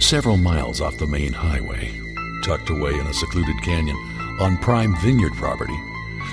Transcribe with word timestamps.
Several 0.00 0.38
miles 0.38 0.80
off 0.80 0.96
the 0.96 1.06
main 1.06 1.32
highway, 1.32 1.92
tucked 2.42 2.70
away 2.70 2.94
in 2.94 3.06
a 3.06 3.12
secluded 3.12 3.62
canyon 3.62 3.96
on 4.40 4.56
prime 4.56 4.96
vineyard 4.96 5.34
property, 5.34 5.78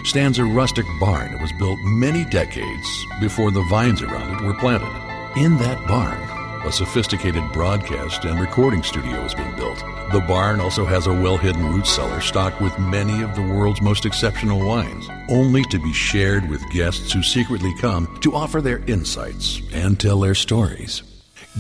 stands 0.04 0.40
a 0.40 0.46
rustic 0.46 0.86
barn 1.02 1.34
that 1.34 1.42
was 1.42 1.52
built 1.52 1.78
many 1.84 2.24
decades 2.26 3.06
before 3.20 3.52
the 3.52 3.62
vines 3.64 4.02
around 4.02 4.34
it 4.34 4.46
were 4.46 4.54
planted. 4.54 4.90
In 5.36 5.58
that 5.58 5.86
barn, 5.86 6.18
a 6.66 6.72
sophisticated 6.72 7.44
broadcast 7.52 8.24
and 8.24 8.40
recording 8.40 8.82
studio 8.84 9.22
has 9.22 9.36
been 9.36 9.54
built. 9.58 9.80
The 10.12 10.24
barn 10.26 10.62
also 10.62 10.86
has 10.86 11.06
a 11.06 11.14
well 11.14 11.38
hidden 11.38 11.66
root 11.72 11.86
cellar 11.86 12.22
stocked 12.22 12.62
with 12.62 12.80
many 12.80 13.22
of 13.22 13.36
the 13.36 13.44
world's 13.44 13.82
most 13.82 14.06
exceptional 14.06 14.66
wines, 14.66 15.10
only 15.30 15.64
to 15.64 15.78
be 15.78 15.94
shared 15.94 16.50
with 16.50 16.68
guests 16.72 17.12
who 17.12 17.22
secretly 17.22 17.76
come 17.76 18.18
to 18.22 18.34
offer 18.34 18.62
their 18.62 18.80
insights 18.88 19.62
and 19.74 20.00
tell 20.00 20.22
their 20.22 20.36
stories. 20.36 21.04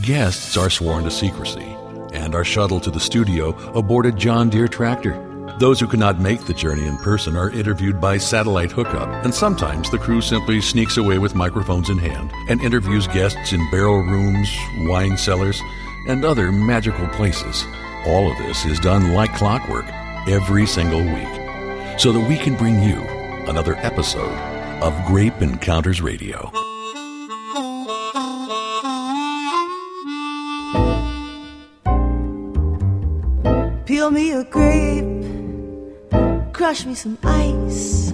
Guests 0.01 0.55
are 0.57 0.69
sworn 0.69 1.03
to 1.03 1.11
secrecy 1.11 1.75
and 2.27 2.35
are 2.35 2.43
shuttled 2.43 2.83
to 2.83 2.91
the 2.91 2.99
studio 2.99 3.57
aboard 3.71 4.05
a 4.05 4.11
John 4.11 4.49
Deere 4.49 4.67
tractor. 4.67 5.15
Those 5.59 5.79
who 5.79 5.87
cannot 5.87 6.19
make 6.19 6.41
the 6.41 6.53
journey 6.53 6.85
in 6.85 6.97
person 6.97 7.37
are 7.37 7.49
interviewed 7.49 8.01
by 8.01 8.17
satellite 8.17 8.69
hookup, 8.69 9.07
and 9.23 9.33
sometimes 9.33 9.89
the 9.89 9.97
crew 9.97 10.19
simply 10.19 10.59
sneaks 10.59 10.97
away 10.97 11.19
with 11.19 11.35
microphones 11.35 11.89
in 11.89 11.97
hand 11.97 12.29
and 12.49 12.61
interviews 12.61 13.07
guests 13.07 13.53
in 13.53 13.71
barrel 13.71 14.01
rooms, 14.01 14.49
wine 14.89 15.17
cellars, 15.17 15.61
and 16.09 16.25
other 16.25 16.51
magical 16.51 17.07
places. 17.07 17.63
All 18.05 18.29
of 18.29 18.37
this 18.39 18.65
is 18.65 18.77
done 18.81 19.13
like 19.13 19.33
clockwork 19.33 19.85
every 20.27 20.67
single 20.67 21.01
week 21.01 21.97
so 21.97 22.11
that 22.11 22.27
we 22.27 22.35
can 22.35 22.57
bring 22.57 22.83
you 22.83 22.99
another 23.47 23.75
episode 23.77 24.37
of 24.83 24.93
Grape 25.05 25.41
Encounters 25.41 26.01
Radio. 26.01 26.66
Peel 34.07 34.13
me 34.13 34.31
a 34.31 34.43
grape, 34.45 35.03
crush 36.53 36.85
me 36.85 36.95
some 36.95 37.17
ice, 37.25 38.13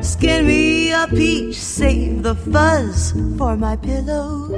skin 0.00 0.48
me 0.48 0.90
a 0.90 1.06
peach, 1.06 1.54
save 1.54 2.24
the 2.24 2.34
fuzz 2.34 3.12
for 3.38 3.56
my 3.56 3.76
pillow. 3.76 4.50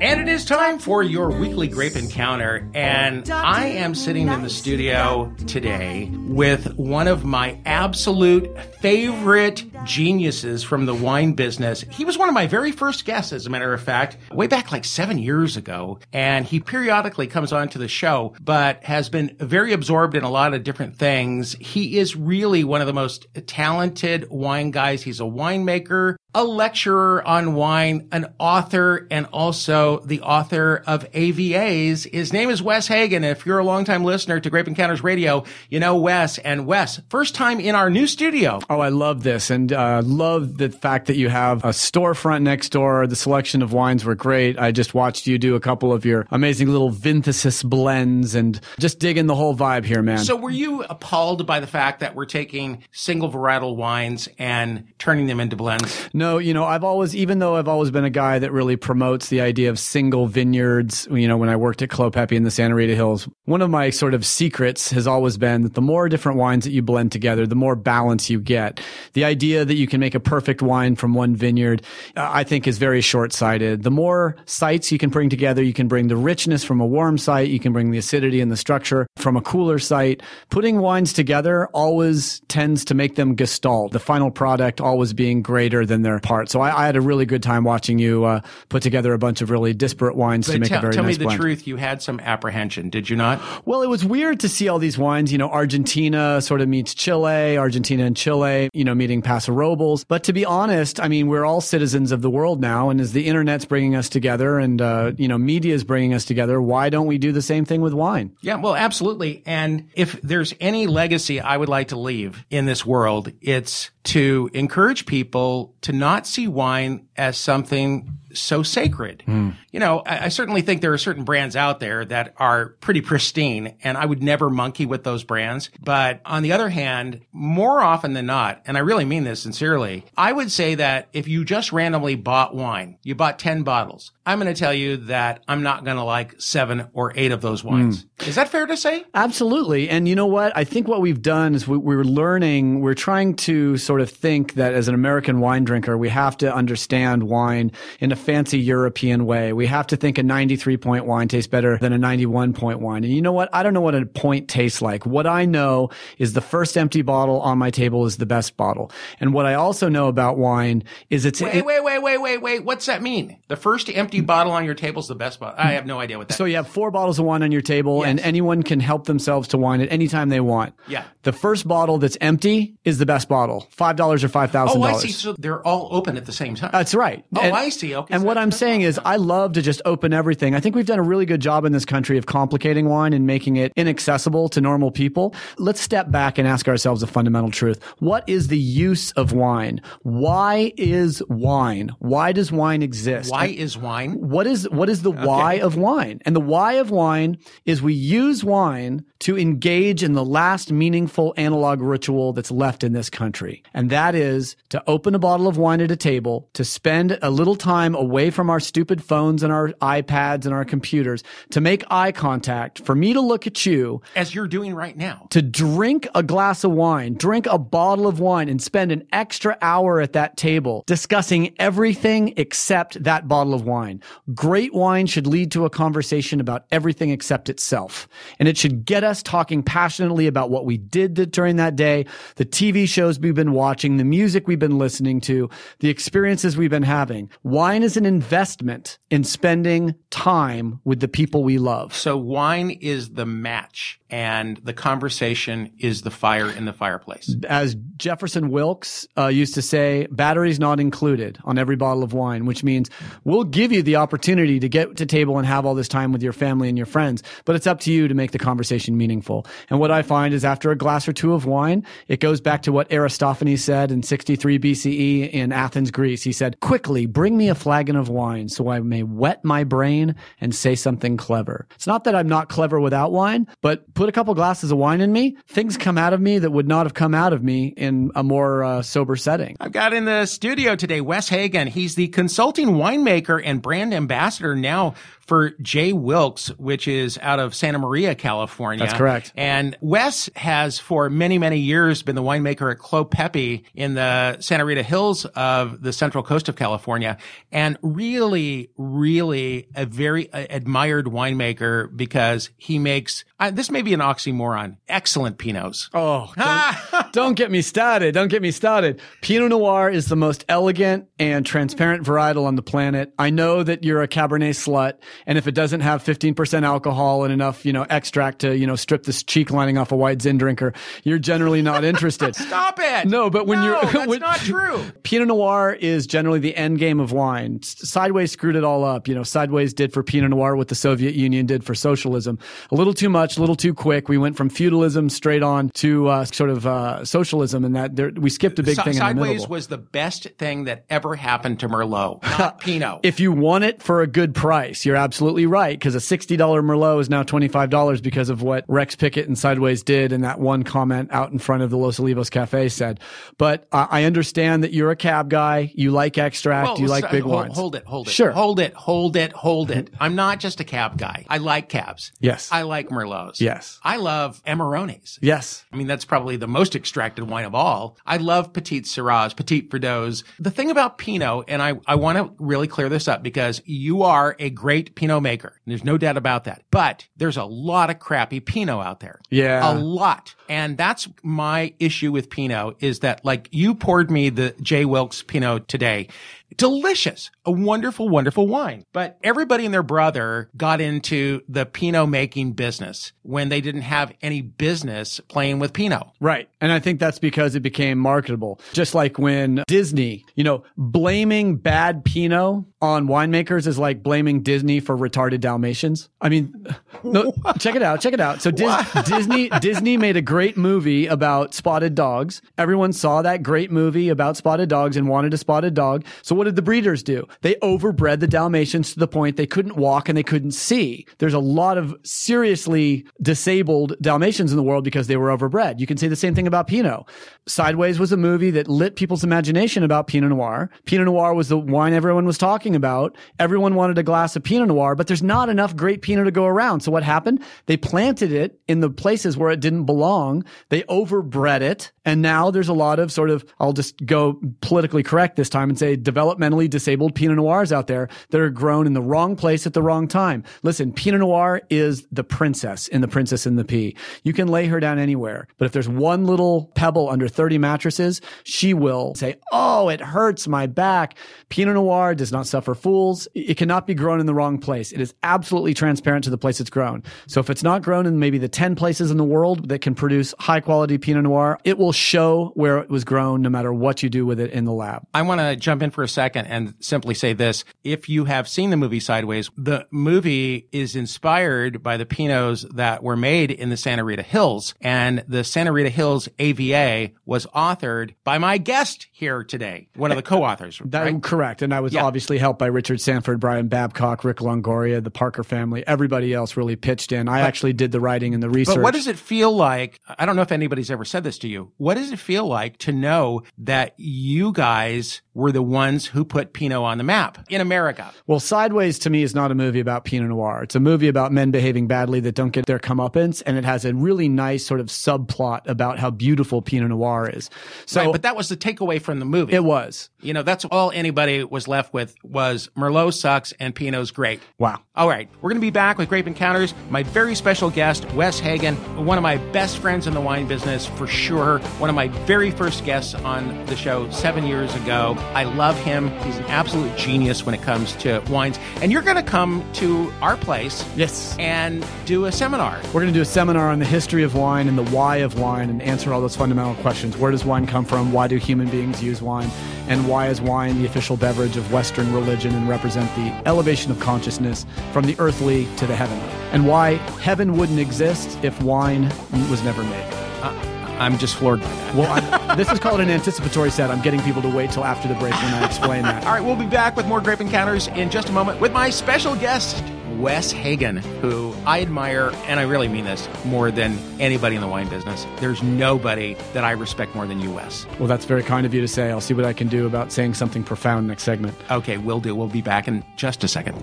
And 0.00 0.20
it 0.20 0.28
is 0.28 0.44
time 0.44 0.78
for 0.78 1.02
your 1.02 1.28
weekly 1.28 1.66
grape 1.66 1.96
encounter. 1.96 2.70
And 2.72 3.28
I 3.30 3.66
am 3.66 3.96
sitting 3.96 4.28
in 4.28 4.42
the 4.42 4.48
studio 4.48 5.34
today 5.48 6.08
with 6.14 6.72
one 6.76 7.08
of 7.08 7.24
my 7.24 7.60
absolute 7.66 8.56
favorite 8.74 9.64
geniuses 9.84 10.62
from 10.62 10.86
the 10.86 10.94
wine 10.94 11.32
business. 11.32 11.80
He 11.90 12.04
was 12.04 12.16
one 12.16 12.28
of 12.28 12.34
my 12.34 12.46
very 12.46 12.70
first 12.70 13.06
guests, 13.06 13.32
as 13.32 13.46
a 13.46 13.50
matter 13.50 13.74
of 13.74 13.82
fact, 13.82 14.18
way 14.30 14.46
back 14.46 14.70
like 14.70 14.84
seven 14.84 15.18
years 15.18 15.56
ago. 15.56 15.98
And 16.12 16.46
he 16.46 16.60
periodically 16.60 17.26
comes 17.26 17.52
on 17.52 17.68
to 17.70 17.78
the 17.78 17.88
show, 17.88 18.36
but 18.40 18.84
has 18.84 19.08
been 19.08 19.36
very 19.40 19.72
absorbed 19.72 20.14
in 20.14 20.22
a 20.22 20.30
lot 20.30 20.54
of 20.54 20.62
different 20.62 20.96
things. 20.96 21.56
He 21.58 21.98
is 21.98 22.14
really 22.14 22.62
one 22.62 22.80
of 22.80 22.86
the 22.86 22.92
most 22.92 23.26
talented 23.46 24.30
wine 24.30 24.70
guys. 24.70 25.02
He's 25.02 25.18
a 25.18 25.24
winemaker, 25.24 26.14
a 26.34 26.44
lecturer 26.44 27.26
on 27.26 27.54
wine, 27.54 28.06
an 28.12 28.32
author, 28.38 29.06
and 29.10 29.26
also 29.32 30.00
the 30.00 30.20
author 30.20 30.82
of 30.86 31.10
AVAs. 31.12 32.10
His 32.12 32.34
name 32.34 32.50
is 32.50 32.62
Wes 32.62 32.86
Hagen. 32.86 33.24
If 33.24 33.46
you're 33.46 33.58
a 33.58 33.64
longtime 33.64 34.04
listener 34.04 34.38
to 34.38 34.50
Grape 34.50 34.68
Encounters 34.68 35.02
Radio, 35.02 35.44
you 35.70 35.80
know 35.80 35.96
Wes. 35.96 36.36
And 36.36 36.66
Wes, 36.66 37.00
first 37.08 37.34
time 37.34 37.60
in 37.60 37.74
our 37.74 37.88
new 37.88 38.06
studio. 38.06 38.60
Oh, 38.68 38.80
I 38.80 38.90
love 38.90 39.22
this 39.22 39.48
and 39.48 39.72
uh, 39.72 40.02
love 40.04 40.58
the 40.58 40.68
fact 40.68 41.06
that 41.06 41.16
you 41.16 41.30
have 41.30 41.64
a 41.64 41.68
storefront 41.68 42.42
next 42.42 42.68
door. 42.70 43.06
The 43.06 43.16
selection 43.16 43.62
of 43.62 43.72
wines 43.72 44.04
were 44.04 44.14
great. 44.14 44.58
I 44.58 44.70
just 44.70 44.92
watched 44.92 45.26
you 45.26 45.38
do 45.38 45.54
a 45.54 45.60
couple 45.60 45.94
of 45.94 46.04
your 46.04 46.26
amazing 46.30 46.68
little 46.68 46.92
Vinthesis 46.92 47.64
blends 47.64 48.34
and 48.34 48.60
just 48.78 48.98
digging 48.98 49.28
the 49.28 49.34
whole 49.34 49.56
vibe 49.56 49.86
here, 49.86 50.02
man. 50.02 50.18
So 50.18 50.36
were 50.36 50.50
you 50.50 50.82
appalled 50.84 51.46
by 51.46 51.60
the 51.60 51.66
fact 51.66 52.00
that 52.00 52.14
we're 52.14 52.26
taking 52.26 52.84
single 52.92 53.32
varietal 53.32 53.76
wines 53.76 54.28
and 54.38 54.92
turning 54.98 55.26
them 55.26 55.40
into 55.40 55.56
blends? 55.56 56.08
No, 56.18 56.38
you 56.38 56.52
know, 56.52 56.64
I've 56.64 56.82
always, 56.82 57.14
even 57.14 57.38
though 57.38 57.54
I've 57.54 57.68
always 57.68 57.92
been 57.92 58.04
a 58.04 58.10
guy 58.10 58.40
that 58.40 58.50
really 58.50 58.74
promotes 58.74 59.28
the 59.28 59.40
idea 59.40 59.70
of 59.70 59.78
single 59.78 60.26
vineyards, 60.26 61.06
you 61.12 61.28
know, 61.28 61.36
when 61.36 61.48
I 61.48 61.54
worked 61.54 61.80
at 61.80 61.90
Clos 61.90 62.10
Pepe 62.10 62.34
in 62.34 62.42
the 62.42 62.50
Santa 62.50 62.74
Rita 62.74 62.96
Hills, 62.96 63.28
one 63.44 63.62
of 63.62 63.70
my 63.70 63.90
sort 63.90 64.14
of 64.14 64.26
secrets 64.26 64.90
has 64.90 65.06
always 65.06 65.38
been 65.38 65.62
that 65.62 65.74
the 65.74 65.80
more 65.80 66.08
different 66.08 66.36
wines 66.36 66.64
that 66.64 66.72
you 66.72 66.82
blend 66.82 67.12
together, 67.12 67.46
the 67.46 67.54
more 67.54 67.76
balance 67.76 68.28
you 68.28 68.40
get. 68.40 68.80
The 69.12 69.24
idea 69.24 69.64
that 69.64 69.76
you 69.76 69.86
can 69.86 70.00
make 70.00 70.16
a 70.16 70.20
perfect 70.20 70.60
wine 70.60 70.96
from 70.96 71.14
one 71.14 71.36
vineyard, 71.36 71.82
uh, 72.16 72.28
I 72.28 72.42
think 72.42 72.66
is 72.66 72.78
very 72.78 73.00
short 73.00 73.32
sighted. 73.32 73.84
The 73.84 73.90
more 73.92 74.34
sites 74.44 74.90
you 74.90 74.98
can 74.98 75.10
bring 75.10 75.30
together, 75.30 75.62
you 75.62 75.72
can 75.72 75.86
bring 75.86 76.08
the 76.08 76.16
richness 76.16 76.64
from 76.64 76.80
a 76.80 76.86
warm 76.86 77.16
site, 77.18 77.48
you 77.48 77.60
can 77.60 77.72
bring 77.72 77.92
the 77.92 77.98
acidity 77.98 78.40
and 78.40 78.50
the 78.50 78.56
structure 78.56 79.06
from 79.18 79.36
a 79.36 79.40
cooler 79.40 79.78
site. 79.78 80.20
Putting 80.50 80.80
wines 80.80 81.12
together 81.12 81.68
always 81.68 82.40
tends 82.48 82.84
to 82.86 82.94
make 82.94 83.14
them 83.14 83.36
gestalt, 83.36 83.92
the 83.92 84.00
final 84.00 84.32
product 84.32 84.80
always 84.80 85.12
being 85.12 85.42
greater 85.42 85.86
than 85.86 86.07
their 86.08 86.18
part. 86.20 86.50
So 86.50 86.60
I, 86.60 86.82
I 86.82 86.86
had 86.86 86.96
a 86.96 87.00
really 87.00 87.26
good 87.26 87.42
time 87.42 87.64
watching 87.64 87.98
you 87.98 88.24
uh, 88.24 88.40
put 88.68 88.82
together 88.82 89.12
a 89.12 89.18
bunch 89.18 89.40
of 89.42 89.50
really 89.50 89.74
disparate 89.74 90.16
wines 90.16 90.46
But 90.46 90.54
to 90.54 90.58
make 90.60 90.68
tell, 90.70 90.78
a 90.78 90.82
very 90.82 90.94
tell 90.94 91.04
nice 91.04 91.14
me 91.14 91.18
the 91.18 91.24
blend. 91.24 91.40
truth. 91.40 91.66
You 91.66 91.76
had 91.76 92.02
some 92.02 92.18
apprehension, 92.20 92.90
did 92.90 93.08
you 93.10 93.16
not? 93.16 93.40
Well, 93.66 93.82
it 93.82 93.88
was 93.88 94.04
weird 94.04 94.40
to 94.40 94.48
see 94.48 94.68
all 94.68 94.78
these 94.78 94.96
wines, 94.98 95.30
you 95.30 95.38
know, 95.38 95.48
Argentina 95.50 96.40
sort 96.40 96.60
of 96.60 96.68
meets 96.68 96.94
Chile, 96.94 97.58
Argentina 97.58 98.04
and 98.04 98.16
Chile, 98.16 98.70
you 98.72 98.84
know, 98.84 98.94
meeting 98.94 99.22
Paso 99.22 99.52
Robles. 99.52 100.04
But 100.04 100.24
to 100.24 100.32
be 100.32 100.44
honest, 100.44 101.00
I 101.00 101.08
mean, 101.08 101.28
we're 101.28 101.44
all 101.44 101.60
citizens 101.60 102.10
of 102.12 102.22
the 102.22 102.30
world 102.30 102.60
now. 102.60 102.90
And 102.90 103.00
as 103.00 103.12
the 103.12 103.26
internet's 103.26 103.64
bringing 103.64 103.94
us 103.94 104.08
together 104.08 104.58
and, 104.58 104.80
uh, 104.80 105.12
you 105.16 105.28
know, 105.28 105.38
media 105.38 105.74
is 105.74 105.84
bringing 105.84 106.14
us 106.14 106.24
together, 106.24 106.60
why 106.60 106.88
don't 106.88 107.06
we 107.06 107.18
do 107.18 107.32
the 107.32 107.42
same 107.42 107.64
thing 107.64 107.80
with 107.80 107.92
wine? 107.92 108.34
Yeah, 108.40 108.56
well, 108.56 108.74
absolutely. 108.74 109.42
And 109.46 109.88
if 109.94 110.20
there's 110.22 110.54
any 110.60 110.86
legacy 110.86 111.40
I 111.40 111.56
would 111.56 111.68
like 111.68 111.88
to 111.88 111.98
leave 111.98 112.44
in 112.50 112.66
this 112.66 112.86
world, 112.86 113.30
it's 113.40 113.90
to 114.04 114.48
encourage 114.54 115.04
people 115.04 115.74
to 115.82 115.92
not 115.98 116.26
see 116.26 116.48
wine 116.48 117.07
as 117.18 117.36
something 117.36 118.18
so 118.32 118.62
sacred. 118.62 119.22
Hmm. 119.26 119.50
You 119.72 119.80
know, 119.80 120.00
I, 120.00 120.26
I 120.26 120.28
certainly 120.28 120.62
think 120.62 120.80
there 120.80 120.92
are 120.92 120.98
certain 120.98 121.24
brands 121.24 121.56
out 121.56 121.80
there 121.80 122.04
that 122.04 122.34
are 122.36 122.70
pretty 122.80 123.00
pristine 123.00 123.76
and 123.82 123.96
I 123.96 124.06
would 124.06 124.22
never 124.22 124.50
monkey 124.50 124.86
with 124.86 125.04
those 125.04 125.24
brands. 125.24 125.70
But 125.80 126.20
on 126.24 126.42
the 126.42 126.52
other 126.52 126.68
hand, 126.68 127.22
more 127.32 127.80
often 127.80 128.12
than 128.12 128.26
not, 128.26 128.62
and 128.66 128.76
I 128.76 128.80
really 128.80 129.04
mean 129.04 129.24
this 129.24 129.42
sincerely, 129.42 130.04
I 130.16 130.32
would 130.32 130.50
say 130.50 130.76
that 130.76 131.08
if 131.12 131.28
you 131.28 131.44
just 131.44 131.72
randomly 131.72 132.14
bought 132.14 132.54
wine, 132.54 132.98
you 133.02 133.14
bought 133.14 133.38
10 133.38 133.62
bottles, 133.62 134.12
I'm 134.26 134.38
going 134.38 134.52
to 134.52 134.58
tell 134.58 134.74
you 134.74 134.98
that 134.98 135.42
I'm 135.48 135.62
not 135.62 135.84
going 135.84 135.96
to 135.96 136.04
like 136.04 136.40
seven 136.40 136.88
or 136.92 137.12
eight 137.16 137.32
of 137.32 137.40
those 137.40 137.64
wines. 137.64 138.02
Hmm. 138.20 138.28
Is 138.28 138.34
that 138.34 138.48
fair 138.48 138.66
to 138.66 138.76
say? 138.76 139.04
Absolutely. 139.14 139.88
And 139.88 140.06
you 140.06 140.14
know 140.14 140.26
what? 140.26 140.56
I 140.56 140.64
think 140.64 140.86
what 140.86 141.00
we've 141.00 141.22
done 141.22 141.54
is 141.54 141.66
we, 141.66 141.78
we're 141.78 142.04
learning, 142.04 142.80
we're 142.80 142.94
trying 142.94 143.34
to 143.36 143.76
sort 143.78 144.00
of 144.00 144.10
think 144.10 144.54
that 144.54 144.74
as 144.74 144.88
an 144.88 144.94
American 144.94 145.40
wine 145.40 145.64
drinker, 145.64 145.96
we 145.96 146.08
have 146.10 146.36
to 146.38 146.54
understand 146.54 147.07
wine 147.16 147.72
in 148.00 148.12
a 148.12 148.16
fancy 148.16 148.58
European 148.58 149.26
way. 149.26 149.52
We 149.52 149.66
have 149.66 149.86
to 149.88 149.96
think 149.96 150.18
a 150.18 150.22
93 150.22 150.76
point 150.76 151.06
wine 151.06 151.28
tastes 151.28 151.48
better 151.48 151.78
than 151.78 151.92
a 151.92 151.98
91 151.98 152.52
point 152.52 152.80
wine. 152.80 153.04
And 153.04 153.12
you 153.12 153.22
know 153.22 153.32
what? 153.32 153.48
I 153.52 153.62
don't 153.62 153.74
know 153.74 153.80
what 153.80 153.94
a 153.94 154.06
point 154.06 154.48
tastes 154.48 154.82
like. 154.82 155.06
What 155.06 155.26
I 155.26 155.44
know 155.44 155.90
is 156.18 156.32
the 156.34 156.40
first 156.40 156.76
empty 156.76 157.02
bottle 157.02 157.40
on 157.40 157.58
my 157.58 157.70
table 157.70 158.04
is 158.06 158.16
the 158.18 158.26
best 158.26 158.56
bottle. 158.56 158.90
And 159.20 159.32
what 159.32 159.46
I 159.46 159.54
also 159.54 159.88
know 159.88 160.08
about 160.08 160.38
wine 160.38 160.84
is 161.10 161.24
it's, 161.24 161.40
Wait, 161.40 161.54
it- 161.54 161.64
wait, 161.66 161.82
wait, 161.82 162.02
wait, 162.02 162.18
wait, 162.18 162.42
wait. 162.42 162.64
What's 162.64 162.86
that 162.86 163.02
mean? 163.02 163.38
The 163.48 163.56
first 163.56 163.88
empty 163.88 164.20
bottle 164.20 164.52
on 164.52 164.64
your 164.64 164.74
table 164.74 165.00
is 165.00 165.08
the 165.08 165.14
best 165.14 165.40
bottle. 165.40 165.56
I 165.58 165.72
have 165.72 165.86
no 165.86 165.98
idea 166.00 166.18
what 166.18 166.28
that 166.28 166.34
So 166.34 166.44
you 166.44 166.56
have 166.56 166.68
four 166.68 166.90
bottles 166.90 167.18
of 167.18 167.24
wine 167.24 167.42
on 167.42 167.52
your 167.52 167.62
table, 167.62 168.02
and 168.04 168.20
anyone 168.20 168.62
can 168.62 168.80
help 168.80 169.06
themselves 169.06 169.48
to 169.48 169.58
wine 169.58 169.80
at 169.80 169.90
any 169.90 170.08
time 170.08 170.28
they 170.28 170.40
want. 170.40 170.74
Yeah. 170.86 171.04
The 171.22 171.32
first 171.32 171.66
bottle 171.66 171.98
that's 171.98 172.16
empty 172.20 172.76
is 172.84 172.98
the 172.98 173.06
best 173.06 173.28
bottle. 173.28 173.66
Five 173.70 173.96
dollars 173.96 174.24
or 174.24 174.28
five 174.28 174.50
thousand 174.50 174.80
Oh, 174.80 174.84
I 174.84 174.92
see. 174.94 175.08
So 175.12 175.34
they're 175.38 175.66
all 175.66 175.88
open 175.92 176.16
at 176.16 176.26
the 176.26 176.32
same 176.32 176.54
time. 176.54 176.70
That's 176.72 176.94
right. 176.98 177.24
Oh, 177.34 177.40
And- 177.40 177.54
I 177.54 177.68
see. 177.70 177.94
Okay, 177.94 178.12
And 178.12 178.22
so 178.22 178.26
what 178.26 178.36
I'm 178.36 178.50
saying 178.50 178.82
is, 178.82 179.00
I 179.04 179.16
love 179.16 179.52
to 179.52 179.62
just 179.62 179.80
open 179.84 180.12
everything. 180.12 180.54
I 180.54 180.60
think 180.60 180.74
we've 180.74 180.86
done 180.86 180.98
a 180.98 181.02
really 181.02 181.24
good 181.26 181.40
job 181.40 181.64
in 181.64 181.72
this 181.72 181.84
country 181.84 182.18
of 182.18 182.26
complicating 182.26 182.88
wine 182.88 183.12
and 183.12 183.26
making 183.26 183.56
it 183.56 183.72
inaccessible 183.76 184.48
to 184.50 184.60
normal 184.60 184.90
people. 184.90 185.34
Let's 185.58 185.80
step 185.80 186.10
back 186.10 186.36
and 186.38 186.46
ask 186.46 186.68
ourselves 186.68 187.02
a 187.02 187.06
fundamental 187.06 187.50
truth. 187.50 187.80
What 188.00 188.24
is 188.28 188.48
the 188.48 188.58
use 188.58 189.12
of 189.12 189.32
wine? 189.32 189.80
Why 190.02 190.72
is 190.76 191.22
wine? 191.28 191.90
Why 192.00 192.32
does 192.32 192.50
wine 192.50 192.82
exist? 192.82 193.30
Why 193.30 193.46
And- 193.46 193.54
is 193.54 193.78
wine? 193.78 194.12
what 194.18 194.46
is 194.46 194.68
what 194.70 194.88
is 194.90 195.02
the 195.02 195.10
why 195.12 195.54
of 195.54 195.76
wine? 195.76 196.20
And 196.26 196.34
the 196.34 196.40
why 196.40 196.74
of 196.74 196.90
wine 196.90 197.38
is 197.64 197.80
we 197.80 197.94
use 197.94 198.42
wine 198.44 199.04
to 199.20 199.38
engage 199.38 200.02
in 200.02 200.12
the 200.14 200.24
last 200.24 200.72
meaningful 200.72 201.34
analog 201.36 201.80
ritual 201.80 202.32
that's 202.32 202.50
left 202.50 202.82
in 202.84 202.92
this 202.92 203.10
country. 203.10 203.62
And 203.74 203.90
that 203.90 204.14
is 204.14 204.56
to 204.70 204.82
open 204.86 205.14
a 205.14 205.18
bottle 205.18 205.46
of 205.48 205.56
wine 205.58 205.80
at 205.80 205.90
a 205.90 205.96
table, 205.96 206.48
to 206.54 206.64
spend 206.64 206.87
a 206.88 207.30
little 207.30 207.56
time 207.56 207.94
away 207.94 208.30
from 208.30 208.50
our 208.50 208.60
stupid 208.60 209.02
phones 209.02 209.42
and 209.42 209.52
our 209.52 209.68
iPads 209.80 210.44
and 210.44 210.54
our 210.54 210.64
computers, 210.64 211.22
to 211.50 211.60
make 211.60 211.84
eye 211.90 212.12
contact, 212.12 212.84
for 212.84 212.94
me 212.94 213.12
to 213.12 213.20
look 213.20 213.46
at 213.46 213.64
you, 213.66 214.00
As 214.16 214.34
you're 214.34 214.48
doing 214.48 214.74
right 214.74 214.96
now. 214.96 215.26
to 215.30 215.42
drink 215.42 216.08
a 216.14 216.22
glass 216.22 216.64
of 216.64 216.72
wine, 216.72 217.14
drink 217.14 217.46
a 217.46 217.58
bottle 217.58 218.06
of 218.06 218.20
wine, 218.20 218.48
and 218.48 218.60
spend 218.60 218.92
an 218.92 219.06
extra 219.12 219.56
hour 219.62 220.00
at 220.00 220.12
that 220.14 220.36
table 220.36 220.84
discussing 220.86 221.54
everything 221.58 222.34
except 222.36 223.02
that 223.04 223.28
bottle 223.28 223.54
of 223.54 223.62
wine. 223.62 223.68
wine. 223.68 224.02
Great 224.34 224.72
wine 224.74 225.06
should 225.06 225.26
lead 225.26 225.52
to 225.52 225.64
a 225.64 225.70
conversation 225.70 226.40
about 226.40 226.64
everything 226.72 227.10
except 227.10 227.48
itself. 227.48 228.08
And 228.38 228.48
it 228.48 228.56
should 228.56 228.84
get 228.84 229.04
us 229.04 229.22
talking 229.22 229.62
passionately 229.62 230.26
about 230.26 230.50
what 230.50 230.64
we 230.64 230.78
did 230.78 231.30
during 231.30 231.56
that 231.56 231.76
day, 231.76 232.06
the 232.36 232.46
TV 232.46 232.88
shows 232.88 233.20
we've 233.20 233.34
been 233.34 233.52
watching, 233.52 233.98
the 233.98 234.04
music 234.04 234.48
we've 234.48 234.58
been 234.58 234.78
listening 234.78 235.20
to, 235.22 235.48
the 235.80 235.90
experiences 235.90 236.56
we've 236.56 236.70
been 236.70 236.77
having. 236.82 237.30
Wine 237.42 237.82
is 237.82 237.96
an 237.96 238.06
investment 238.06 238.98
in 239.10 239.24
spending 239.24 239.94
time 240.10 240.80
with 240.84 241.00
the 241.00 241.08
people 241.08 241.44
we 241.44 241.58
love. 241.58 241.94
So 241.94 242.16
wine 242.16 242.70
is 242.70 243.10
the 243.10 243.26
match 243.26 244.00
and 244.10 244.56
the 244.58 244.72
conversation 244.72 245.72
is 245.78 246.02
the 246.02 246.10
fire 246.10 246.50
in 246.50 246.64
the 246.64 246.72
fireplace. 246.72 247.34
As 247.48 247.76
Jefferson 247.96 248.50
Wilkes 248.50 249.06
uh, 249.16 249.26
used 249.26 249.54
to 249.54 249.62
say, 249.62 250.06
batteries 250.10 250.58
not 250.58 250.80
included 250.80 251.38
on 251.44 251.58
every 251.58 251.76
bottle 251.76 252.02
of 252.02 252.12
wine, 252.12 252.46
which 252.46 252.64
means 252.64 252.88
we'll 253.24 253.44
give 253.44 253.70
you 253.70 253.82
the 253.82 253.96
opportunity 253.96 254.60
to 254.60 254.68
get 254.68 254.96
to 254.96 255.06
table 255.06 255.36
and 255.36 255.46
have 255.46 255.66
all 255.66 255.74
this 255.74 255.88
time 255.88 256.12
with 256.12 256.22
your 256.22 256.32
family 256.32 256.68
and 256.68 256.78
your 256.78 256.86
friends, 256.86 257.22
but 257.44 257.54
it's 257.54 257.66
up 257.66 257.80
to 257.80 257.92
you 257.92 258.08
to 258.08 258.14
make 258.14 258.30
the 258.30 258.38
conversation 258.38 258.96
meaningful. 258.96 259.46
And 259.68 259.78
what 259.78 259.90
I 259.90 260.02
find 260.02 260.32
is 260.32 260.44
after 260.44 260.70
a 260.70 260.76
glass 260.76 261.06
or 261.06 261.12
two 261.12 261.34
of 261.34 261.44
wine, 261.44 261.84
it 262.06 262.20
goes 262.20 262.40
back 262.40 262.62
to 262.62 262.72
what 262.72 262.90
Aristophanes 262.90 263.62
said 263.62 263.90
in 263.90 264.02
63 264.02 264.58
BCE 264.58 265.30
in 265.30 265.52
Athens, 265.52 265.90
Greece. 265.90 266.22
He 266.22 266.32
said, 266.32 266.57
quickly 266.60 267.06
bring 267.06 267.36
me 267.36 267.48
a 267.48 267.54
flagon 267.54 267.96
of 267.96 268.08
wine 268.08 268.48
so 268.48 268.68
I 268.68 268.80
may 268.80 269.02
wet 269.02 269.44
my 269.44 269.64
brain 269.64 270.14
and 270.40 270.54
say 270.54 270.74
something 270.74 271.16
clever. 271.16 271.66
It's 271.74 271.86
not 271.86 272.04
that 272.04 272.14
I'm 272.14 272.28
not 272.28 272.48
clever 272.48 272.80
without 272.80 273.12
wine, 273.12 273.46
but 273.62 273.92
put 273.94 274.08
a 274.08 274.12
couple 274.12 274.34
glasses 274.34 274.70
of 274.70 274.78
wine 274.78 275.00
in 275.00 275.12
me, 275.12 275.36
things 275.46 275.76
come 275.76 275.98
out 275.98 276.12
of 276.12 276.20
me 276.20 276.38
that 276.38 276.50
would 276.50 276.68
not 276.68 276.86
have 276.86 276.94
come 276.94 277.14
out 277.14 277.32
of 277.32 277.42
me 277.42 277.66
in 277.76 278.10
a 278.14 278.22
more 278.22 278.64
uh, 278.64 278.82
sober 278.82 279.16
setting. 279.16 279.56
I've 279.60 279.72
got 279.72 279.92
in 279.92 280.04
the 280.04 280.26
studio 280.26 280.76
today 280.76 281.00
Wes 281.00 281.28
Hagen. 281.28 281.68
He's 281.68 281.94
the 281.94 282.08
consulting 282.08 282.68
winemaker 282.68 283.40
and 283.44 283.62
brand 283.62 283.94
ambassador 283.94 284.54
now 284.54 284.94
for 285.28 285.50
J. 285.60 285.92
Wilkes, 285.92 286.48
which 286.58 286.88
is 286.88 287.18
out 287.20 287.38
of 287.38 287.54
Santa 287.54 287.78
Maria, 287.78 288.14
California. 288.14 288.84
That's 288.84 288.96
correct. 288.96 289.32
And 289.36 289.76
Wes 289.82 290.30
has 290.34 290.78
for 290.78 291.10
many, 291.10 291.38
many 291.38 291.58
years 291.58 292.02
been 292.02 292.16
the 292.16 292.22
winemaker 292.22 292.72
at 292.72 292.78
Clos 292.78 293.08
Pepe 293.10 293.62
in 293.74 293.92
the 293.92 294.40
Santa 294.40 294.64
Rita 294.64 294.82
Hills 294.82 295.26
of 295.26 295.82
the 295.82 295.92
central 295.92 296.24
coast 296.24 296.48
of 296.48 296.56
California 296.56 297.18
and 297.52 297.76
really, 297.82 298.70
really 298.78 299.68
a 299.74 299.84
very 299.84 300.32
uh, 300.32 300.46
admired 300.48 301.04
winemaker 301.04 301.94
because 301.94 302.48
he 302.56 302.78
makes, 302.78 303.26
uh, 303.38 303.50
this 303.50 303.70
may 303.70 303.82
be 303.82 303.92
an 303.92 304.00
oxymoron, 304.00 304.78
excellent 304.88 305.36
Pinots. 305.36 305.90
Oh, 305.92 306.32
don't, 306.36 306.46
don't 307.12 307.34
get 307.34 307.50
me 307.50 307.62
started. 307.62 308.14
Don't 308.14 308.28
get 308.28 308.42
me 308.42 308.50
started. 308.50 309.00
Pinot 309.20 309.50
Noir 309.50 309.90
is 309.90 310.06
the 310.06 310.16
most 310.16 310.44
elegant 310.48 311.08
and 311.18 311.44
transparent 311.44 312.04
varietal 312.04 312.44
on 312.44 312.56
the 312.56 312.62
planet. 312.62 313.12
I 313.18 313.30
know 313.30 313.62
that 313.62 313.84
you're 313.84 314.02
a 314.02 314.08
Cabernet 314.08 314.50
slut 314.50 314.94
and 315.26 315.38
if 315.38 315.46
it 315.46 315.52
doesn't 315.52 315.80
have 315.80 316.02
15% 316.02 316.62
alcohol 316.62 317.24
and 317.24 317.32
enough, 317.32 317.64
you 317.64 317.72
know, 317.72 317.86
extract 317.88 318.40
to, 318.40 318.56
you 318.56 318.66
know, 318.66 318.76
strip 318.76 319.04
this 319.04 319.22
cheek 319.22 319.50
lining 319.50 319.78
off 319.78 319.92
a 319.92 319.96
white 319.96 320.22
Zin 320.22 320.38
drinker, 320.38 320.72
you're 321.04 321.18
generally 321.18 321.62
not 321.62 321.84
interested. 321.84 322.34
Stop 322.48 322.78
it. 322.80 323.06
No, 323.08 323.30
but 323.30 323.46
when 323.46 323.60
no, 323.60 323.64
you're, 323.82 323.92
that's 323.92 324.06
when, 324.06 324.20
not 324.20 324.38
true. 324.38 324.84
Pinot 325.02 325.28
Noir 325.28 325.72
is 325.72 326.06
generally 326.06 326.38
the 326.38 326.56
end 326.56 326.78
game 326.78 327.00
of 327.00 327.12
wine. 327.12 327.62
Sideways 327.62 328.32
screwed 328.32 328.56
it 328.56 328.64
all 328.64 328.84
up. 328.84 329.08
You 329.08 329.14
know, 329.14 329.22
Sideways 329.22 329.74
did 329.74 329.92
for 329.92 330.02
Pinot 330.02 330.30
Noir 330.30 330.56
what 330.56 330.68
the 330.68 330.74
Soviet 330.74 331.14
Union 331.14 331.46
did 331.46 331.64
for 331.64 331.74
socialism. 331.74 332.38
A 332.70 332.74
little 332.74 332.94
too 332.94 333.08
much, 333.08 333.36
a 333.36 333.40
little 333.40 333.56
too 333.56 333.74
quick. 333.74 334.08
We 334.08 334.18
went 334.18 334.36
from 334.36 334.48
feudalism 334.48 335.08
straight 335.08 335.42
on 335.42 335.70
to 335.70 336.08
uh, 336.08 336.24
sort 336.24 336.50
of 336.50 336.66
uh, 336.66 336.97
socialism, 337.04 337.64
and 337.64 337.76
that 337.76 337.96
there, 337.96 338.10
we 338.10 338.30
skipped 338.30 338.58
a 338.58 338.62
big 338.62 338.78
S- 338.78 338.84
thing. 338.84 338.94
Sideways 338.94 339.42
in 339.42 339.42
the 339.42 339.48
was 339.48 339.66
the 339.68 339.78
best 339.78 340.24
thing 340.38 340.64
that 340.64 340.84
ever 340.90 341.14
happened 341.14 341.60
to 341.60 341.68
Merlot, 341.68 342.22
not 342.22 342.60
Pinot. 342.60 343.00
If 343.02 343.20
you 343.20 343.32
want 343.32 343.64
it 343.64 343.82
for 343.82 344.02
a 344.02 344.06
good 344.06 344.34
price, 344.34 344.84
you're 344.84 344.96
absolutely 344.96 345.46
right 345.46 345.78
because 345.78 345.94
a 345.94 345.98
$60 345.98 346.36
Merlot 346.38 347.00
is 347.00 347.10
now 347.10 347.22
$25 347.22 348.02
because 348.02 348.28
of 348.30 348.42
what 348.42 348.64
Rex 348.68 348.96
Pickett 348.96 349.26
and 349.28 349.38
Sideways 349.38 349.82
did 349.82 350.12
and 350.12 350.24
that 350.24 350.40
one 350.40 350.62
comment 350.62 351.10
out 351.12 351.30
in 351.32 351.38
front 351.38 351.62
of 351.62 351.70
the 351.70 351.76
Los 351.76 351.98
Olivos 351.98 352.30
Cafe 352.30 352.68
said. 352.68 353.00
But 353.36 353.66
uh, 353.72 353.86
I 353.90 354.04
understand 354.04 354.64
that 354.64 354.72
you're 354.72 354.90
a 354.90 354.96
cab 354.96 355.28
guy. 355.30 355.72
You 355.74 355.90
like 355.90 356.18
extract. 356.18 356.66
Well, 356.68 356.80
you 356.80 356.86
like 356.88 357.04
so- 357.04 357.10
big 357.10 357.22
hold, 357.22 357.34
wines. 357.34 357.56
Hold 357.56 357.74
it, 357.76 357.84
hold 357.84 358.08
it. 358.08 358.10
Sure. 358.12 358.30
Hold 358.32 358.60
it, 358.60 358.74
hold 358.74 359.16
it, 359.16 359.32
hold 359.32 359.70
it. 359.70 359.90
I'm 360.00 360.14
not 360.14 360.40
just 360.40 360.60
a 360.60 360.64
cab 360.64 360.98
guy. 360.98 361.24
I 361.28 361.38
like 361.38 361.68
cabs. 361.68 362.12
Yes. 362.20 362.50
I 362.52 362.62
like 362.62 362.88
Merlots. 362.88 363.40
Yes. 363.40 363.78
I 363.82 363.96
love 363.96 364.42
Amarones. 364.46 365.18
Yes. 365.22 365.64
I 365.72 365.76
mean, 365.76 365.86
that's 365.86 366.04
probably 366.04 366.36
the 366.36 366.48
most 366.48 366.74
extracted 366.88 367.28
wine 367.28 367.44
of 367.44 367.54
all. 367.54 367.98
I 368.06 368.16
love 368.16 368.54
Petite 368.54 368.84
Sirahs, 368.84 369.36
Petit 369.36 369.68
Verdot. 369.68 370.24
The 370.38 370.50
thing 370.50 370.70
about 370.70 370.96
Pinot, 370.96 371.44
and 371.46 371.60
I, 371.60 371.74
I 371.86 371.96
want 371.96 372.16
to 372.16 372.32
really 372.42 372.66
clear 372.66 372.88
this 372.88 373.08
up 373.08 373.22
because 373.22 373.60
you 373.66 374.04
are 374.04 374.34
a 374.38 374.48
great 374.48 374.94
Pinot 374.94 375.22
maker. 375.22 375.60
There's 375.66 375.84
no 375.84 375.98
doubt 375.98 376.16
about 376.16 376.44
that. 376.44 376.62
But 376.70 377.06
there's 377.18 377.36
a 377.36 377.44
lot 377.44 377.90
of 377.90 377.98
crappy 377.98 378.40
Pinot 378.40 378.86
out 378.86 379.00
there. 379.00 379.20
Yeah. 379.28 379.70
A 379.70 379.76
lot. 379.78 380.34
And 380.48 380.78
that's 380.78 381.06
my 381.22 381.74
issue 381.78 382.10
with 382.10 382.30
Pinot 382.30 382.76
is 382.80 383.00
that 383.00 383.22
like 383.22 383.50
you 383.52 383.74
poured 383.74 384.10
me 384.10 384.30
the 384.30 384.54
J. 384.62 384.86
Wilkes 384.86 385.22
Pinot 385.22 385.68
today. 385.68 386.08
Delicious. 386.56 387.30
A 387.44 387.50
wonderful, 387.50 388.08
wonderful 388.08 388.46
wine. 388.46 388.84
But 388.92 389.18
everybody 389.22 389.64
and 389.64 389.74
their 389.74 389.82
brother 389.82 390.50
got 390.56 390.80
into 390.80 391.42
the 391.48 391.66
Pinot 391.66 392.08
making 392.08 392.52
business 392.52 393.12
when 393.22 393.48
they 393.48 393.60
didn't 393.60 393.82
have 393.82 394.12
any 394.22 394.40
business 394.40 395.20
playing 395.28 395.58
with 395.58 395.72
Pinot. 395.72 396.04
Right. 396.20 396.48
And 396.60 396.72
I 396.72 396.80
think 396.80 397.00
that's 397.00 397.18
because 397.18 397.54
it 397.54 397.60
became 397.60 397.98
marketable. 397.98 398.60
Just 398.72 398.94
like 398.94 399.18
when 399.18 399.62
Disney, 399.68 400.24
you 400.34 400.44
know, 400.44 400.64
blaming 400.76 401.56
bad 401.56 402.04
Pinot 402.04 402.64
on 402.80 403.08
winemakers 403.08 403.66
is 403.66 403.78
like 403.78 404.02
blaming 404.02 404.42
Disney 404.42 404.80
for 404.80 404.96
retarded 404.96 405.40
Dalmatians. 405.40 406.08
I 406.20 406.28
mean, 406.28 406.66
no, 407.04 407.32
check 407.58 407.74
it 407.74 407.82
out. 407.82 408.00
Check 408.00 408.14
it 408.14 408.20
out. 408.20 408.40
So 408.40 408.50
Dis- 408.50 408.86
Disney, 409.04 409.48
Disney 409.60 409.96
made 409.96 410.16
a 410.16 410.22
great 410.22 410.56
movie 410.56 411.06
about 411.06 411.54
spotted 411.54 411.94
dogs. 411.94 412.40
Everyone 412.56 412.92
saw 412.92 413.22
that 413.22 413.42
great 413.42 413.70
movie 413.70 414.08
about 414.08 414.36
spotted 414.36 414.68
dogs 414.68 414.96
and 414.96 415.08
wanted 415.08 415.34
a 415.34 415.38
spotted 415.38 415.74
dog. 415.74 416.04
So 416.22 416.34
what 416.38 416.44
did 416.44 416.56
the 416.56 416.62
breeders 416.62 417.02
do? 417.02 417.26
They 417.42 417.56
overbred 417.56 418.20
the 418.20 418.26
Dalmatians 418.26 418.94
to 418.94 418.98
the 418.98 419.08
point 419.08 419.36
they 419.36 419.46
couldn't 419.46 419.76
walk 419.76 420.08
and 420.08 420.16
they 420.16 420.22
couldn't 420.22 420.52
see. 420.52 421.06
There's 421.18 421.34
a 421.34 421.38
lot 421.38 421.76
of 421.76 421.94
seriously 422.04 423.04
disabled 423.20 423.94
Dalmatians 424.00 424.50
in 424.50 424.56
the 424.56 424.62
world 424.62 424.84
because 424.84 425.06
they 425.06 425.16
were 425.16 425.36
overbred. 425.36 425.80
You 425.80 425.86
can 425.86 425.96
say 425.96 426.08
the 426.08 426.16
same 426.16 426.34
thing 426.34 426.46
about 426.46 426.68
Pinot. 426.68 427.02
Sideways 427.46 427.98
was 427.98 428.12
a 428.12 428.16
movie 428.16 428.50
that 428.52 428.68
lit 428.68 428.96
people's 428.96 429.24
imagination 429.24 429.82
about 429.82 430.06
Pinot 430.06 430.30
Noir. 430.30 430.70
Pinot 430.86 431.06
Noir 431.06 431.34
was 431.34 431.48
the 431.48 431.58
wine 431.58 431.92
everyone 431.92 432.26
was 432.26 432.38
talking 432.38 432.76
about. 432.76 433.16
Everyone 433.38 433.74
wanted 433.74 433.98
a 433.98 434.02
glass 434.02 434.36
of 434.36 434.44
Pinot 434.44 434.68
Noir, 434.68 434.94
but 434.94 435.06
there's 435.06 435.22
not 435.22 435.48
enough 435.48 435.74
great 435.74 436.02
Pinot 436.02 436.26
to 436.26 436.30
go 436.30 436.46
around. 436.46 436.80
So 436.80 436.92
what 436.92 437.02
happened? 437.02 437.42
They 437.66 437.76
planted 437.76 438.32
it 438.32 438.60
in 438.68 438.80
the 438.80 438.90
places 438.90 439.36
where 439.36 439.50
it 439.50 439.60
didn't 439.60 439.84
belong. 439.84 440.44
They 440.68 440.82
overbred 440.84 441.60
it. 441.62 441.92
And 442.04 442.22
now 442.22 442.50
there's 442.50 442.68
a 442.68 442.74
lot 442.74 442.98
of 442.98 443.12
sort 443.12 443.28
of, 443.28 443.44
I'll 443.60 443.72
just 443.72 444.04
go 444.06 444.40
politically 444.62 445.02
correct 445.02 445.36
this 445.36 445.50
time 445.50 445.68
and 445.68 445.78
say 445.78 445.96
developmentally 446.28 446.68
disabled 446.68 447.14
Pinot 447.14 447.36
Noirs 447.36 447.72
out 447.72 447.86
there 447.86 448.08
that 448.30 448.40
are 448.40 448.50
grown 448.50 448.86
in 448.86 448.92
the 448.92 449.02
wrong 449.02 449.36
place 449.36 449.66
at 449.66 449.74
the 449.74 449.82
wrong 449.82 450.08
time. 450.08 450.44
Listen, 450.62 450.92
Pinot 450.92 451.20
Noir 451.20 451.62
is 451.70 452.06
the 452.12 452.24
princess 452.24 452.88
in 452.88 453.00
The 453.00 453.08
Princess 453.08 453.46
and 453.46 453.58
the 453.58 453.64
Pea. 453.64 453.96
You 454.22 454.32
can 454.32 454.48
lay 454.48 454.66
her 454.66 454.80
down 454.80 454.98
anywhere, 454.98 455.46
but 455.58 455.66
if 455.66 455.72
there's 455.72 455.88
one 455.88 456.26
little 456.26 456.70
pebble 456.74 457.08
under 457.08 457.28
30 457.28 457.58
mattresses, 457.58 458.20
she 458.44 458.74
will 458.74 459.14
say, 459.14 459.36
Oh, 459.52 459.88
it 459.88 460.00
hurts 460.00 460.48
my 460.48 460.66
back. 460.66 461.16
Pinot 461.48 461.74
Noir 461.74 462.14
does 462.14 462.32
not 462.32 462.46
suffer 462.46 462.74
fools. 462.74 463.28
It 463.34 463.56
cannot 463.56 463.86
be 463.86 463.94
grown 463.94 464.20
in 464.20 464.26
the 464.26 464.34
wrong 464.34 464.58
place. 464.58 464.92
It 464.92 465.00
is 465.00 465.14
absolutely 465.22 465.74
transparent 465.74 466.24
to 466.24 466.30
the 466.30 466.38
place 466.38 466.60
it's 466.60 466.70
grown. 466.70 467.02
So 467.26 467.40
if 467.40 467.50
it's 467.50 467.62
not 467.62 467.82
grown 467.82 468.06
in 468.06 468.18
maybe 468.18 468.38
the 468.38 468.48
10 468.48 468.74
places 468.74 469.10
in 469.10 469.16
the 469.16 469.24
world 469.24 469.68
that 469.68 469.80
can 469.80 469.94
produce 469.94 470.34
high 470.38 470.60
quality 470.60 470.98
Pinot 470.98 471.24
Noir, 471.24 471.58
it 471.64 471.78
will 471.78 471.92
show 471.92 472.52
where 472.54 472.78
it 472.78 472.90
was 472.90 473.04
grown 473.04 473.42
no 473.42 473.50
matter 473.50 473.72
what 473.72 474.02
you 474.02 474.08
do 474.08 474.26
with 474.26 474.40
it 474.40 474.50
in 474.50 474.64
the 474.64 474.72
lab. 474.72 475.06
I 475.14 475.22
want 475.22 475.40
to 475.40 475.56
jump 475.56 475.82
in 475.82 475.90
for 475.90 476.02
a 476.02 476.08
second 476.08 476.17
and 476.18 476.74
simply 476.80 477.14
say 477.14 477.32
this. 477.32 477.64
If 477.82 478.08
you 478.08 478.26
have 478.26 478.48
seen 478.48 478.70
the 478.70 478.76
movie 478.76 479.00
Sideways, 479.00 479.50
the 479.56 479.86
movie 479.90 480.68
is 480.72 480.94
inspired 480.94 481.82
by 481.82 481.96
the 481.96 482.06
Pinots 482.06 482.64
that 482.76 483.02
were 483.02 483.16
made 483.16 483.50
in 483.50 483.70
the 483.70 483.76
Santa 483.76 484.04
Rita 484.04 484.22
Hills. 484.22 484.74
And 484.80 485.24
the 485.26 485.42
Santa 485.42 485.72
Rita 485.72 485.90
Hills 485.90 486.28
AVA 486.38 487.10
was 487.26 487.46
authored 487.46 488.14
by 488.24 488.38
my 488.38 488.58
guest 488.58 489.08
here 489.10 489.42
today, 489.44 489.88
one 489.96 490.10
of 490.12 490.16
the 490.16 490.22
co-authors. 490.22 490.80
That, 490.88 491.02
right? 491.02 491.22
Correct. 491.22 491.60
And 491.60 491.74
I 491.74 491.80
was 491.80 491.92
Yeah. 491.92 492.04
obviously 492.04 492.38
helped 492.38 492.58
by 492.58 492.66
Richard 492.66 493.00
Sanford, 493.00 493.40
Brian 493.40 493.68
Babcock, 493.68 494.24
Rick 494.24 494.38
Longoria, 494.38 495.02
the 495.04 495.10
Parker 495.10 495.44
family. 495.44 495.86
Everybody 495.86 496.32
else 496.32 496.56
really 496.56 496.68
really 496.68 496.76
pitched 496.76 497.12
in. 497.12 497.28
I 497.28 497.40
actually 497.40 497.72
did 497.72 497.92
the 497.92 498.00
writing 498.00 498.34
and 498.34 498.42
the 498.42 498.50
research. 498.50 498.76
But 498.76 498.82
what 498.82 498.92
does 498.94 499.06
it 499.06 499.16
feel 499.16 499.56
like? 499.56 499.98
I 500.18 500.26
don't 500.26 500.36
know 500.36 500.42
if 500.42 500.52
anybody's 500.52 500.90
ever 500.90 501.04
said 501.06 501.24
this 501.24 501.38
to 501.38 501.48
you. 501.48 501.72
What 501.78 501.94
does 501.94 502.12
it 502.12 502.18
feel 502.18 502.46
like 502.46 502.76
to 502.78 502.92
know 502.92 503.42
that 503.58 503.94
you 503.96 504.52
guys 504.52 505.22
were 505.32 505.50
the 505.50 505.62
ones 505.62 506.07
who 506.08 506.24
put 506.24 506.52
Pinot 506.52 506.78
on 506.78 506.98
the 506.98 507.04
map 507.04 507.38
in 507.48 507.60
America? 507.60 508.12
Well, 508.26 508.40
Sideways 508.40 508.98
to 509.00 509.10
me 509.10 509.22
is 509.22 509.34
not 509.34 509.50
a 509.50 509.54
movie 509.54 509.80
about 509.80 510.04
Pinot 510.04 510.28
Noir. 510.28 510.62
It's 510.64 510.74
a 510.74 510.80
movie 510.80 511.08
about 511.08 511.32
men 511.32 511.50
behaving 511.50 511.86
badly 511.86 512.20
that 512.20 512.34
don't 512.34 512.50
get 512.50 512.66
their 512.66 512.78
comeuppance, 512.78 513.42
and 513.46 513.56
it 513.56 513.64
has 513.64 513.84
a 513.84 513.94
really 513.94 514.28
nice 514.28 514.64
sort 514.64 514.80
of 514.80 514.86
subplot 514.86 515.60
about 515.66 515.98
how 515.98 516.10
beautiful 516.10 516.62
Pinot 516.62 516.90
Noir 516.90 517.28
is. 517.30 517.50
So, 517.86 518.02
right, 518.02 518.12
but 518.12 518.22
that 518.22 518.36
was 518.36 518.48
the 518.48 518.56
takeaway 518.56 519.00
from 519.00 519.18
the 519.18 519.24
movie. 519.24 519.52
it 519.52 519.64
was. 519.64 520.10
You 520.20 520.34
know, 520.34 520.42
that's 520.42 520.64
all 520.64 520.90
anybody 520.90 521.44
was 521.44 521.68
left 521.68 521.92
with 521.94 522.14
was 522.24 522.70
Merlot 522.76 523.14
sucks 523.14 523.52
and 523.60 523.74
Pinot's 523.74 524.10
great. 524.10 524.40
Wow. 524.58 524.82
All 524.96 525.08
right, 525.08 525.28
we're 525.40 525.50
going 525.50 525.60
to 525.60 525.66
be 525.66 525.70
back 525.70 525.98
with 525.98 526.08
Grape 526.08 526.26
Encounters. 526.26 526.74
My 526.90 527.02
very 527.04 527.34
special 527.34 527.70
guest, 527.70 528.10
Wes 528.14 528.38
Hagen, 528.40 528.74
one 529.04 529.16
of 529.16 529.22
my 529.22 529.36
best 529.52 529.78
friends 529.78 530.06
in 530.06 530.14
the 530.14 530.20
wine 530.20 530.48
business 530.48 530.86
for 530.86 531.06
sure. 531.06 531.58
One 531.78 531.88
of 531.88 531.96
my 531.96 532.08
very 532.26 532.50
first 532.50 532.84
guests 532.84 533.14
on 533.14 533.64
the 533.66 533.76
show 533.76 534.10
seven 534.10 534.44
years 534.44 534.74
ago. 534.74 535.16
I 535.34 535.44
love 535.44 535.78
him. 535.78 535.97
He's 536.22 536.36
an 536.36 536.44
absolute 536.44 536.96
genius 536.96 537.44
when 537.44 537.54
it 537.54 537.62
comes 537.62 537.96
to 537.96 538.20
wines. 538.30 538.58
And 538.80 538.92
you're 538.92 539.02
going 539.02 539.16
to 539.16 539.22
come 539.22 539.64
to 539.74 540.12
our 540.22 540.36
place 540.36 540.84
Yes. 540.96 541.34
and 541.40 541.84
do 542.06 542.26
a 542.26 542.32
seminar. 542.32 542.78
We're 542.86 543.00
going 543.00 543.06
to 543.08 543.12
do 543.12 543.22
a 543.22 543.24
seminar 543.24 543.70
on 543.70 543.80
the 543.80 543.84
history 543.84 544.22
of 544.22 544.36
wine 544.36 544.68
and 544.68 544.78
the 544.78 544.84
why 544.84 545.16
of 545.16 545.38
wine 545.40 545.68
and 545.70 545.82
answer 545.82 546.12
all 546.14 546.20
those 546.20 546.36
fundamental 546.36 546.74
questions. 546.76 547.16
Where 547.16 547.32
does 547.32 547.44
wine 547.44 547.66
come 547.66 547.84
from? 547.84 548.12
Why 548.12 548.28
do 548.28 548.36
human 548.36 548.68
beings 548.70 549.02
use 549.02 549.20
wine? 549.20 549.50
And 549.88 550.06
why 550.06 550.28
is 550.28 550.40
wine 550.40 550.78
the 550.78 550.86
official 550.86 551.16
beverage 551.16 551.56
of 551.56 551.72
Western 551.72 552.12
religion 552.12 552.54
and 552.54 552.68
represent 552.68 553.12
the 553.16 553.48
elevation 553.48 553.90
of 553.90 553.98
consciousness 553.98 554.66
from 554.92 555.06
the 555.06 555.16
earthly 555.18 555.66
to 555.78 555.86
the 555.86 555.96
heavenly? 555.96 556.28
And 556.52 556.68
why 556.68 556.94
heaven 557.22 557.56
wouldn't 557.56 557.78
exist 557.80 558.38
if 558.44 558.60
wine 558.62 559.10
was 559.50 559.62
never 559.64 559.82
made. 559.82 560.14
Uh, 560.42 560.52
I'm 560.98 561.18
just 561.18 561.36
floored 561.36 561.60
by 561.60 561.66
that. 561.66 561.94
Well, 561.94 562.10
I'm, 562.10 562.56
this 562.56 562.70
is 562.70 562.78
called 562.78 563.00
an 563.00 563.10
anticipatory 563.10 563.70
set. 563.70 563.90
I'm 563.90 564.02
getting 564.02 564.20
people 564.22 564.42
to 564.42 564.50
wait 564.50 564.70
till 564.70 564.84
after 564.84 565.08
the 565.08 565.14
break 565.14 565.34
when 565.34 565.54
I 565.54 565.64
explain 565.64 566.02
that. 566.02 566.24
All 566.24 566.32
right, 566.32 566.44
we'll 566.44 566.56
be 566.56 566.66
back 566.66 566.96
with 566.96 567.06
more 567.06 567.20
Grape 567.20 567.40
Encounters 567.40 567.88
in 567.88 568.10
just 568.10 568.28
a 568.28 568.32
moment 568.32 568.60
with 568.60 568.72
my 568.72 568.90
special 568.90 569.34
guest, 569.36 569.82
Wes 570.16 570.50
Hagen, 570.50 570.96
who 570.96 571.54
I 571.64 571.80
admire, 571.80 572.32
and 572.46 572.58
I 572.58 572.64
really 572.64 572.88
mean 572.88 573.04
this, 573.04 573.28
more 573.44 573.70
than 573.70 573.98
anybody 574.18 574.56
in 574.56 574.60
the 574.60 574.66
wine 574.66 574.88
business. 574.88 575.26
There's 575.36 575.62
nobody 575.62 576.34
that 576.54 576.64
I 576.64 576.72
respect 576.72 577.14
more 577.14 577.26
than 577.26 577.38
you, 577.40 577.52
Wes. 577.52 577.86
Well, 578.00 578.08
that's 578.08 578.24
very 578.24 578.42
kind 578.42 578.66
of 578.66 578.74
you 578.74 578.80
to 578.80 578.88
say. 578.88 579.10
I'll 579.10 579.20
see 579.20 579.34
what 579.34 579.44
I 579.44 579.52
can 579.52 579.68
do 579.68 579.86
about 579.86 580.10
saying 580.10 580.34
something 580.34 580.64
profound 580.64 581.06
next 581.06 581.22
segment. 581.22 581.56
Okay, 581.70 581.98
we'll 581.98 582.20
do. 582.20 582.34
We'll 582.34 582.48
be 582.48 582.62
back 582.62 582.88
in 582.88 583.04
just 583.14 583.44
a 583.44 583.48
second. 583.48 583.76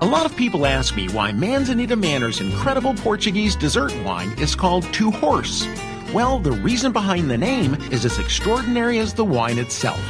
A 0.00 0.06
lot 0.06 0.26
of 0.26 0.36
people 0.36 0.64
ask 0.64 0.94
me 0.94 1.08
why 1.08 1.32
Manzanita 1.32 1.96
Manor's 1.96 2.40
incredible 2.40 2.94
Portuguese 2.94 3.56
dessert 3.56 3.92
wine 4.04 4.30
is 4.38 4.54
called 4.54 4.84
Two 4.92 5.10
Horse. 5.10 5.66
Well, 6.14 6.38
the 6.38 6.52
reason 6.52 6.92
behind 6.92 7.28
the 7.28 7.36
name 7.36 7.74
is 7.90 8.04
as 8.04 8.20
extraordinary 8.20 9.00
as 9.00 9.12
the 9.12 9.24
wine 9.24 9.58
itself. 9.58 10.00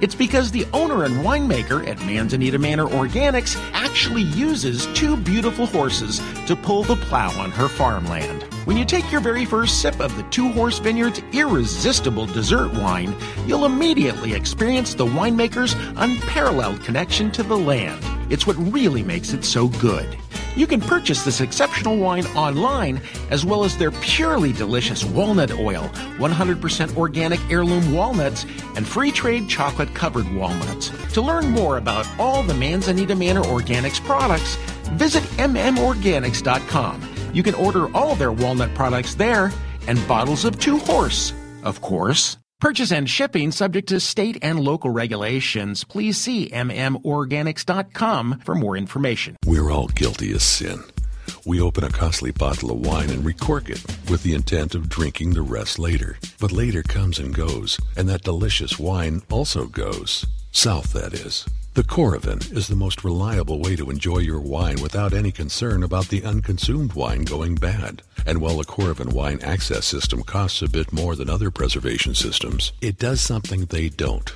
It's 0.00 0.14
because 0.14 0.52
the 0.52 0.64
owner 0.72 1.04
and 1.04 1.16
winemaker 1.24 1.86
at 1.88 1.98
Manzanita 2.06 2.58
Manor 2.58 2.86
Organics 2.86 3.56
actually 3.72 4.22
uses 4.22 4.86
two 4.94 5.16
beautiful 5.16 5.66
horses 5.66 6.20
to 6.46 6.54
pull 6.54 6.84
the 6.84 6.94
plow 6.96 7.30
on 7.40 7.50
her 7.50 7.66
farmland. 7.66 8.44
When 8.64 8.76
you 8.76 8.84
take 8.84 9.10
your 9.10 9.20
very 9.20 9.44
first 9.44 9.82
sip 9.82 9.98
of 9.98 10.16
the 10.16 10.22
Two 10.24 10.52
Horse 10.52 10.78
Vineyard's 10.78 11.20
irresistible 11.32 12.26
dessert 12.26 12.72
wine, 12.74 13.16
you'll 13.46 13.64
immediately 13.64 14.34
experience 14.34 14.94
the 14.94 15.06
winemaker's 15.06 15.74
unparalleled 15.96 16.80
connection 16.84 17.32
to 17.32 17.42
the 17.42 17.56
land. 17.56 18.00
It's 18.30 18.46
what 18.46 18.56
really 18.56 19.02
makes 19.02 19.32
it 19.32 19.44
so 19.44 19.68
good. 19.68 20.16
You 20.58 20.66
can 20.66 20.80
purchase 20.80 21.22
this 21.22 21.40
exceptional 21.40 21.96
wine 21.98 22.26
online 22.34 23.00
as 23.30 23.44
well 23.44 23.62
as 23.62 23.78
their 23.78 23.92
purely 23.92 24.52
delicious 24.52 25.04
walnut 25.04 25.52
oil, 25.52 25.82
100% 26.18 26.96
organic 26.96 27.38
heirloom 27.48 27.92
walnuts, 27.92 28.44
and 28.74 28.84
free 28.84 29.12
trade 29.12 29.48
chocolate 29.48 29.94
covered 29.94 30.28
walnuts. 30.34 30.90
To 31.12 31.22
learn 31.22 31.48
more 31.50 31.76
about 31.76 32.08
all 32.18 32.42
the 32.42 32.54
Manzanita 32.54 33.14
Manor 33.14 33.42
Organics 33.42 34.04
products, 34.04 34.56
visit 34.94 35.22
mmorganics.com. 35.36 37.08
You 37.32 37.44
can 37.44 37.54
order 37.54 37.96
all 37.96 38.16
their 38.16 38.32
walnut 38.32 38.74
products 38.74 39.14
there 39.14 39.52
and 39.86 40.08
bottles 40.08 40.44
of 40.44 40.58
Two 40.58 40.78
Horse, 40.78 41.32
of 41.62 41.80
course. 41.82 42.37
Purchase 42.60 42.90
and 42.90 43.08
shipping 43.08 43.52
subject 43.52 43.88
to 43.88 44.00
state 44.00 44.36
and 44.42 44.58
local 44.58 44.90
regulations. 44.90 45.84
Please 45.84 46.18
see 46.18 46.48
mmorganics.com 46.48 48.40
for 48.44 48.54
more 48.56 48.76
information. 48.76 49.36
We're 49.46 49.70
all 49.70 49.86
guilty 49.86 50.32
of 50.32 50.42
sin. 50.42 50.82
We 51.46 51.60
open 51.60 51.84
a 51.84 51.88
costly 51.88 52.32
bottle 52.32 52.72
of 52.72 52.84
wine 52.84 53.10
and 53.10 53.24
recork 53.24 53.70
it 53.70 53.80
with 54.10 54.24
the 54.24 54.34
intent 54.34 54.74
of 54.74 54.88
drinking 54.88 55.34
the 55.34 55.42
rest 55.42 55.78
later. 55.78 56.18
But 56.40 56.50
later 56.50 56.82
comes 56.82 57.20
and 57.20 57.32
goes, 57.32 57.78
and 57.96 58.08
that 58.08 58.24
delicious 58.24 58.76
wine 58.76 59.22
also 59.30 59.66
goes. 59.66 60.26
South, 60.50 60.92
that 60.94 61.14
is. 61.14 61.46
The 61.74 61.84
Coravin 61.84 62.56
is 62.56 62.66
the 62.66 62.74
most 62.74 63.04
reliable 63.04 63.60
way 63.60 63.76
to 63.76 63.90
enjoy 63.90 64.18
your 64.18 64.40
wine 64.40 64.82
without 64.82 65.14
any 65.14 65.30
concern 65.30 65.84
about 65.84 66.08
the 66.08 66.24
unconsumed 66.24 66.94
wine 66.94 67.22
going 67.22 67.54
bad. 67.54 68.02
And 68.26 68.40
while 68.40 68.56
the 68.56 68.64
Coravin 68.64 69.12
wine 69.12 69.38
access 69.42 69.86
system 69.86 70.24
costs 70.24 70.60
a 70.60 70.68
bit 70.68 70.92
more 70.92 71.14
than 71.14 71.30
other 71.30 71.52
preservation 71.52 72.14
systems, 72.14 72.72
it 72.80 72.98
does 72.98 73.20
something 73.20 73.66
they 73.66 73.90
don't. 73.90 74.32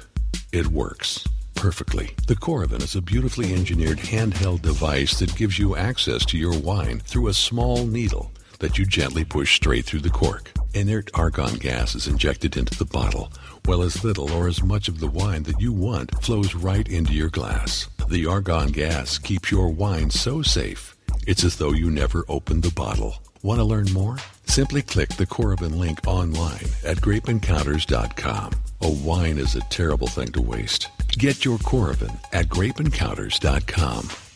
It 0.52 0.68
works 0.68 1.26
perfectly. 1.56 2.14
The 2.28 2.36
Coravin 2.36 2.82
is 2.82 2.94
a 2.94 3.02
beautifully 3.02 3.52
engineered 3.54 3.98
handheld 3.98 4.62
device 4.62 5.18
that 5.18 5.34
gives 5.34 5.58
you 5.58 5.76
access 5.76 6.24
to 6.26 6.38
your 6.38 6.56
wine 6.58 7.00
through 7.00 7.28
a 7.28 7.34
small 7.34 7.86
needle 7.86 8.30
that 8.60 8.78
you 8.78 8.86
gently 8.86 9.24
push 9.24 9.56
straight 9.56 9.84
through 9.84 10.00
the 10.00 10.10
cork. 10.10 10.51
Inert 10.74 11.10
argon 11.12 11.56
gas 11.56 11.94
is 11.94 12.06
injected 12.06 12.56
into 12.56 12.76
the 12.78 12.86
bottle, 12.86 13.30
while 13.66 13.82
as 13.82 14.02
little 14.02 14.32
or 14.32 14.48
as 14.48 14.62
much 14.62 14.88
of 14.88 15.00
the 15.00 15.06
wine 15.06 15.42
that 15.42 15.60
you 15.60 15.70
want 15.70 16.22
flows 16.24 16.54
right 16.54 16.88
into 16.88 17.12
your 17.12 17.28
glass. 17.28 17.88
The 18.08 18.26
argon 18.26 18.68
gas 18.68 19.18
keeps 19.18 19.50
your 19.50 19.68
wine 19.68 20.08
so 20.08 20.40
safe, 20.40 20.96
it's 21.26 21.44
as 21.44 21.56
though 21.56 21.72
you 21.72 21.90
never 21.90 22.24
opened 22.26 22.62
the 22.62 22.72
bottle. 22.72 23.16
Want 23.42 23.58
to 23.58 23.64
learn 23.64 23.92
more? 23.92 24.16
Simply 24.46 24.80
click 24.80 25.10
the 25.10 25.26
Coravin 25.26 25.78
link 25.78 25.98
online 26.06 26.66
at 26.84 26.98
grapeencounters.com. 26.98 28.52
A 28.80 28.90
wine 28.90 29.38
is 29.38 29.54
a 29.54 29.60
terrible 29.68 30.08
thing 30.08 30.32
to 30.32 30.40
waste. 30.40 30.88
Get 31.08 31.44
your 31.44 31.58
Coravin 31.58 32.18
at 32.32 32.46
grapeencounters.com. 32.46 34.31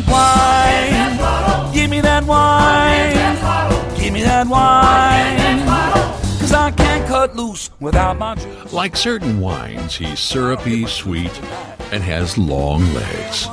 that 0.00 1.68
wine. 1.68 1.72
Give 1.72 1.90
me 1.90 2.00
that 2.00 2.24
wine. 2.24 3.98
Give 3.98 4.12
me 4.12 4.22
that 4.22 4.46
wine. 4.46 5.66
Cause 6.38 6.52
I 6.52 6.70
can't 6.70 7.06
cut 7.08 7.36
loose 7.36 7.70
without 7.80 8.18
my 8.18 8.34
juice. 8.36 8.72
Like 8.72 8.96
certain 8.96 9.40
wines, 9.40 9.96
he's 9.96 10.20
syrupy, 10.20 10.86
sweet, 10.86 11.36
and 11.92 12.02
has 12.02 12.38
long 12.38 12.82
legs. 12.94 13.48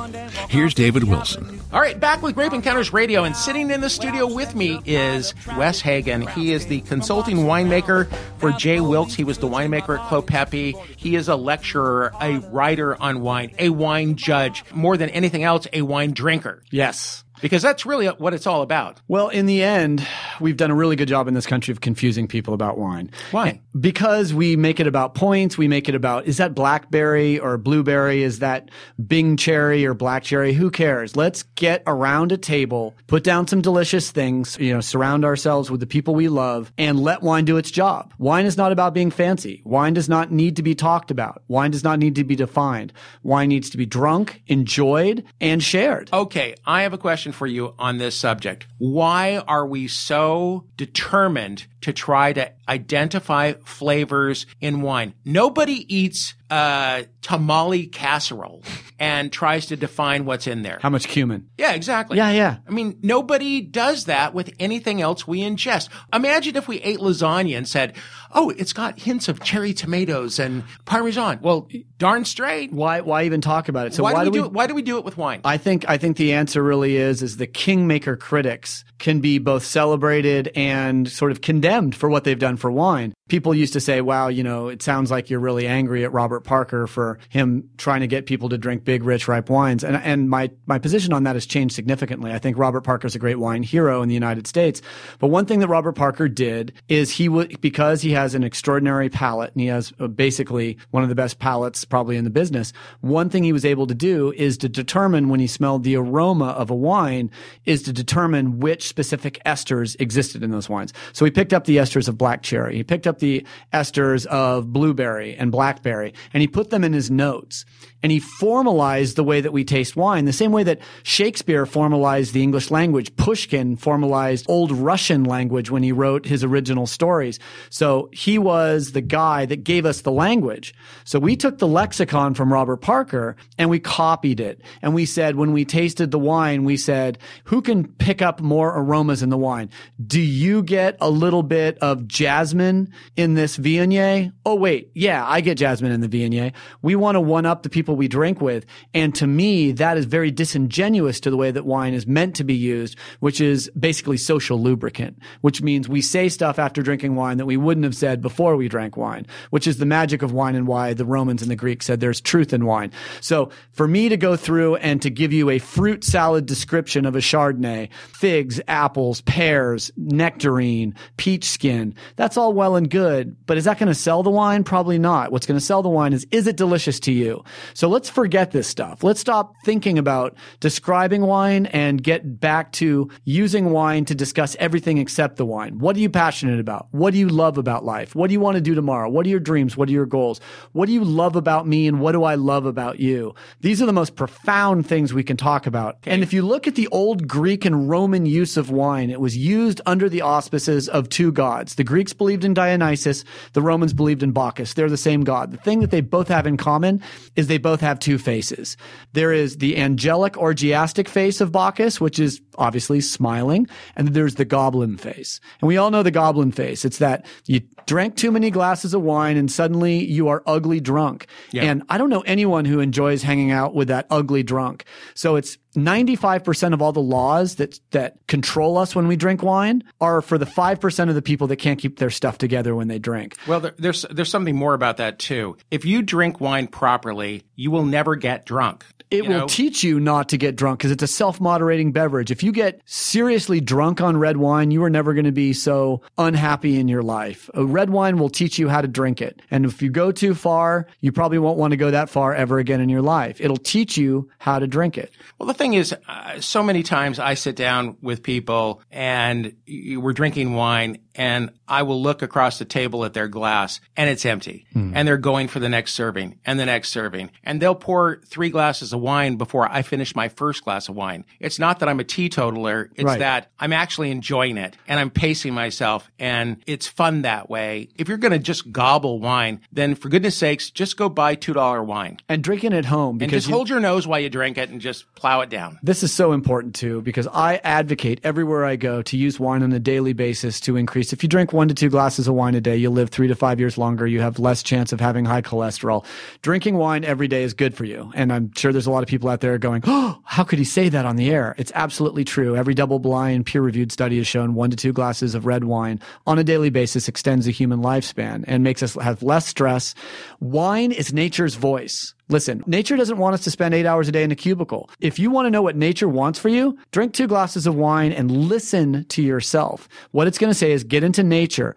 Here's 0.48 0.74
David 0.74 1.04
Wilson. 1.04 1.60
All 1.72 1.80
right, 1.80 1.98
back 1.98 2.22
with 2.22 2.34
Grape 2.34 2.52
Encounters 2.52 2.92
Radio, 2.92 3.24
and 3.24 3.36
sitting 3.36 3.70
in 3.70 3.80
the 3.80 3.90
studio 3.90 4.32
with 4.32 4.54
me 4.54 4.80
is 4.86 5.34
Wes 5.58 5.80
Hagen. 5.80 6.26
He 6.28 6.52
is 6.52 6.66
the 6.66 6.80
consulting 6.82 7.38
winemaker 7.38 8.08
for 8.38 8.52
J. 8.52 8.80
Wilkes. 8.80 9.14
He 9.14 9.24
was 9.24 9.38
the 9.38 9.48
winemaker 9.48 9.98
at 9.98 10.08
Clos 10.08 10.24
Pepe. 10.24 10.74
He 10.96 11.16
is 11.16 11.28
a 11.28 11.36
lecturer, 11.36 12.12
a 12.20 12.38
writer 12.50 13.00
on 13.00 13.20
wine, 13.20 13.54
a 13.58 13.70
wine 13.70 14.16
judge, 14.16 14.64
more 14.72 14.96
than 14.96 15.10
anything 15.10 15.42
else, 15.42 15.66
a 15.72 15.82
wine 15.82 16.12
drinker. 16.12 16.62
Yes. 16.70 17.24
Because 17.40 17.62
that's 17.62 17.86
really 17.86 18.06
what 18.06 18.34
it's 18.34 18.46
all 18.46 18.62
about. 18.62 19.00
Well, 19.08 19.28
in 19.28 19.46
the 19.46 19.62
end, 19.62 20.06
we've 20.40 20.56
done 20.56 20.70
a 20.70 20.74
really 20.74 20.96
good 20.96 21.08
job 21.08 21.28
in 21.28 21.34
this 21.34 21.46
country 21.46 21.72
of 21.72 21.80
confusing 21.80 22.26
people 22.26 22.54
about 22.54 22.78
wine. 22.78 23.10
Why? 23.30 23.60
Because 23.78 24.32
we 24.32 24.56
make 24.56 24.80
it 24.80 24.86
about 24.86 25.14
points. 25.14 25.58
We 25.58 25.68
make 25.68 25.88
it 25.88 25.94
about, 25.94 26.26
is 26.26 26.38
that 26.38 26.54
blackberry 26.54 27.38
or 27.38 27.58
blueberry? 27.58 28.22
Is 28.22 28.38
that 28.38 28.70
Bing 29.06 29.36
cherry 29.36 29.84
or 29.84 29.94
black 29.94 30.22
cherry? 30.22 30.52
Who 30.52 30.70
cares? 30.70 31.16
Let's 31.16 31.42
get 31.42 31.82
around 31.86 32.32
a 32.32 32.38
table, 32.38 32.94
put 33.06 33.22
down 33.22 33.46
some 33.46 33.60
delicious 33.60 34.10
things, 34.10 34.56
you 34.58 34.72
know, 34.72 34.80
surround 34.80 35.24
ourselves 35.24 35.70
with 35.70 35.80
the 35.80 35.86
people 35.86 36.14
we 36.14 36.28
love 36.28 36.72
and 36.78 36.98
let 36.98 37.22
wine 37.22 37.44
do 37.44 37.56
its 37.56 37.70
job. 37.70 38.12
Wine 38.18 38.46
is 38.46 38.56
not 38.56 38.72
about 38.72 38.94
being 38.94 39.10
fancy. 39.10 39.62
Wine 39.64 39.94
does 39.94 40.08
not 40.08 40.32
need 40.32 40.56
to 40.56 40.62
be 40.62 40.74
talked 40.74 41.10
about. 41.10 41.42
Wine 41.48 41.70
does 41.70 41.84
not 41.84 41.98
need 41.98 42.14
to 42.16 42.24
be 42.24 42.36
defined. 42.36 42.92
Wine 43.22 43.48
needs 43.48 43.70
to 43.70 43.76
be 43.76 43.86
drunk, 43.86 44.42
enjoyed, 44.46 45.24
and 45.40 45.62
shared. 45.62 46.08
Okay, 46.12 46.54
I 46.64 46.82
have 46.82 46.92
a 46.92 46.98
question 46.98 47.25
for 47.32 47.46
you 47.46 47.74
on 47.78 47.98
this 47.98 48.16
subject. 48.16 48.66
Why 48.78 49.38
are 49.38 49.66
we 49.66 49.88
so 49.88 50.66
determined 50.76 51.66
to 51.82 51.92
try 51.92 52.32
to 52.32 52.52
identify 52.68 53.54
flavors 53.64 54.46
in 54.60 54.82
wine? 54.82 55.14
Nobody 55.24 55.94
eats 55.94 56.34
uh, 56.50 57.02
tamale 57.22 57.86
casserole 57.86 58.62
and 58.98 59.32
tries 59.32 59.66
to 59.66 59.76
define 59.76 60.24
what's 60.24 60.46
in 60.46 60.62
there. 60.62 60.78
How 60.80 60.90
much 60.90 61.08
cumin? 61.08 61.48
Yeah, 61.58 61.72
exactly. 61.72 62.16
Yeah, 62.16 62.30
yeah. 62.30 62.58
I 62.66 62.70
mean, 62.70 62.98
nobody 63.02 63.60
does 63.60 64.04
that 64.04 64.34
with 64.34 64.52
anything 64.58 65.00
else 65.02 65.26
we 65.26 65.40
ingest. 65.40 65.88
Imagine 66.12 66.56
if 66.56 66.68
we 66.68 66.80
ate 66.80 66.98
lasagna 66.98 67.56
and 67.56 67.68
said, 67.68 67.94
oh, 68.36 68.50
it's 68.50 68.72
got 68.72 69.00
hints 69.00 69.28
of 69.28 69.40
cherry 69.40 69.72
tomatoes 69.72 70.38
and 70.38 70.62
parmesan. 70.84 71.40
Well, 71.42 71.68
darn 71.98 72.24
straight. 72.24 72.72
Why 72.72 73.00
why 73.00 73.24
even 73.24 73.40
talk 73.40 73.68
about 73.68 73.88
it? 73.88 73.94
So 73.94 74.02
why, 74.04 74.12
why 74.12 74.24
do 74.24 74.30
we 74.30 74.38
do 74.38 74.44
it? 74.44 74.52
Why 74.52 74.66
do 74.68 74.74
we 74.74 74.82
do 74.82 74.98
it 74.98 75.04
with 75.04 75.16
wine? 75.16 75.40
I 75.44 75.56
think 75.56 75.88
I 75.88 75.96
think 75.96 76.18
the 76.18 76.34
answer 76.34 76.62
really 76.62 76.96
is 76.96 77.22
is 77.22 77.38
the 77.38 77.46
kingmaker 77.46 78.16
critics 78.16 78.84
can 78.98 79.20
be 79.20 79.38
both 79.38 79.64
celebrated 79.64 80.52
and 80.54 81.10
sort 81.10 81.32
of 81.32 81.40
condemned 81.40 81.96
for 81.96 82.08
what 82.08 82.24
they've 82.24 82.38
done 82.38 82.56
for 82.56 82.70
wine. 82.70 83.14
People 83.28 83.54
used 83.54 83.72
to 83.72 83.80
say, 83.80 84.00
"Wow, 84.00 84.28
you 84.28 84.44
know, 84.44 84.68
it 84.68 84.82
sounds 84.82 85.10
like 85.10 85.30
you're 85.30 85.40
really 85.40 85.66
angry 85.66 86.04
at 86.04 86.12
Robert 86.12 86.40
Parker 86.40 86.86
for 86.86 87.18
him 87.28 87.68
trying 87.76 88.00
to 88.00 88.06
get 88.06 88.26
people 88.26 88.48
to 88.50 88.58
drink 88.58 88.84
big, 88.84 89.02
rich, 89.02 89.26
ripe 89.26 89.50
wines." 89.50 89.82
And 89.82 89.96
and 89.96 90.30
my 90.30 90.50
my 90.66 90.78
position 90.78 91.12
on 91.12 91.24
that 91.24 91.34
has 91.34 91.44
changed 91.44 91.74
significantly. 91.74 92.32
I 92.32 92.38
think 92.38 92.56
Robert 92.56 92.82
Parker 92.82 93.06
is 93.06 93.14
a 93.14 93.18
great 93.18 93.38
wine 93.38 93.62
hero 93.64 94.00
in 94.02 94.08
the 94.08 94.14
United 94.14 94.46
States. 94.46 94.80
But 95.18 95.28
one 95.28 95.44
thing 95.44 95.58
that 95.58 95.68
Robert 95.68 95.94
Parker 95.94 96.28
did 96.28 96.72
is 96.88 97.10
he 97.10 97.28
would 97.28 97.60
because 97.60 98.00
he 98.02 98.12
has 98.12 98.34
an 98.34 98.44
extraordinary 98.44 99.08
palate 99.08 99.52
and 99.52 99.60
he 99.60 99.66
has 99.68 99.92
uh, 99.98 100.06
basically 100.06 100.78
one 100.90 101.02
of 101.02 101.08
the 101.08 101.14
best 101.16 101.38
palates 101.40 101.84
probably 101.84 102.16
in 102.16 102.24
the 102.24 102.30
business. 102.30 102.72
One 103.00 103.28
thing 103.28 103.42
he 103.42 103.52
was 103.52 103.64
able 103.64 103.86
to 103.88 103.94
do 103.94 104.32
is 104.36 104.56
to 104.58 104.68
determine 104.68 105.28
when 105.28 105.40
he 105.40 105.46
smelled 105.46 105.82
the 105.82 105.96
aroma 105.96 106.50
of 106.50 106.70
a 106.70 106.74
wine 106.74 107.30
is 107.64 107.82
to 107.82 107.92
determine 107.92 108.60
which 108.60 108.86
specific 108.86 109.40
esters 109.44 109.96
existed 110.00 110.42
in 110.42 110.50
those 110.52 110.68
wines. 110.68 110.92
So 111.12 111.24
he 111.24 111.30
picked 111.30 111.52
up 111.52 111.64
the 111.64 111.78
esters 111.78 112.08
of 112.08 112.16
black 112.16 112.42
cherry. 112.42 112.76
He 112.76 112.84
picked 112.84 113.06
up 113.06 113.15
the 113.18 113.46
esters 113.72 114.26
of 114.26 114.72
blueberry 114.72 115.34
and 115.34 115.50
blackberry. 115.52 116.14
And 116.32 116.40
he 116.40 116.48
put 116.48 116.70
them 116.70 116.84
in 116.84 116.92
his 116.92 117.10
notes 117.10 117.64
and 118.06 118.12
he 118.12 118.20
formalized 118.20 119.16
the 119.16 119.24
way 119.24 119.40
that 119.40 119.52
we 119.52 119.64
taste 119.64 119.96
wine 119.96 120.26
the 120.26 120.32
same 120.32 120.52
way 120.52 120.62
that 120.62 120.78
Shakespeare 121.02 121.66
formalized 121.66 122.34
the 122.34 122.42
English 122.44 122.70
language. 122.70 123.16
Pushkin 123.16 123.74
formalized 123.74 124.46
old 124.48 124.70
Russian 124.70 125.24
language 125.24 125.72
when 125.72 125.82
he 125.82 125.90
wrote 125.90 126.24
his 126.24 126.44
original 126.44 126.86
stories. 126.86 127.40
So 127.68 128.08
he 128.12 128.38
was 128.38 128.92
the 128.92 129.00
guy 129.00 129.44
that 129.46 129.64
gave 129.64 129.84
us 129.84 130.02
the 130.02 130.12
language. 130.12 130.72
So 131.02 131.18
we 131.18 131.34
took 131.34 131.58
the 131.58 131.66
lexicon 131.66 132.34
from 132.34 132.52
Robert 132.52 132.76
Parker 132.76 133.34
and 133.58 133.70
we 133.70 133.80
copied 133.80 134.38
it. 134.38 134.62
And 134.82 134.94
we 134.94 135.04
said, 135.04 135.34
when 135.34 135.50
we 135.50 135.64
tasted 135.64 136.12
the 136.12 136.18
wine, 136.20 136.62
we 136.62 136.76
said, 136.76 137.18
who 137.46 137.60
can 137.60 137.88
pick 137.88 138.22
up 138.22 138.40
more 138.40 138.68
aromas 138.68 139.20
in 139.20 139.30
the 139.30 139.36
wine? 139.36 139.68
Do 140.06 140.20
you 140.20 140.62
get 140.62 140.96
a 141.00 141.10
little 141.10 141.42
bit 141.42 141.76
of 141.78 142.06
jasmine 142.06 142.92
in 143.16 143.34
this 143.34 143.56
Viognier? 143.56 144.32
Oh, 144.44 144.54
wait. 144.54 144.92
Yeah, 144.94 145.26
I 145.26 145.40
get 145.40 145.58
jasmine 145.58 145.90
in 145.90 146.02
the 146.02 146.08
Viognier. 146.08 146.52
We 146.82 146.94
want 146.94 147.16
to 147.16 147.20
one 147.20 147.46
up 147.46 147.64
the 147.64 147.68
people 147.68 147.95
we 147.96 148.08
drink 148.08 148.40
with. 148.40 148.66
And 148.94 149.14
to 149.16 149.26
me, 149.26 149.72
that 149.72 149.96
is 149.96 150.04
very 150.04 150.30
disingenuous 150.30 151.20
to 151.20 151.30
the 151.30 151.36
way 151.36 151.50
that 151.50 151.66
wine 151.66 151.94
is 151.94 152.06
meant 152.06 152.36
to 152.36 152.44
be 152.44 152.54
used, 152.54 152.96
which 153.20 153.40
is 153.40 153.70
basically 153.78 154.16
social 154.16 154.60
lubricant, 154.60 155.18
which 155.40 155.62
means 155.62 155.88
we 155.88 156.00
say 156.00 156.28
stuff 156.28 156.58
after 156.58 156.82
drinking 156.82 157.16
wine 157.16 157.38
that 157.38 157.46
we 157.46 157.56
wouldn't 157.56 157.84
have 157.84 157.96
said 157.96 158.20
before 158.20 158.56
we 158.56 158.68
drank 158.68 158.96
wine, 158.96 159.26
which 159.50 159.66
is 159.66 159.78
the 159.78 159.86
magic 159.86 160.22
of 160.22 160.32
wine 160.32 160.54
and 160.54 160.66
why 160.66 160.94
the 160.94 161.04
Romans 161.04 161.42
and 161.42 161.50
the 161.50 161.56
Greeks 161.56 161.86
said 161.86 162.00
there's 162.00 162.20
truth 162.20 162.52
in 162.52 162.64
wine. 162.66 162.92
So 163.20 163.50
for 163.72 163.88
me 163.88 164.08
to 164.08 164.16
go 164.16 164.36
through 164.36 164.76
and 164.76 165.00
to 165.02 165.10
give 165.10 165.32
you 165.32 165.50
a 165.50 165.58
fruit 165.58 166.04
salad 166.04 166.46
description 166.46 167.06
of 167.06 167.16
a 167.16 167.20
Chardonnay, 167.20 167.92
figs, 167.92 168.60
apples, 168.68 169.20
pears, 169.22 169.90
nectarine, 169.96 170.94
peach 171.16 171.44
skin, 171.44 171.94
that's 172.16 172.36
all 172.36 172.52
well 172.52 172.76
and 172.76 172.90
good. 172.90 173.36
But 173.46 173.56
is 173.56 173.64
that 173.64 173.78
going 173.78 173.88
to 173.88 173.94
sell 173.94 174.22
the 174.22 174.30
wine? 174.30 174.64
Probably 174.64 174.98
not. 174.98 175.32
What's 175.32 175.46
going 175.46 175.58
to 175.58 175.64
sell 175.64 175.82
the 175.82 175.88
wine 175.88 176.12
is, 176.12 176.26
is 176.30 176.46
it 176.46 176.56
delicious 176.56 177.00
to 177.00 177.12
you? 177.12 177.44
So 177.74 177.85
let's 177.88 178.08
forget 178.08 178.50
this 178.50 178.66
stuff. 178.66 179.02
Let's 179.02 179.20
stop 179.20 179.52
thinking 179.64 179.98
about 179.98 180.36
describing 180.60 181.22
wine 181.22 181.66
and 181.66 182.02
get 182.02 182.40
back 182.40 182.72
to 182.72 183.10
using 183.24 183.70
wine 183.70 184.04
to 184.06 184.14
discuss 184.14 184.56
everything 184.58 184.98
except 184.98 185.36
the 185.36 185.46
wine. 185.46 185.78
What 185.78 185.96
are 185.96 186.00
you 186.00 186.10
passionate 186.10 186.60
about? 186.60 186.88
What 186.90 187.12
do 187.12 187.18
you 187.18 187.28
love 187.28 187.58
about 187.58 187.84
life? 187.84 188.14
What 188.14 188.28
do 188.28 188.32
you 188.32 188.40
want 188.40 188.56
to 188.56 188.60
do 188.60 188.74
tomorrow? 188.74 189.08
What 189.10 189.26
are 189.26 189.28
your 189.28 189.40
dreams? 189.40 189.76
What 189.76 189.88
are 189.88 189.92
your 189.92 190.06
goals? 190.06 190.40
What 190.72 190.86
do 190.86 190.92
you 190.92 191.04
love 191.04 191.36
about 191.36 191.66
me 191.66 191.86
and 191.86 192.00
what 192.00 192.12
do 192.12 192.24
I 192.24 192.34
love 192.34 192.66
about 192.66 193.00
you? 193.00 193.34
These 193.60 193.82
are 193.82 193.86
the 193.86 193.92
most 193.92 194.16
profound 194.16 194.86
things 194.86 195.12
we 195.12 195.24
can 195.24 195.36
talk 195.36 195.66
about. 195.66 195.96
Okay. 195.96 196.10
And 196.10 196.22
if 196.22 196.32
you 196.32 196.42
look 196.42 196.66
at 196.66 196.74
the 196.74 196.88
old 196.88 197.26
Greek 197.28 197.64
and 197.64 197.88
Roman 197.88 198.26
use 198.26 198.56
of 198.56 198.70
wine, 198.70 199.10
it 199.10 199.20
was 199.20 199.36
used 199.36 199.80
under 199.86 200.08
the 200.08 200.22
auspices 200.22 200.88
of 200.88 201.08
two 201.08 201.32
gods. 201.32 201.74
The 201.74 201.84
Greeks 201.84 202.12
believed 202.12 202.44
in 202.44 202.54
Dionysus. 202.54 203.24
The 203.52 203.62
Romans 203.62 203.92
believed 203.92 204.22
in 204.22 204.32
Bacchus. 204.32 204.74
They're 204.74 204.90
the 204.90 204.96
same 204.96 205.22
god. 205.24 205.52
The 205.52 205.58
thing 205.58 205.80
that 205.80 205.90
they 205.90 206.00
both 206.00 206.28
have 206.28 206.46
in 206.46 206.56
common 206.56 207.02
is 207.34 207.46
they 207.46 207.58
both 207.66 207.80
have 207.80 207.98
two 207.98 208.16
faces. 208.16 208.76
There 209.12 209.32
is 209.32 209.56
the 209.58 209.76
angelic 209.76 210.34
orgiastic 210.34 211.08
face 211.08 211.40
of 211.40 211.50
Bacchus, 211.50 212.00
which 212.00 212.20
is 212.20 212.40
obviously 212.58 213.00
smiling, 213.00 213.66
and 213.96 214.08
there's 214.08 214.36
the 214.36 214.44
goblin 214.44 214.96
face. 214.96 215.40
And 215.60 215.68
we 215.68 215.76
all 215.76 215.90
know 215.90 216.02
the 216.02 216.10
goblin 216.10 216.52
face. 216.52 216.84
It's 216.84 216.98
that 216.98 217.26
you 217.46 217.60
drank 217.86 218.16
too 218.16 218.30
many 218.30 218.50
glasses 218.50 218.94
of 218.94 219.02
wine 219.02 219.36
and 219.36 219.50
suddenly 219.50 220.04
you 220.04 220.28
are 220.28 220.42
ugly 220.46 220.80
drunk. 220.80 221.26
Yeah. 221.52 221.64
And 221.64 221.82
I 221.88 221.98
don't 221.98 222.10
know 222.10 222.22
anyone 222.22 222.64
who 222.64 222.80
enjoys 222.80 223.22
hanging 223.22 223.52
out 223.52 223.74
with 223.74 223.88
that 223.88 224.06
ugly 224.10 224.42
drunk. 224.42 224.84
So 225.14 225.36
it's 225.36 225.56
95% 225.76 226.72
of 226.72 226.82
all 226.82 226.92
the 226.92 227.00
laws 227.00 227.56
that, 227.56 227.78
that 227.90 228.16
control 228.26 228.78
us 228.78 228.96
when 228.96 229.06
we 229.06 229.16
drink 229.16 229.42
wine 229.42 229.84
are 230.00 230.20
for 230.22 230.38
the 230.38 230.46
5% 230.46 231.08
of 231.08 231.14
the 231.14 231.22
people 231.22 231.46
that 231.48 231.56
can't 231.56 231.78
keep 231.78 231.98
their 231.98 232.10
stuff 232.10 232.38
together 232.38 232.74
when 232.74 232.88
they 232.88 232.98
drink. 232.98 233.36
Well, 233.46 233.60
there, 233.60 233.74
there's, 233.78 234.02
there's 234.10 234.30
something 234.30 234.56
more 234.56 234.74
about 234.74 234.96
that 234.96 235.18
too. 235.18 235.56
If 235.70 235.84
you 235.84 236.02
drink 236.02 236.40
wine 236.40 236.66
properly, 236.66 237.44
you 237.54 237.70
will 237.70 237.84
never 237.84 238.16
get 238.16 238.46
drunk. 238.46 238.84
It 239.10 239.24
you 239.24 239.30
will 239.30 239.38
know? 239.40 239.46
teach 239.46 239.84
you 239.84 240.00
not 240.00 240.28
to 240.30 240.36
get 240.36 240.56
drunk 240.56 240.80
because 240.80 240.90
it's 240.90 241.02
a 241.02 241.06
self-moderating 241.06 241.92
beverage. 241.92 242.30
If 242.30 242.42
you 242.42 242.52
get 242.52 242.80
seriously 242.84 243.60
drunk 243.60 244.00
on 244.00 244.16
red 244.16 244.36
wine, 244.36 244.70
you 244.70 244.82
are 244.82 244.90
never 244.90 245.14
going 245.14 245.26
to 245.26 245.32
be 245.32 245.52
so 245.52 246.02
unhappy 246.18 246.78
in 246.78 246.88
your 246.88 247.02
life. 247.02 247.48
A 247.54 247.64
red 247.64 247.90
wine 247.90 248.18
will 248.18 248.28
teach 248.28 248.58
you 248.58 248.68
how 248.68 248.80
to 248.80 248.88
drink 248.88 249.22
it. 249.22 249.40
And 249.50 249.64
if 249.64 249.80
you 249.80 249.90
go 249.90 250.10
too 250.10 250.34
far, 250.34 250.86
you 251.00 251.12
probably 251.12 251.38
won't 251.38 251.58
want 251.58 251.70
to 251.70 251.76
go 251.76 251.90
that 251.90 252.10
far 252.10 252.34
ever 252.34 252.58
again 252.58 252.80
in 252.80 252.88
your 252.88 253.02
life. 253.02 253.40
It'll 253.40 253.56
teach 253.56 253.96
you 253.96 254.28
how 254.38 254.58
to 254.58 254.66
drink 254.66 254.98
it. 254.98 255.12
Well, 255.38 255.46
the 255.46 255.54
thing 255.54 255.74
is, 255.74 255.94
uh, 256.08 256.40
so 256.40 256.62
many 256.62 256.82
times 256.82 257.18
I 257.18 257.34
sit 257.34 257.56
down 257.56 257.96
with 258.02 258.22
people 258.22 258.82
and 258.90 259.54
we're 259.68 260.12
drinking 260.12 260.54
wine 260.54 260.98
and 261.16 261.50
I 261.66 261.82
will 261.82 262.00
look 262.00 262.22
across 262.22 262.58
the 262.58 262.64
table 262.64 263.04
at 263.04 263.14
their 263.14 263.28
glass 263.28 263.80
and 263.96 264.08
it's 264.08 264.24
empty 264.24 264.66
mm. 264.74 264.92
and 264.94 265.08
they're 265.08 265.16
going 265.16 265.48
for 265.48 265.58
the 265.58 265.68
next 265.68 265.94
serving 265.94 266.38
and 266.44 266.60
the 266.60 266.66
next 266.66 266.90
serving 266.90 267.30
and 267.42 267.60
they'll 267.60 267.74
pour 267.74 268.20
three 268.26 268.50
glasses 268.50 268.92
of 268.92 269.00
wine 269.00 269.36
before 269.36 269.68
I 269.70 269.82
finish 269.82 270.14
my 270.14 270.28
first 270.28 270.64
glass 270.64 270.88
of 270.88 270.94
wine. 270.94 271.24
It's 271.40 271.58
not 271.58 271.80
that 271.80 271.88
I'm 271.88 271.98
a 271.98 272.04
teetotaler. 272.04 272.90
It's 272.94 273.04
right. 273.04 273.18
that 273.18 273.50
I'm 273.58 273.72
actually 273.72 274.10
enjoying 274.10 274.58
it 274.58 274.76
and 274.86 275.00
I'm 275.00 275.10
pacing 275.10 275.54
myself 275.54 276.10
and 276.18 276.62
it's 276.66 276.86
fun 276.86 277.22
that 277.22 277.48
way. 277.48 277.88
If 277.96 278.08
you're 278.08 278.18
going 278.18 278.32
to 278.32 278.38
just 278.38 278.70
gobble 278.70 279.18
wine, 279.18 279.60
then 279.72 279.94
for 279.94 280.08
goodness 280.08 280.36
sakes, 280.36 280.70
just 280.70 280.96
go 280.96 281.08
buy 281.08 281.34
$2 281.36 281.84
wine 281.84 282.18
and 282.28 282.44
drink 282.44 282.64
it 282.64 282.72
at 282.72 282.84
home 282.84 283.18
and 283.20 283.30
just 283.30 283.48
you, 283.48 283.54
hold 283.54 283.68
your 283.68 283.80
nose 283.80 284.06
while 284.06 284.20
you 284.20 284.28
drink 284.28 284.58
it 284.58 284.70
and 284.70 284.80
just 284.80 285.12
plow 285.14 285.40
it 285.40 285.48
down. 285.48 285.78
This 285.82 286.02
is 286.02 286.12
so 286.12 286.32
important 286.32 286.74
too 286.74 287.00
because 287.00 287.26
I 287.32 287.56
advocate 287.64 288.20
everywhere 288.22 288.64
I 288.64 288.76
go 288.76 289.02
to 289.02 289.16
use 289.16 289.40
wine 289.40 289.62
on 289.62 289.72
a 289.72 289.80
daily 289.80 290.12
basis 290.12 290.60
to 290.60 290.76
increase. 290.76 291.05
If 291.12 291.22
you 291.22 291.28
drink 291.28 291.52
one 291.52 291.68
to 291.68 291.74
two 291.74 291.88
glasses 291.88 292.28
of 292.28 292.34
wine 292.34 292.54
a 292.54 292.60
day, 292.60 292.76
you'll 292.76 292.92
live 292.92 293.10
three 293.10 293.28
to 293.28 293.34
five 293.34 293.60
years 293.60 293.78
longer. 293.78 294.06
You 294.06 294.20
have 294.20 294.38
less 294.38 294.62
chance 294.62 294.92
of 294.92 295.00
having 295.00 295.24
high 295.24 295.42
cholesterol. 295.42 296.04
Drinking 296.42 296.76
wine 296.76 297.04
every 297.04 297.28
day 297.28 297.42
is 297.42 297.54
good 297.54 297.74
for 297.74 297.84
you. 297.84 298.12
And 298.14 298.32
I'm 298.32 298.52
sure 298.54 298.72
there's 298.72 298.86
a 298.86 298.90
lot 298.90 299.02
of 299.02 299.08
people 299.08 299.28
out 299.28 299.40
there 299.40 299.58
going, 299.58 299.82
Oh, 299.86 300.20
how 300.24 300.44
could 300.44 300.58
he 300.58 300.64
say 300.64 300.88
that 300.88 301.04
on 301.04 301.16
the 301.16 301.30
air? 301.30 301.54
It's 301.58 301.72
absolutely 301.74 302.24
true. 302.24 302.56
Every 302.56 302.74
double 302.74 302.98
blind 302.98 303.46
peer 303.46 303.62
reviewed 303.62 303.92
study 303.92 304.18
has 304.18 304.26
shown 304.26 304.54
one 304.54 304.70
to 304.70 304.76
two 304.76 304.92
glasses 304.92 305.34
of 305.34 305.46
red 305.46 305.64
wine 305.64 306.00
on 306.26 306.38
a 306.38 306.44
daily 306.44 306.70
basis 306.70 307.08
extends 307.08 307.46
the 307.46 307.52
human 307.52 307.80
lifespan 307.80 308.44
and 308.46 308.64
makes 308.64 308.82
us 308.82 308.94
have 308.94 309.22
less 309.22 309.46
stress. 309.46 309.94
Wine 310.40 310.92
is 310.92 311.12
nature's 311.12 311.54
voice. 311.54 312.15
Listen, 312.28 312.64
nature 312.66 312.96
doesn't 312.96 313.18
want 313.18 313.34
us 313.34 313.44
to 313.44 313.52
spend 313.52 313.72
eight 313.72 313.86
hours 313.86 314.08
a 314.08 314.12
day 314.12 314.24
in 314.24 314.32
a 314.32 314.36
cubicle. 314.36 314.90
If 315.00 315.18
you 315.18 315.30
want 315.30 315.46
to 315.46 315.50
know 315.50 315.62
what 315.62 315.76
nature 315.76 316.08
wants 316.08 316.40
for 316.40 316.48
you, 316.48 316.76
drink 316.90 317.12
two 317.12 317.28
glasses 317.28 317.66
of 317.68 317.76
wine 317.76 318.12
and 318.12 318.48
listen 318.48 319.04
to 319.10 319.22
yourself. 319.22 319.88
What 320.10 320.26
it's 320.26 320.38
going 320.38 320.50
to 320.50 320.58
say 320.58 320.72
is 320.72 320.82
get 320.82 321.04
into 321.04 321.22
nature, 321.22 321.76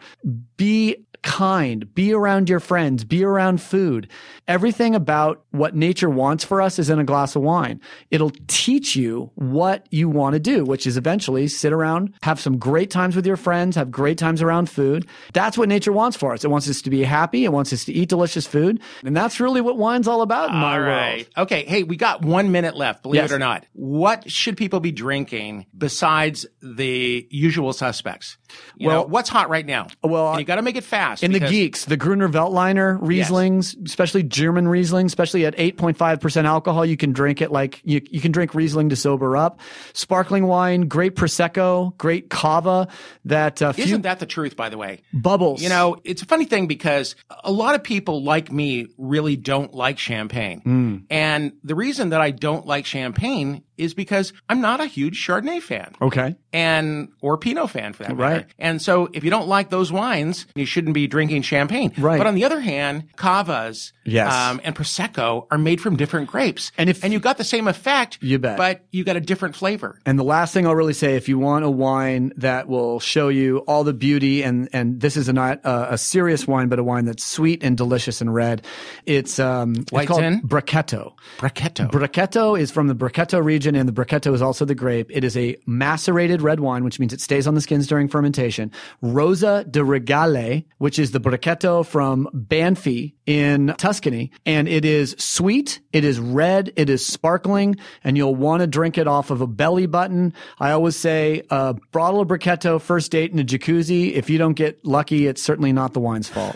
be 0.57 1.05
kind, 1.21 1.93
be 1.93 2.13
around 2.13 2.49
your 2.49 2.59
friends, 2.59 3.03
be 3.03 3.23
around 3.23 3.61
food. 3.61 4.07
Everything 4.47 4.95
about 4.95 5.43
what 5.51 5.75
nature 5.75 6.09
wants 6.09 6.43
for 6.43 6.61
us 6.61 6.79
is 6.79 6.89
in 6.89 6.99
a 6.99 7.03
glass 7.03 7.35
of 7.35 7.41
wine. 7.41 7.79
It'll 8.09 8.31
teach 8.47 8.95
you 8.95 9.31
what 9.35 9.87
you 9.91 10.09
want 10.09 10.33
to 10.33 10.39
do, 10.39 10.63
which 10.63 10.87
is 10.87 10.97
eventually 10.97 11.47
sit 11.47 11.73
around, 11.73 12.13
have 12.23 12.39
some 12.39 12.57
great 12.57 12.89
times 12.89 13.15
with 13.15 13.25
your 13.25 13.37
friends, 13.37 13.75
have 13.75 13.91
great 13.91 14.17
times 14.17 14.41
around 14.41 14.69
food. 14.69 15.07
That's 15.33 15.57
what 15.57 15.69
nature 15.69 15.91
wants 15.91 16.17
for 16.17 16.33
us. 16.33 16.43
It 16.43 16.49
wants 16.49 16.69
us 16.69 16.81
to 16.83 16.89
be 16.89 17.03
happy. 17.03 17.45
It 17.45 17.51
wants 17.51 17.73
us 17.73 17.85
to 17.85 17.93
eat 17.93 18.09
delicious 18.09 18.47
food. 18.47 18.79
And 19.03 19.15
that's 19.15 19.39
really 19.39 19.61
what 19.61 19.77
wine's 19.77 20.07
all 20.07 20.21
about 20.21 20.49
in 20.49 20.55
all 20.55 20.61
my 20.61 20.79
right. 20.79 21.15
world. 21.17 21.27
Okay. 21.37 21.65
Hey, 21.65 21.83
we 21.83 21.97
got 21.97 22.23
one 22.23 22.51
minute 22.51 22.75
left, 22.75 23.03
believe 23.03 23.21
yes. 23.21 23.31
it 23.31 23.35
or 23.35 23.39
not. 23.39 23.65
What 23.73 24.29
should 24.31 24.57
people 24.57 24.79
be 24.79 24.91
drinking 24.91 25.65
besides 25.77 26.45
the 26.61 27.27
usual 27.29 27.73
suspects? 27.73 28.37
You 28.77 28.87
well, 28.87 29.01
know, 29.01 29.07
what's 29.07 29.29
hot 29.29 29.49
right 29.49 29.65
now? 29.65 29.87
Well, 30.03 30.31
and 30.31 30.39
you 30.39 30.45
got 30.45 30.55
to 30.55 30.61
make 30.61 30.75
it 30.75 30.83
fast 30.83 31.08
past. 31.09 31.23
In 31.23 31.31
the 31.31 31.39
geeks, 31.39 31.85
the 31.85 31.97
Gruner 31.97 32.29
Veltliner 32.29 32.99
Rieslings, 32.99 33.75
especially 33.85 34.23
German 34.23 34.67
Riesling, 34.67 35.05
especially 35.05 35.45
at 35.45 35.55
8.5% 35.57 36.45
alcohol, 36.45 36.85
you 36.85 36.97
can 36.97 37.11
drink 37.11 37.41
it 37.41 37.51
like 37.51 37.81
you, 37.83 38.01
you 38.09 38.21
can 38.21 38.31
drink 38.31 38.53
Riesling 38.53 38.89
to 38.89 38.95
sober 38.95 39.35
up. 39.35 39.59
Sparkling 39.93 40.47
wine, 40.47 40.81
great 40.87 41.15
Prosecco, 41.15 41.97
great 41.97 42.29
Cava 42.29 42.87
that 43.25 43.61
uh, 43.61 43.73
few 43.73 43.85
Isn't 43.85 44.01
that 44.03 44.19
the 44.19 44.25
truth, 44.25 44.55
by 44.55 44.69
the 44.69 44.77
way? 44.77 45.01
bubbles. 45.13 45.61
You 45.61 45.69
know, 45.69 45.97
it's 46.03 46.21
a 46.21 46.25
funny 46.25 46.45
thing 46.45 46.67
because 46.67 47.15
a 47.43 47.51
lot 47.51 47.75
of 47.75 47.83
people 47.83 48.23
like 48.23 48.51
me 48.51 48.87
really 48.97 49.35
don't 49.35 49.73
like 49.73 49.99
champagne. 49.99 50.61
Hmm. 50.61 50.97
And 51.09 51.53
the 51.63 51.75
reason 51.75 52.09
that 52.09 52.21
I 52.21 52.31
don't 52.31 52.65
like 52.65 52.85
champagne 52.85 53.63
is 53.79 53.93
because 53.93 54.33
I'm 54.49 54.61
not 54.61 54.79
a 54.81 54.85
huge 54.85 55.17
Chardonnay 55.25 55.61
fan. 55.61 55.93
Okay. 56.01 56.35
And 56.51 57.09
or 57.21 57.37
Pinot 57.37 57.69
fan 57.69 57.93
for 57.93 58.03
that 58.03 58.15
matter. 58.17 58.35
Right. 58.37 58.45
And 58.59 58.81
so 58.81 59.09
if 59.13 59.23
you 59.23 59.29
don't 59.29 59.47
like 59.47 59.69
those 59.69 59.91
wines, 59.91 60.45
you 60.55 60.65
shouldn't 60.65 60.93
be 60.93 61.07
drinking 61.07 61.43
champagne. 61.43 61.93
Right. 61.97 62.17
But 62.17 62.27
on 62.27 62.35
the 62.35 62.43
other 62.45 62.59
hand, 62.59 63.05
cavas 63.17 63.93
Yes. 64.05 64.33
um, 64.33 64.59
and 64.63 64.75
prosecco 64.75 65.45
are 65.51 65.57
made 65.59 65.79
from 65.79 65.95
different 65.95 66.27
grapes. 66.29 66.71
And 66.77 66.89
if- 66.89 67.03
and 67.03 67.13
you 67.13 67.19
got 67.19 67.37
the 67.37 67.43
same 67.43 67.67
effect, 67.67 68.17
You 68.21 68.39
bet. 68.39 68.57
but 68.57 68.81
you 68.91 69.03
got 69.03 69.15
a 69.15 69.21
different 69.21 69.55
flavor. 69.55 69.99
And 70.05 70.17
the 70.17 70.23
last 70.23 70.53
thing 70.53 70.65
I'll 70.65 70.75
really 70.75 70.93
say, 70.93 71.15
if 71.15 71.29
you 71.29 71.37
want 71.37 71.63
a 71.65 71.69
wine 71.69 72.33
that 72.37 72.67
will 72.67 72.99
show 72.99 73.29
you 73.29 73.59
all 73.67 73.83
the 73.83 73.93
beauty, 73.93 74.41
and 74.43 74.67
and 74.73 74.99
this 74.99 75.15
is 75.15 75.29
a 75.29 75.33
not 75.33 75.63
uh, 75.65 75.87
a 75.91 75.97
serious 75.97 76.47
wine, 76.47 76.67
but 76.69 76.79
a 76.79 76.83
wine 76.83 77.05
that's 77.05 77.23
sweet 77.23 77.63
and 77.63 77.77
delicious 77.77 78.19
and 78.21 78.33
red, 78.33 78.63
it's 79.05 79.37
um 79.39 79.75
it's 79.77 79.91
White 79.91 80.07
called 80.07 80.21
tin? 80.21 80.41
Brachetto. 80.41 81.13
Brachetto. 81.37 81.91
Brachetto 81.91 82.59
is 82.59 82.71
from 82.71 82.87
the 82.87 82.95
Brachetto 82.95 83.43
region, 83.43 83.68
and 83.75 83.87
the 83.87 83.93
Brachetto 83.93 84.33
is 84.33 84.41
also 84.41 84.65
the 84.65 84.75
grape. 84.75 85.09
It 85.11 85.23
is 85.23 85.35
a 85.37 85.57
macerated 85.65 86.41
red 86.41 86.59
wine, 86.59 86.83
which 86.83 86.99
means 86.99 87.13
it 87.13 87.21
stays 87.21 87.47
on 87.47 87.55
the 87.55 87.61
skins 87.61 87.87
during 87.87 88.07
fermentation. 88.07 88.71
Rosa 89.01 89.65
de 89.69 89.83
Regale, 89.83 90.63
which 90.77 90.99
is 90.99 91.11
the 91.11 91.19
Brachetto 91.19 91.85
from 91.85 92.27
Banfi 92.33 93.13
in 93.25 93.73
Tuscany, 93.77 94.31
and 94.45 94.67
it 94.67 94.85
is 94.85 95.15
sweet, 95.17 95.79
it 95.93 96.03
is 96.03 96.19
red, 96.19 96.73
it 96.75 96.89
is 96.89 97.05
sparkling, 97.05 97.75
and 98.03 98.17
you'll 98.17 98.35
want 98.35 98.61
to 98.61 98.67
drink 98.67 98.97
it 98.97 99.07
off 99.07 99.29
of 99.29 99.41
a 99.41 99.47
belly 99.47 99.85
button. 99.85 100.33
I 100.59 100.71
always 100.71 100.95
say 100.95 101.43
a 101.49 101.75
bottle 101.91 102.21
of 102.21 102.27
Brachetto, 102.27 102.81
first 102.81 103.11
date 103.11 103.31
in 103.31 103.39
a 103.39 103.43
jacuzzi. 103.43 104.13
If 104.13 104.29
you 104.29 104.37
don't 104.37 104.53
get 104.53 104.83
lucky, 104.85 105.27
it's 105.27 105.43
certainly 105.43 105.73
not 105.73 105.93
the 105.93 105.99
wine's 105.99 106.27
fault. 106.29 106.55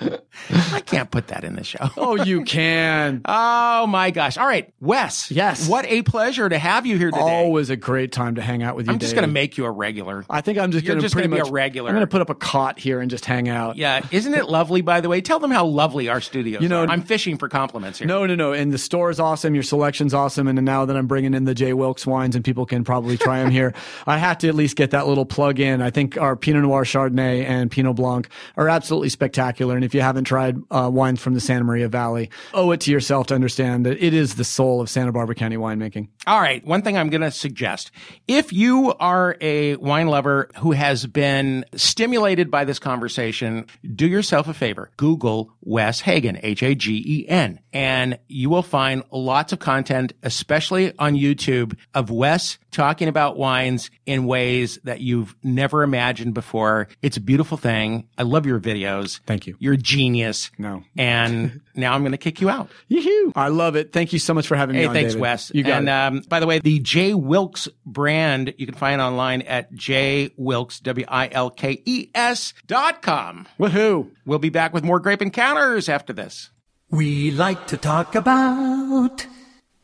I 0.50 0.80
can't 0.80 1.10
put 1.10 1.28
that 1.28 1.44
in 1.44 1.56
the 1.56 1.64
show. 1.64 1.88
oh, 1.96 2.22
you 2.22 2.44
can. 2.44 3.22
Oh 3.24 3.86
my 3.86 4.10
gosh. 4.10 4.38
All 4.38 4.46
right, 4.46 4.72
Wes. 4.80 5.30
Yes. 5.30 5.68
What 5.68 5.84
a 5.86 6.02
pleasure 6.02 6.48
to 6.48 6.58
have 6.58 6.86
you 6.86 6.96
here 6.98 7.10
today. 7.10 7.20
Always 7.22 7.70
a 7.70 7.76
great 7.76 8.12
time 8.12 8.36
to 8.36 8.42
hang 8.42 8.62
out 8.62 8.76
with 8.76 8.86
you. 8.86 8.92
I'm 8.92 8.98
just 8.98 9.14
going 9.14 9.26
to 9.26 9.32
make 9.32 9.58
you 9.58 9.64
a 9.64 9.70
regular. 9.70 10.24
I 10.30 10.40
think 10.40 10.58
I'm 10.58 10.70
just 10.70 10.84
You're 10.84 10.94
going 10.96 11.06
to 11.06 11.12
pretty 11.12 11.28
gonna 11.28 11.42
be 11.42 11.48
a 11.48 11.52
regular. 11.52 11.88
I'm 11.90 11.94
going 11.96 12.06
to 12.06 12.10
put 12.10 12.20
up 12.20 12.30
a 12.30 12.34
cot 12.34 12.78
here 12.78 13.00
and 13.00 13.10
just 13.10 13.24
hang 13.24 13.48
out. 13.48 13.76
Yeah, 13.76 14.06
isn't 14.10 14.34
it 14.34 14.48
lovely 14.48 14.80
by 14.80 15.00
the 15.00 15.08
way? 15.08 15.20
Tell 15.20 15.38
them 15.40 15.50
how 15.50 15.66
lovely 15.66 16.08
our 16.08 16.20
studios 16.20 16.62
You 16.62 16.68
know- 16.68 16.84
are. 16.84 16.88
I'm 16.88 17.02
fishing 17.02 17.36
for 17.38 17.48
compliments 17.48 17.98
here. 17.98 18.06
No, 18.08 18.24
no, 18.26 18.34
no. 18.34 18.52
And 18.52 18.72
the 18.72 18.78
store 18.78 19.10
is 19.10 19.18
awesome. 19.20 19.54
Your 19.54 19.62
selection's 19.64 20.14
awesome. 20.14 20.46
And 20.48 20.64
now 20.64 20.84
that 20.84 20.96
I'm 20.96 21.06
bringing 21.06 21.34
in 21.34 21.44
the 21.44 21.54
J. 21.54 21.72
Wilkes 21.72 22.06
wines 22.06 22.36
and 22.36 22.44
people 22.44 22.66
can 22.66 22.84
probably 22.84 23.16
try 23.16 23.40
them 23.42 23.50
here, 23.50 23.74
I 24.06 24.18
have 24.18 24.38
to 24.38 24.48
at 24.48 24.54
least 24.54 24.76
get 24.76 24.92
that 24.92 25.06
little 25.06 25.26
plug 25.26 25.58
in. 25.60 25.82
I 25.82 25.90
think 25.90 26.16
our 26.16 26.36
Pinot 26.36 26.62
Noir 26.62 26.84
Chardonnay 26.84 27.44
and 27.44 27.70
Pinot 27.70 27.96
Blanc 27.96 28.28
are 28.56 28.68
absolutely 28.68 29.08
spectacular. 29.08 29.74
And 29.74 29.84
if 29.88 29.94
you 29.94 30.02
haven't 30.02 30.24
tried 30.24 30.58
uh, 30.70 30.90
wines 30.92 31.18
from 31.18 31.32
the 31.32 31.40
Santa 31.40 31.64
Maria 31.64 31.88
Valley, 31.88 32.28
owe 32.52 32.72
it 32.72 32.80
to 32.82 32.90
yourself 32.90 33.28
to 33.28 33.34
understand 33.34 33.86
that 33.86 33.96
it 34.04 34.12
is 34.12 34.34
the 34.34 34.44
soul 34.44 34.82
of 34.82 34.90
Santa 34.90 35.12
Barbara 35.12 35.34
County 35.34 35.56
winemaking. 35.56 36.08
All 36.26 36.38
right, 36.38 36.62
one 36.66 36.82
thing 36.82 36.98
I'm 36.98 37.08
going 37.08 37.22
to 37.22 37.30
suggest. 37.30 37.90
If 38.26 38.52
you 38.52 38.92
are 39.00 39.38
a 39.40 39.76
wine 39.76 40.08
lover 40.08 40.50
who 40.58 40.72
has 40.72 41.06
been 41.06 41.64
stimulated 41.74 42.50
by 42.50 42.66
this 42.66 42.78
conversation, 42.78 43.64
do 43.94 44.06
yourself 44.06 44.46
a 44.46 44.52
favor. 44.52 44.90
Google 44.98 45.54
Wes 45.62 46.00
Hagen, 46.02 46.38
H-A-G-E-N, 46.42 47.60
and 47.72 48.18
you 48.28 48.50
will 48.50 48.62
find 48.62 49.04
lots 49.10 49.54
of 49.54 49.58
content, 49.58 50.12
especially 50.22 50.92
on 50.98 51.14
YouTube, 51.14 51.78
of 51.94 52.10
Wes 52.10 52.58
talking 52.70 53.08
about 53.08 53.36
wines 53.36 53.90
in 54.06 54.26
ways 54.26 54.78
that 54.84 55.00
you've 55.00 55.34
never 55.42 55.82
imagined 55.82 56.34
before. 56.34 56.88
It's 57.02 57.16
a 57.16 57.20
beautiful 57.20 57.56
thing. 57.56 58.08
I 58.16 58.22
love 58.22 58.46
your 58.46 58.60
videos. 58.60 59.20
Thank 59.26 59.46
you. 59.46 59.56
You're 59.58 59.74
a 59.74 59.78
genius. 59.78 60.50
No. 60.58 60.82
And 60.96 61.60
now 61.74 61.94
I'm 61.94 62.02
going 62.02 62.12
to 62.12 62.18
kick 62.18 62.40
you 62.40 62.50
out. 62.50 62.70
Yoo-hoo. 62.88 63.32
I 63.34 63.48
love 63.48 63.76
it. 63.76 63.92
Thank 63.92 64.12
you 64.12 64.18
so 64.18 64.34
much 64.34 64.46
for 64.46 64.56
having 64.56 64.76
me 64.76 64.82
Hey, 64.82 64.86
on, 64.86 64.94
thanks, 64.94 65.12
David. 65.12 65.22
Wes. 65.22 65.52
You 65.54 65.62
got 65.62 65.78
and 65.78 65.88
it. 65.88 65.92
Um, 65.92 66.22
by 66.28 66.40
the 66.40 66.46
way, 66.46 66.58
the 66.58 66.78
J 66.80 67.14
Wilkes 67.14 67.68
brand 67.86 68.54
you 68.58 68.66
can 68.66 68.74
find 68.74 69.00
online 69.00 69.42
at 69.42 69.72
jwilkes, 69.72 70.82
W-I-L-K-E-S 70.82 72.54
E 72.56 72.60
dot 72.66 73.02
com. 73.02 73.46
Woohoo. 73.58 74.10
We'll 74.26 74.38
be 74.38 74.50
back 74.50 74.74
with 74.74 74.84
more 74.84 75.00
grape 75.00 75.22
encounters 75.22 75.88
after 75.88 76.12
this. 76.12 76.50
We 76.90 77.30
like 77.30 77.66
to 77.68 77.76
talk 77.76 78.14
about 78.14 79.26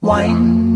wine. 0.01 0.74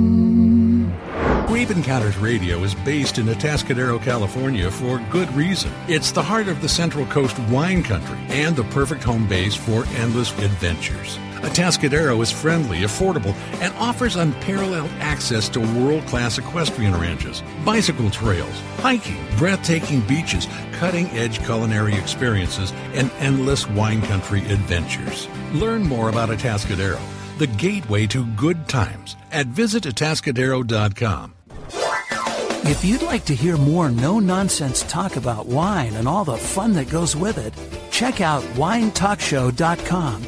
Grape 1.48 1.70
Encounters 1.70 2.18
Radio 2.18 2.62
is 2.62 2.74
based 2.74 3.16
in 3.16 3.24
Atascadero, 3.24 3.98
California 4.02 4.70
for 4.70 4.98
good 5.10 5.32
reason. 5.32 5.72
It's 5.88 6.12
the 6.12 6.22
heart 6.22 6.46
of 6.46 6.60
the 6.60 6.68
Central 6.68 7.06
Coast 7.06 7.38
wine 7.48 7.82
country 7.82 8.18
and 8.28 8.54
the 8.54 8.64
perfect 8.64 9.02
home 9.02 9.26
base 9.26 9.54
for 9.54 9.86
endless 9.96 10.30
adventures. 10.40 11.16
Atascadero 11.40 12.20
is 12.22 12.30
friendly, 12.30 12.80
affordable, 12.80 13.34
and 13.62 13.72
offers 13.76 14.16
unparalleled 14.16 14.90
access 15.00 15.48
to 15.48 15.60
world 15.60 16.04
class 16.04 16.36
equestrian 16.36 16.92
ranches, 16.92 17.42
bicycle 17.64 18.10
trails, 18.10 18.60
hiking, 18.76 19.24
breathtaking 19.38 20.02
beaches, 20.02 20.46
cutting 20.72 21.06
edge 21.12 21.42
culinary 21.46 21.94
experiences, 21.94 22.74
and 22.92 23.10
endless 23.20 23.66
wine 23.70 24.02
country 24.02 24.40
adventures. 24.50 25.26
Learn 25.54 25.82
more 25.82 26.10
about 26.10 26.28
Atascadero, 26.28 27.00
the 27.38 27.46
gateway 27.46 28.06
to 28.08 28.26
good 28.36 28.68
times, 28.68 29.16
at 29.32 29.46
visitatascadero.com. 29.46 31.36
If 32.64 32.84
you'd 32.84 33.02
like 33.02 33.24
to 33.26 33.34
hear 33.34 33.56
more 33.56 33.90
no 33.90 34.18
nonsense 34.18 34.82
talk 34.82 35.16
about 35.16 35.46
wine 35.46 35.94
and 35.94 36.06
all 36.06 36.24
the 36.24 36.36
fun 36.36 36.74
that 36.74 36.90
goes 36.90 37.16
with 37.16 37.38
it, 37.38 37.54
check 37.90 38.20
out 38.20 38.42
winetalkshow.com. 38.54 40.22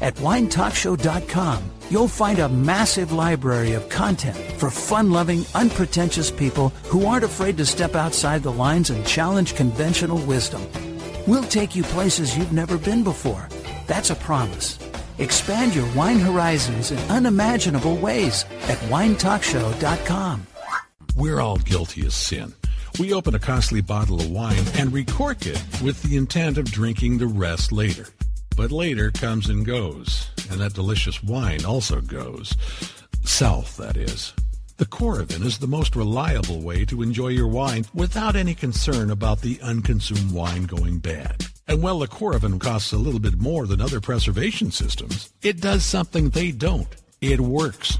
At 0.00 0.14
winetalkshow.com, 0.16 1.70
you'll 1.90 2.08
find 2.08 2.38
a 2.40 2.48
massive 2.48 3.12
library 3.12 3.72
of 3.72 3.88
content 3.88 4.36
for 4.58 4.70
fun 4.70 5.12
loving, 5.12 5.44
unpretentious 5.54 6.30
people 6.30 6.70
who 6.84 7.06
aren't 7.06 7.24
afraid 7.24 7.56
to 7.58 7.64
step 7.64 7.94
outside 7.94 8.42
the 8.42 8.52
lines 8.52 8.90
and 8.90 9.06
challenge 9.06 9.54
conventional 9.54 10.18
wisdom. 10.18 10.62
We'll 11.26 11.44
take 11.44 11.76
you 11.76 11.84
places 11.84 12.36
you've 12.36 12.52
never 12.52 12.76
been 12.76 13.04
before. 13.04 13.48
That's 13.86 14.10
a 14.10 14.16
promise. 14.16 14.78
Expand 15.18 15.74
your 15.74 15.90
wine 15.94 16.18
horizons 16.18 16.90
in 16.90 16.98
unimaginable 17.10 17.96
ways 17.96 18.44
at 18.68 18.78
winetalkshow.com. 18.90 20.46
We're 21.16 21.40
all 21.40 21.58
guilty 21.58 22.04
of 22.06 22.12
sin. 22.12 22.54
We 22.98 23.12
open 23.12 23.36
a 23.36 23.38
costly 23.38 23.80
bottle 23.80 24.20
of 24.20 24.30
wine 24.30 24.64
and 24.74 24.92
recork 24.92 25.46
it 25.46 25.62
with 25.82 26.02
the 26.02 26.16
intent 26.16 26.58
of 26.58 26.64
drinking 26.64 27.18
the 27.18 27.28
rest 27.28 27.70
later. 27.70 28.08
But 28.56 28.72
later 28.72 29.12
comes 29.12 29.48
and 29.48 29.64
goes, 29.64 30.28
and 30.50 30.60
that 30.60 30.74
delicious 30.74 31.22
wine 31.22 31.64
also 31.64 32.00
goes. 32.00 32.54
South, 33.24 33.76
that 33.76 33.96
is. 33.96 34.32
The 34.76 34.86
Coravin 34.86 35.44
is 35.44 35.58
the 35.58 35.68
most 35.68 35.94
reliable 35.94 36.60
way 36.60 36.84
to 36.86 37.02
enjoy 37.02 37.28
your 37.28 37.46
wine 37.46 37.84
without 37.94 38.34
any 38.34 38.54
concern 38.54 39.10
about 39.10 39.40
the 39.40 39.60
unconsumed 39.62 40.32
wine 40.32 40.64
going 40.64 40.98
bad. 40.98 41.46
And 41.68 41.80
while 41.80 42.00
the 42.00 42.08
Coravin 42.08 42.58
costs 42.60 42.92
a 42.92 42.98
little 42.98 43.20
bit 43.20 43.38
more 43.38 43.66
than 43.68 43.80
other 43.80 44.00
preservation 44.00 44.72
systems, 44.72 45.32
it 45.42 45.60
does 45.60 45.84
something 45.84 46.30
they 46.30 46.50
don't. 46.50 46.88
It 47.20 47.40
works. 47.40 47.98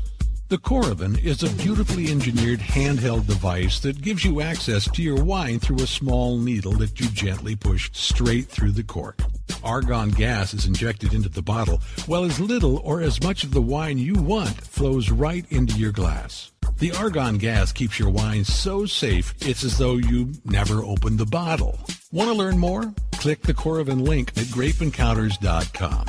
The 0.54 0.60
Coravin 0.60 1.18
is 1.18 1.42
a 1.42 1.50
beautifully 1.56 2.12
engineered 2.12 2.60
handheld 2.60 3.26
device 3.26 3.80
that 3.80 4.00
gives 4.00 4.24
you 4.24 4.40
access 4.40 4.88
to 4.92 5.02
your 5.02 5.20
wine 5.24 5.58
through 5.58 5.82
a 5.82 5.86
small 5.88 6.38
needle 6.38 6.70
that 6.74 7.00
you 7.00 7.08
gently 7.08 7.56
push 7.56 7.90
straight 7.92 8.46
through 8.46 8.70
the 8.70 8.84
cork. 8.84 9.18
Argon 9.64 10.10
gas 10.10 10.54
is 10.54 10.66
injected 10.66 11.12
into 11.12 11.28
the 11.28 11.42
bottle, 11.42 11.82
while 12.06 12.22
as 12.22 12.38
little 12.38 12.76
or 12.84 13.00
as 13.00 13.20
much 13.20 13.42
of 13.42 13.50
the 13.50 13.60
wine 13.60 13.98
you 13.98 14.14
want 14.14 14.60
flows 14.64 15.10
right 15.10 15.44
into 15.50 15.76
your 15.76 15.90
glass. 15.90 16.52
The 16.78 16.92
argon 16.92 17.38
gas 17.38 17.72
keeps 17.72 17.98
your 17.98 18.10
wine 18.10 18.44
so 18.44 18.86
safe 18.86 19.34
it's 19.40 19.64
as 19.64 19.76
though 19.76 19.96
you 19.96 20.34
never 20.44 20.84
opened 20.84 21.18
the 21.18 21.26
bottle. 21.26 21.80
Want 22.12 22.30
to 22.30 22.36
learn 22.36 22.58
more? 22.58 22.94
Click 23.14 23.42
the 23.42 23.54
Coravin 23.54 24.06
link 24.06 24.28
at 24.36 24.44
grapeencounters.com. 24.44 26.06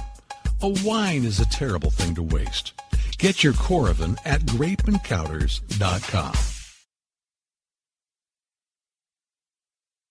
A 0.62 0.70
wine 0.84 1.26
is 1.26 1.39
a 1.39 1.46
terrible 1.46 1.91
thing 1.91 2.15
to 2.15 2.24
waste. 2.24 2.74
Get 3.18 3.44
your 3.44 3.54
Coravin 3.54 4.18
at 4.26 4.41
grapeencounters.com. 4.41 6.34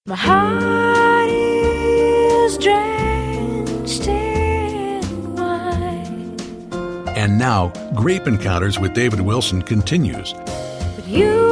My 0.06 0.16
heart 0.16 1.30
is 1.30 2.58
drenched 2.58 4.06
in 4.06 5.34
wine, 5.34 6.36
And 7.16 7.38
now, 7.38 7.72
Grape 7.94 8.26
Encounters 8.26 8.78
with 8.78 8.92
David 8.92 9.20
Wilson 9.22 9.62
continues. 9.62 10.34
but 10.34 11.06
you'll 11.08 11.43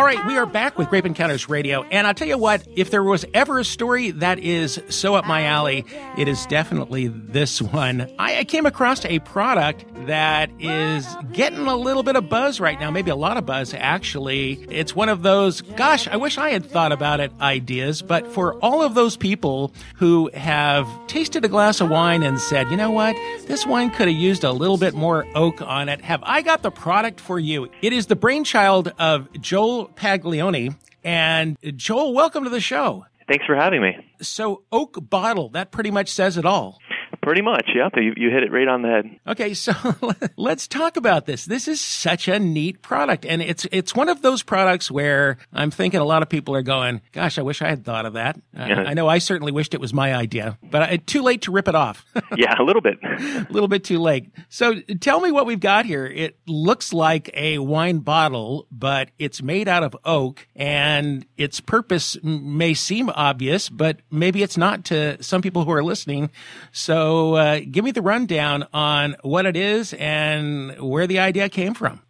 All 0.00 0.06
right, 0.06 0.26
we 0.26 0.38
are 0.38 0.46
back 0.46 0.78
with 0.78 0.88
Grape 0.88 1.04
Encounters 1.04 1.50
Radio. 1.50 1.82
And 1.82 2.06
I'll 2.06 2.14
tell 2.14 2.26
you 2.26 2.38
what, 2.38 2.66
if 2.74 2.90
there 2.90 3.02
was 3.02 3.26
ever 3.34 3.58
a 3.58 3.64
story 3.66 4.12
that 4.12 4.38
is 4.38 4.80
so 4.88 5.14
up 5.14 5.26
my 5.26 5.44
alley, 5.44 5.84
it 6.16 6.26
is 6.26 6.46
definitely 6.46 7.08
this 7.08 7.60
one. 7.60 8.10
I, 8.18 8.38
I 8.38 8.44
came 8.44 8.64
across 8.64 9.04
a 9.04 9.18
product 9.18 9.84
that 10.06 10.50
is 10.58 11.06
getting 11.32 11.66
a 11.66 11.76
little 11.76 12.02
bit 12.02 12.16
of 12.16 12.30
buzz 12.30 12.60
right 12.60 12.80
now, 12.80 12.90
maybe 12.90 13.10
a 13.10 13.14
lot 13.14 13.36
of 13.36 13.44
buzz, 13.44 13.74
actually. 13.74 14.64
It's 14.70 14.96
one 14.96 15.10
of 15.10 15.22
those, 15.22 15.60
gosh, 15.60 16.08
I 16.08 16.16
wish 16.16 16.38
I 16.38 16.48
had 16.48 16.64
thought 16.64 16.92
about 16.92 17.20
it 17.20 17.30
ideas, 17.38 18.00
but 18.00 18.26
for 18.26 18.54
all 18.60 18.82
of 18.82 18.94
those 18.94 19.18
people 19.18 19.74
who 19.96 20.30
have 20.32 20.88
tasted 21.08 21.44
a 21.44 21.48
glass 21.48 21.82
of 21.82 21.90
wine 21.90 22.22
and 22.22 22.40
said, 22.40 22.70
you 22.70 22.78
know 22.78 22.90
what, 22.90 23.14
this 23.46 23.66
wine 23.66 23.90
could 23.90 24.08
have 24.08 24.16
used 24.16 24.44
a 24.44 24.52
little 24.52 24.78
bit 24.78 24.94
more 24.94 25.26
oak 25.34 25.60
on 25.60 25.90
it, 25.90 26.00
have 26.00 26.22
I 26.22 26.40
got 26.40 26.62
the 26.62 26.70
product 26.70 27.20
for 27.20 27.38
you? 27.38 27.68
It 27.82 27.92
is 27.92 28.06
the 28.06 28.16
brainchild 28.16 28.94
of 28.98 29.30
Joel 29.42 29.89
Paglione. 29.96 30.74
And 31.04 31.56
uh, 31.66 31.70
Joel, 31.70 32.12
welcome 32.14 32.44
to 32.44 32.50
the 32.50 32.60
show. 32.60 33.06
Thanks 33.28 33.46
for 33.46 33.54
having 33.54 33.80
me. 33.80 33.96
So, 34.20 34.64
oak 34.72 34.98
bottle, 35.08 35.50
that 35.50 35.70
pretty 35.70 35.90
much 35.90 36.08
says 36.08 36.36
it 36.36 36.44
all. 36.44 36.78
Pretty 37.22 37.42
much, 37.42 37.68
yeah. 37.74 37.88
You, 37.96 38.14
you 38.16 38.30
hit 38.30 38.42
it 38.44 38.50
right 38.50 38.66
on 38.66 38.82
the 38.82 38.88
head. 38.88 39.04
Okay, 39.28 39.52
so 39.54 39.72
let's 40.36 40.66
talk 40.66 40.96
about 40.96 41.26
this. 41.26 41.44
This 41.44 41.68
is 41.68 41.80
such 41.80 42.28
a 42.28 42.38
neat 42.38 42.80
product, 42.80 43.26
and 43.26 43.42
it's 43.42 43.66
it's 43.72 43.94
one 43.94 44.08
of 44.08 44.22
those 44.22 44.42
products 44.42 44.90
where 44.90 45.36
I'm 45.52 45.70
thinking 45.70 46.00
a 46.00 46.04
lot 46.04 46.22
of 46.22 46.28
people 46.30 46.54
are 46.54 46.62
going, 46.62 47.02
"Gosh, 47.12 47.38
I 47.38 47.42
wish 47.42 47.60
I 47.60 47.68
had 47.68 47.84
thought 47.84 48.06
of 48.06 48.14
that." 48.14 48.36
Uh, 48.58 48.64
Yeah. 48.66 48.84
I 48.86 48.94
know 48.94 49.06
I 49.06 49.18
certainly 49.18 49.52
wished 49.52 49.74
it 49.74 49.80
was 49.80 49.92
my 49.92 50.14
idea, 50.14 50.56
but 50.62 50.82
I, 50.82 50.96
too 50.96 51.20
late 51.22 51.42
to 51.42 51.50
rip 51.52 51.68
it 51.68 51.74
off. 51.74 52.06
yeah, 52.36 52.54
a 52.58 52.62
little 52.62 52.80
bit. 52.82 52.98
a 53.02 53.46
little 53.50 53.68
bit 53.68 53.84
too 53.84 53.98
late. 53.98 54.30
So 54.48 54.80
tell 55.00 55.20
me 55.20 55.30
what 55.30 55.44
we've 55.44 55.60
got 55.60 55.84
here. 55.84 56.06
It 56.06 56.38
looks 56.46 56.92
like 56.92 57.28
a 57.34 57.58
wine 57.58 57.98
bottle, 57.98 58.66
but 58.70 59.10
it's 59.18 59.42
made 59.42 59.68
out 59.68 59.82
of 59.82 59.94
oak 60.06 60.46
and 60.56 61.26
its 61.36 61.60
purpose 61.60 62.16
m- 62.24 62.56
may 62.56 62.72
seem 62.72 63.10
obvious, 63.10 63.68
but 63.68 63.98
maybe 64.10 64.42
it's 64.42 64.56
not 64.56 64.84
to 64.86 65.22
some 65.22 65.42
people 65.42 65.64
who 65.64 65.72
are 65.72 65.84
listening. 65.84 66.30
So 66.72 67.09
uh, 67.34 67.60
give 67.70 67.84
me 67.84 67.90
the 67.90 68.02
rundown 68.02 68.66
on 68.72 69.16
what 69.22 69.46
it 69.46 69.56
is 69.56 69.94
and 69.94 70.78
where 70.80 71.06
the 71.06 71.18
idea 71.18 71.48
came 71.48 71.74
from. 71.74 72.00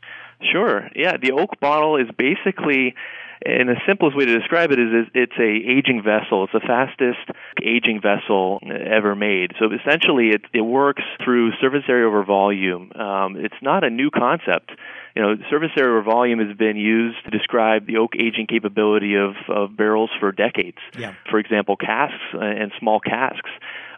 Sure. 0.53 0.89
Yeah, 0.95 1.17
the 1.17 1.33
oak 1.33 1.61
bottle 1.61 1.97
is 1.97 2.09
basically 2.17 2.95
and 3.45 3.71
the 3.71 3.77
simplest 3.87 4.17
way 4.17 4.27
to 4.27 4.39
describe 4.39 4.71
it 4.71 4.79
is, 4.79 4.89
is 4.93 5.07
it's 5.15 5.39
a 5.39 5.43
aging 5.43 6.03
vessel. 6.05 6.45
It's 6.45 6.53
the 6.53 6.61
fastest 6.61 7.31
aging 7.63 8.01
vessel 8.03 8.61
ever 8.69 9.17
made. 9.17 9.53
So 9.59 9.71
essentially, 9.73 10.31
it, 10.31 10.43
it 10.53 10.61
works 10.61 11.03
through 11.25 11.53
surface 11.61 11.85
area 11.89 12.07
over 12.07 12.23
volume. 12.23 12.93
Um, 12.95 13.37
it's 13.37 13.57
not 13.63 13.83
a 13.83 13.89
new 13.89 14.11
concept. 14.11 14.73
You 15.17 15.23
know, 15.23 15.35
surface 15.49 15.71
area 15.77 15.91
over 15.91 16.03
volume 16.03 16.39
has 16.47 16.55
been 16.57 16.77
used 16.77 17.25
to 17.25 17.31
describe 17.31 17.87
the 17.87 17.97
oak 17.97 18.13
aging 18.15 18.47
capability 18.47 19.15
of, 19.17 19.35
of 19.49 19.75
barrels 19.75 20.11
for 20.21 20.33
decades. 20.33 20.79
Yeah. 20.99 21.15
For 21.31 21.39
example, 21.39 21.77
casks 21.77 22.21
and 22.33 22.71
small 22.79 23.01
casks. 23.01 23.51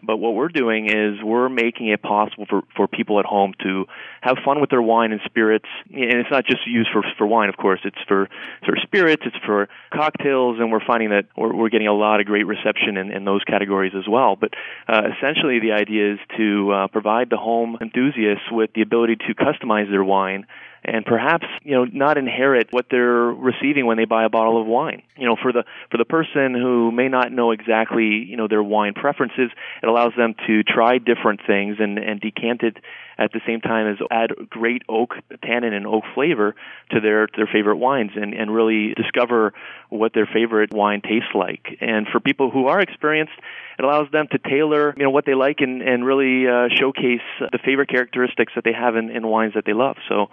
But 0.05 0.17
what 0.17 0.35
we're 0.35 0.49
doing 0.49 0.91
is 0.91 1.23
we're 1.23 1.49
making 1.49 1.89
it 1.89 2.03
possible 2.03 2.47
for, 2.49 2.63
for 2.77 2.89
people 2.89 3.21
at 3.21 3.25
home 3.25 3.55
to 3.63 3.87
have 4.21 4.37
fun 4.45 4.61
with 4.61 4.71
their 4.71 4.83
wine 4.83 5.13
and 5.13 5.21
spirits. 5.25 5.67
And 5.93 6.15
it's 6.15 6.31
not 6.31 6.45
just 6.45 6.67
used 6.67 6.91
for, 6.93 7.03
for 7.17 7.27
wine, 7.27 7.49
of 7.49 7.57
course. 7.57 7.81
It's 7.85 7.99
for, 8.09 8.29
for 8.67 8.75
spirits, 8.83 9.23
it's 9.25 9.37
for 9.47 9.69
cocktails, 9.93 10.59
and 10.59 10.73
we're 10.73 10.85
finding 10.85 11.11
that 11.11 11.27
we're, 11.37 11.55
we're 11.55 11.69
getting 11.69 11.87
a 11.87 11.95
lot 11.95 12.21
of 12.21 12.27
great 12.27 12.47
reception 12.47 12.97
in, 12.97 13.13
in 13.13 13.25
those 13.25 13.45
categories 13.45 13.93
as 13.97 14.09
well. 14.09 14.37
But 14.37 14.55
uh, 14.89 15.03
essentially, 15.17 15.61
the 15.61 15.73
idea 15.73 16.15
is 16.15 16.19
to 16.37 16.73
uh, 16.73 16.89
provide 16.89 17.31
the 17.31 17.37
home 17.37 17.79
enthusiasts 17.81 18.45
with 18.51 18.71
the 18.75 18.83
ability 18.83 19.17
to 19.29 19.35
customize 19.35 19.89
their 19.89 20.05
wine 20.05 20.47
and 20.85 21.05
perhaps 21.05 21.47
you 21.63 21.73
know 21.73 21.85
not 21.85 22.19
inherit 22.19 22.69
what 22.71 22.87
they're 22.91 23.27
receiving 23.33 23.87
when 23.87 23.97
they 23.97 24.05
buy 24.05 24.25
a 24.25 24.29
bottle 24.29 24.61
of 24.61 24.67
wine. 24.67 25.03
You 25.17 25.27
know 25.27 25.37
for 25.41 25.53
the 25.53 25.65
for 25.91 25.99
the 25.99 26.05
person 26.05 26.55
who 26.55 26.91
may 26.91 27.09
not 27.09 27.33
know 27.33 27.51
exactly 27.53 28.05
you 28.05 28.37
know 28.37 28.49
their 28.49 28.63
wine 28.63 28.95
preferences 28.95 29.51
it 29.83 29.89
allows 29.89 30.13
them 30.17 30.35
to 30.47 30.63
try 30.63 30.99
different 30.99 31.41
things 31.47 31.77
and 31.79 31.99
and 31.99 32.21
decant 32.21 32.63
it 32.63 32.79
at 33.19 33.33
the 33.33 33.41
same 33.47 33.61
time 33.61 33.87
as 33.87 33.99
add 34.11 34.33
great 34.49 34.83
oak 34.89 35.15
tannin 35.43 35.73
and 35.73 35.87
oak 35.87 36.05
flavor 36.15 36.55
to 36.91 37.01
their 37.01 37.29
their 37.37 37.49
favorite 37.51 37.77
wines 37.77 38.13
and 38.17 38.35
and 38.35 38.53
really 38.53 38.95
discover 38.95 39.53
what 39.89 40.15
their 40.15 40.27
favorite 40.27 40.73
wine 40.73 41.01
tastes 41.03 41.35
like. 41.35 41.79
And 41.81 42.07
for 42.11 42.19
people 42.19 42.51
who 42.51 42.67
are 42.67 42.81
experienced 42.81 43.35
it 43.79 43.85
allows 43.85 44.11
them 44.11 44.27
to 44.31 44.39
tailor 44.39 44.95
you 44.97 45.05
know 45.05 45.11
what 45.11 45.27
they 45.27 45.35
like 45.35 45.61
and 45.61 45.83
and 45.83 46.05
really 46.05 46.47
uh, 46.47 46.69
showcase 46.79 47.27
the 47.41 47.59
favorite 47.65 47.89
characteristics 47.89 48.53
that 48.55 48.65
they 48.65 48.73
have 48.73 48.97
in, 48.97 49.11
in 49.11 49.27
wines 49.27 49.55
that 49.55 49.65
they 49.65 49.73
love 49.73 49.97
so 50.09 50.29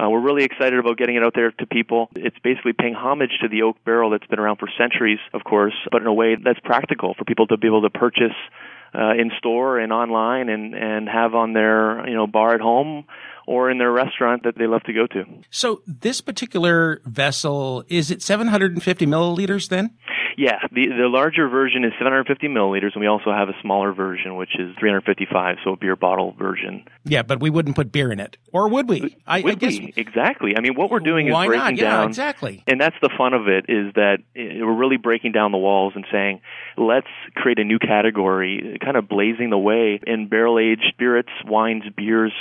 uh, 0.00 0.08
we're 0.08 0.20
really 0.20 0.44
excited 0.44 0.78
about 0.78 0.96
getting 0.96 1.16
it 1.16 1.22
out 1.22 1.34
there 1.34 1.50
to 1.50 1.66
people. 1.66 2.08
It's 2.16 2.38
basically 2.38 2.72
paying 2.72 2.94
homage 2.94 3.32
to 3.42 3.48
the 3.48 3.62
oak 3.62 3.76
barrel 3.84 4.10
that's 4.10 4.26
been 4.26 4.38
around 4.38 4.56
for 4.56 4.68
centuries, 4.78 5.18
of 5.34 5.44
course, 5.44 5.74
but 5.90 6.00
in 6.00 6.06
a 6.06 6.14
way 6.14 6.36
that's 6.42 6.60
practical 6.60 7.12
for 7.18 7.24
people 7.24 7.46
to 7.48 7.58
be 7.58 7.66
able 7.66 7.82
to 7.82 7.90
purchase 7.90 8.32
uh, 8.94 9.10
in 9.10 9.30
store 9.38 9.78
and 9.78 9.92
online 9.92 10.48
and 10.48 10.74
and 10.74 11.08
have 11.08 11.34
on 11.34 11.52
their 11.52 12.08
you 12.08 12.14
know 12.14 12.26
bar 12.26 12.54
at 12.54 12.60
home 12.60 13.04
or 13.46 13.70
in 13.70 13.78
their 13.78 13.90
restaurant 13.90 14.44
that 14.44 14.56
they 14.56 14.66
love 14.66 14.82
to 14.84 14.92
go 14.92 15.06
to. 15.06 15.24
So 15.50 15.82
this 15.86 16.20
particular 16.20 17.00
vessel 17.04 17.84
is 17.88 18.10
it 18.10 18.22
750 18.22 19.06
milliliters 19.06 19.68
then? 19.68 19.96
Yeah, 20.40 20.58
the 20.72 20.86
the 20.86 21.06
larger 21.06 21.48
version 21.50 21.84
is 21.84 21.92
750 21.98 22.48
milliliters, 22.48 22.94
and 22.94 23.02
we 23.02 23.06
also 23.06 23.30
have 23.30 23.50
a 23.50 23.54
smaller 23.60 23.92
version 23.92 24.36
which 24.36 24.54
is 24.58 24.74
355, 24.80 25.58
so 25.62 25.72
a 25.74 25.76
beer 25.76 25.96
bottle 25.96 26.32
version. 26.32 26.82
Yeah, 27.04 27.20
but 27.22 27.40
we 27.42 27.50
wouldn't 27.50 27.76
put 27.76 27.92
beer 27.92 28.10
in 28.10 28.18
it, 28.20 28.38
or 28.50 28.66
would 28.70 28.88
we? 28.88 29.02
Uh, 29.02 29.08
I, 29.26 29.40
Would 29.42 29.52
I 29.52 29.54
guess 29.56 29.78
we? 29.78 29.92
exactly. 29.98 30.56
I 30.56 30.62
mean, 30.62 30.76
what 30.76 30.90
we're 30.90 31.00
doing 31.00 31.26
is 31.26 31.34
Why 31.34 31.46
breaking 31.46 31.62
not? 31.62 31.76
Yeah, 31.76 31.90
down 31.90 32.08
exactly. 32.08 32.64
and 32.66 32.80
that's 32.80 32.96
the 33.02 33.10
fun 33.18 33.34
of 33.34 33.48
it 33.48 33.66
is 33.68 33.92
that 33.96 34.20
we're 34.34 34.72
really 34.72 34.96
breaking 34.96 35.32
down 35.32 35.52
the 35.52 35.58
walls 35.58 35.92
and 35.94 36.06
saying 36.10 36.40
let's 36.78 37.06
create 37.34 37.58
a 37.58 37.64
new 37.64 37.78
category 37.78 38.78
kind 38.82 38.96
of 38.96 39.10
blazing 39.10 39.50
the 39.50 39.58
way 39.58 40.00
in 40.06 40.26
barrel 40.28 40.58
aged 40.58 40.86
spirits 40.88 41.28
wines 41.44 41.82
beers 41.94 42.32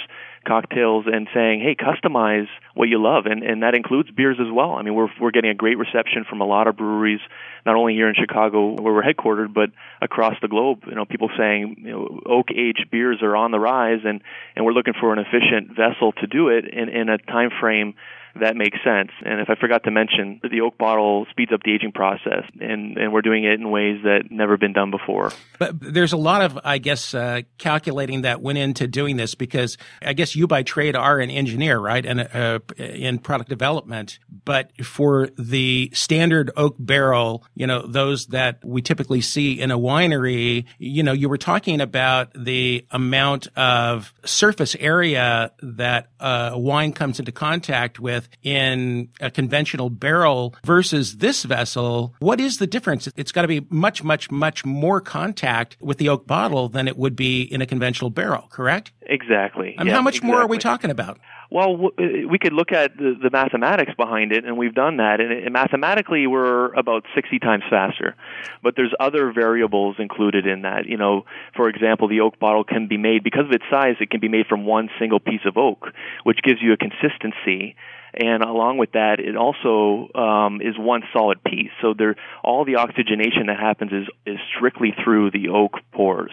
cocktails 0.50 1.06
and 1.06 1.28
saying 1.32 1.62
hey 1.62 1.76
customize 1.76 2.48
what 2.74 2.90
you 2.90 3.00
love 3.02 3.28
and 3.28 3.44
and 3.44 3.62
that 3.62 3.76
includes 3.76 4.10
beers 4.10 4.38
as 4.42 4.52
well. 4.52 4.72
I 4.74 4.82
mean 4.82 4.96
we're 4.96 5.10
we're 5.22 5.30
getting 5.30 5.52
a 5.52 5.56
great 5.56 5.78
reception 5.78 6.26
from 6.28 6.42
a 6.42 6.46
lot 6.46 6.68
of 6.68 6.76
breweries 6.76 7.20
not 7.68 7.76
only 7.76 7.94
here 7.94 8.10
in 8.10 8.16
chicago 8.16 8.74
where 8.82 8.92
we're 8.92 9.04
headquartered 9.04 9.54
but 9.54 9.70
across 10.02 10.34
the 10.42 10.48
globe. 10.48 10.80
You 10.88 10.96
know 10.96 11.06
people 11.06 11.30
saying 11.38 11.76
you 11.86 11.92
know 11.92 12.20
oak 12.26 12.48
aged 12.50 12.90
beers 12.90 13.20
are 13.22 13.36
on 13.36 13.52
the 13.52 13.60
rise 13.60 14.02
and 14.04 14.22
and 14.56 14.66
we're 14.66 14.74
looking 14.74 14.96
for 15.00 15.14
an 15.14 15.20
efficient 15.20 15.70
vessel 15.70 16.14
to 16.14 16.26
do 16.26 16.50
it 16.50 16.66
in 16.66 16.90
in 16.90 17.10
a 17.10 17.20
time 17.20 17.52
frame 17.60 17.94
that 18.40 18.56
makes 18.56 18.78
sense. 18.84 19.12
And 19.26 19.40
if 19.40 19.50
I 19.50 19.56
forgot 19.56 19.84
to 19.86 19.92
mention, 19.92 20.40
the 20.50 20.62
oak 20.62 20.78
bottle 20.78 21.26
speeds 21.30 21.52
up 21.52 21.62
the 21.64 21.74
aging 21.74 21.92
process, 21.92 22.44
and, 22.60 22.98
and 22.98 23.14
we're 23.14 23.22
doing 23.22 23.44
it 23.44 23.54
in 23.54 23.70
ways 23.72 24.02
that 24.04 24.26
never 24.30 24.58
been 24.58 24.74
done 24.74 24.92
before. 24.92 25.32
But 25.58 25.80
there's 25.80 26.14
a 26.14 26.18
lot 26.18 26.42
of, 26.42 26.60
I 26.64 26.78
guess, 26.78 27.14
uh, 27.14 27.42
calculating 27.58 28.22
that 28.24 28.42
went 28.42 28.58
into 28.58 28.88
doing 28.88 29.18
this 29.18 29.36
because 29.36 29.78
I 30.02 30.14
guess 30.14 30.36
you 30.36 30.48
by 30.48 30.64
trade 30.64 30.96
are 30.96 31.20
an 31.20 31.30
engineer, 31.30 31.80
right? 31.80 32.06
And 32.06 32.22
uh, 32.22 32.60
in 32.78 33.20
product 33.20 33.50
development. 33.50 34.20
But 34.46 34.72
for 34.86 35.30
the 35.38 35.92
standard 35.94 36.52
oak 36.56 36.76
barrel, 36.80 37.44
you 37.56 37.68
know, 37.68 37.86
those 37.86 38.28
that 38.28 38.64
we 38.64 38.82
typically 38.82 39.22
see 39.22 39.60
in 39.60 39.72
a 39.72 39.78
winery, 39.78 40.66
you 40.78 41.04
know, 41.04 41.14
you 41.14 41.30
were 41.30 41.38
talking 41.38 41.82
about 41.82 42.32
the 42.34 42.86
amount 42.92 43.48
of 43.56 44.14
surface 44.26 44.76
area 44.80 45.52
that 45.62 46.10
uh, 46.20 46.54
wine 46.56 46.94
comes 46.94 47.20
into 47.20 47.32
contact 47.32 48.00
with 48.00 48.19
in 48.44 49.10
a 49.20 49.32
conventional 49.32 49.90
barrel 49.90 50.56
versus 50.64 51.18
this 51.18 51.44
vessel. 51.44 52.16
What 52.20 52.40
is 52.40 52.58
the 52.58 52.68
difference? 52.68 53.08
It's 53.16 53.32
got 53.32 53.44
to 53.44 53.48
be 53.48 53.66
much, 53.70 54.04
much, 54.04 54.32
much 54.32 54.66
more 54.66 55.02
contact 55.02 55.78
with 55.80 55.98
the 55.98 56.10
oak 56.10 56.28
bottle 56.28 56.70
than 56.70 56.88
it 56.88 56.98
would 56.98 57.16
be 57.16 57.42
in 57.42 57.62
a 57.62 57.66
conventional 57.66 58.10
barrel, 58.10 58.48
correct? 58.50 58.92
Exactly. 59.10 59.76
I 59.78 59.84
mean, 59.84 59.90
Yeah, 59.90 59.96
how 59.96 60.02
much 60.02 60.22
more 60.22 60.40
are 60.40 60.48
we 60.48 60.60
talking 60.60 60.92
about? 60.92 61.20
Well, 61.50 61.76
w- 61.78 62.28
we 62.30 62.38
could 62.38 62.54
look 62.54 62.72
at 62.72 62.96
the, 62.96 63.18
the 63.20 63.32
mathematics 63.32 63.94
behind 63.98 64.32
it, 64.32 64.46
and 64.46 64.56
we've 64.56 64.76
done 64.76 64.98
that. 64.98 65.20
And, 65.20 65.32
and 65.32 65.52
mathematically, 65.52 66.28
we're 66.28 66.72
about 66.74 67.06
60 67.16 67.40
times 67.40 67.64
faster. 67.70 68.16
But 68.62 68.76
there's 68.76 68.94
other 69.00 69.32
variables 69.32 69.96
included 69.98 70.46
in 70.46 70.62
that. 70.62 70.86
You 70.86 70.98
know, 70.98 71.26
for 71.56 71.68
example, 71.70 72.08
the 72.08 72.20
oak 72.20 72.38
bottle 72.38 72.64
can 72.64 72.88
be 72.88 72.98
made 72.98 73.24
because 73.24 73.46
of 73.46 73.52
its 73.52 73.66
size. 73.72 73.96
It 74.00 74.12
can 74.12 74.20
be 74.20 74.30
made 74.30 74.46
from 74.46 74.66
one 74.66 74.90
single 75.00 75.20
piece 75.20 75.42
of 75.46 75.58
oak, 75.58 75.88
which 76.24 76.40
gives 76.44 76.62
you 76.62 76.74
a 76.74 76.78
consistency. 76.78 77.76
And 78.14 78.42
along 78.44 78.80
with 78.80 78.94
that, 78.94 79.20
it 79.20 79.36
also 79.38 80.10
um, 80.16 80.62
is 80.62 80.76
one 80.78 81.04
solid 81.14 81.44
piece. 81.44 81.70
So 81.82 81.94
there, 81.96 82.16
all 82.44 82.66
the 82.66 82.78
oxygenation 82.78 83.48
that 83.48 83.60
happens 83.60 83.92
is 83.92 84.08
is 84.26 84.40
strictly 84.56 84.96
through 85.04 85.30
the 85.32 85.50
oak 85.50 85.74
pores, 85.94 86.32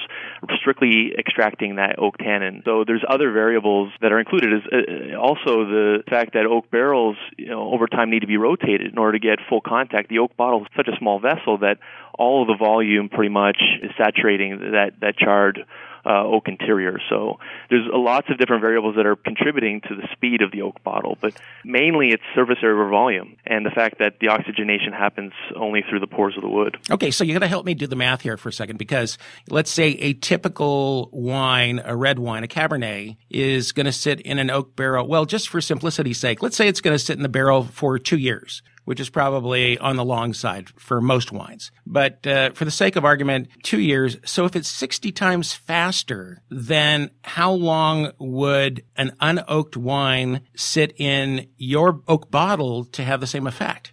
strictly 0.59 1.13
extracting 1.19 1.77
that 1.77 1.99
oak 1.99 2.17
tannin. 2.17 2.63
So 2.67 2.83
there's 2.85 3.05
other 3.09 3.31
variables 3.31 3.93
that 4.03 4.13
are 4.13 4.19
included. 4.19 4.53
Is 4.53 4.63
uh, 4.73 5.17
also 5.17 5.65
the 5.65 6.03
fact 6.11 6.35
that 6.35 6.47
oak 6.47 6.69
barrels, 6.71 7.17
you 7.39 7.47
know, 7.47 7.73
over 7.73 7.87
time 7.87 8.11
need 8.11 8.21
to 8.21 8.27
be 8.27 8.37
rotated 8.37 8.93
in 8.93 8.99
order 8.99 9.19
to 9.19 9.23
get 9.25 9.39
full 9.49 9.61
contact. 9.61 10.09
The 10.11 10.19
oak 10.19 10.37
bottle 10.37 10.63
is 10.63 10.67
such 10.77 10.89
a 10.89 10.97
small 10.99 11.21
vessel 11.21 11.59
that 11.59 11.79
all 12.19 12.43
of 12.43 12.49
the 12.49 12.57
volume 12.57 13.09
pretty 13.09 13.31
much 13.31 13.63
is 13.83 13.93
saturating 13.97 14.59
that 14.73 14.95
that 15.01 15.17
charred 15.17 15.65
uh, 16.07 16.25
oak 16.25 16.49
interior. 16.49 16.99
So 17.11 17.39
there's 17.69 17.87
lots 17.93 18.29
of 18.31 18.39
different 18.39 18.63
variables 18.63 18.97
that 18.97 19.07
are 19.07 19.17
contributing 19.17 19.81
to 19.89 19.97
the 19.97 20.09
speed 20.13 20.43
of 20.43 20.53
the 20.53 20.63
oak 20.63 20.83
bottle, 20.85 21.19
but 21.21 21.35
mainly 21.65 22.11
it's 22.11 22.23
surface 22.35 22.59
area 22.63 22.77
volume 22.89 23.37
and 23.45 23.67
the 23.67 23.71
fact 23.71 23.99
that 23.99 24.21
the 24.21 24.29
oxygenation 24.29 24.93
happens 24.93 25.33
only 25.57 25.83
through 25.89 26.01
the 26.01 26.07
pores 26.07 26.37
of 26.37 26.43
the 26.43 26.49
wood. 26.49 26.77
Okay, 26.91 27.11
so 27.11 27.25
you're 27.25 27.35
going 27.35 27.41
to 27.41 27.49
help 27.49 27.67
me 27.67 27.75
do 27.75 27.87
the 27.87 27.97
math 27.97 28.23
here 28.23 28.37
for 28.37 28.51
a 28.51 28.53
second 28.53 28.77
because 28.77 29.19
let's 29.51 29.71
say 29.71 29.91
a 29.93 30.13
typical 30.13 31.09
wine, 31.13 31.81
a 31.85 31.97
red 31.97 32.19
wine, 32.19 32.45
a 32.45 32.49
Cabernet, 32.49 33.17
is 33.31 33.73
going 33.73 33.87
to 33.87 33.93
sit 33.93 34.21
in 34.21 34.39
an 34.39 34.51
oak 34.51 34.77
barrel. 34.77 35.09
Well, 35.09 35.25
just 35.25 35.49
for 35.49 35.61
simplicity's 35.61 36.19
sake, 36.19 36.43
let's 36.43 36.57
say 36.57 36.69
it's 36.69 36.81
going 36.81 36.95
to 36.95 37.03
sit 37.03 37.17
in 37.17 37.23
the 37.23 37.29
barrel 37.29 37.65
for 37.65 37.99
two 37.99 38.19
years 38.19 38.63
which 38.87 39.01
is 39.01 39.11
probably 39.11 39.77
on 39.79 39.97
the 39.97 40.05
long 40.05 40.33
side 40.33 40.71
for 40.79 41.01
most 41.01 41.33
wines. 41.33 41.71
But 41.85 42.27
uh, 42.27 42.51
for 42.53 42.65
the 42.65 42.71
sake 42.71 42.97
of 42.97 43.05
argument, 43.05 43.49
two 43.63 43.81
years. 43.81 44.17
So 44.25 44.47
if 44.47 44.57
it's 44.57 44.69
60 44.69 45.13
times 45.13 45.53
faster, 45.53 46.41
then 46.49 47.11
how 47.23 47.53
long 47.53 48.13
would 48.19 48.85
an 48.97 49.13
unoaked 49.21 49.77
wine 49.77 50.41
sit 50.57 50.95
in 50.99 51.49
your 51.59 52.01
oak 52.09 52.31
bottle 52.31 52.85
to 52.87 53.05
have 53.05 53.21
the 53.21 53.27
same 53.27 53.47
effect? 53.47 53.93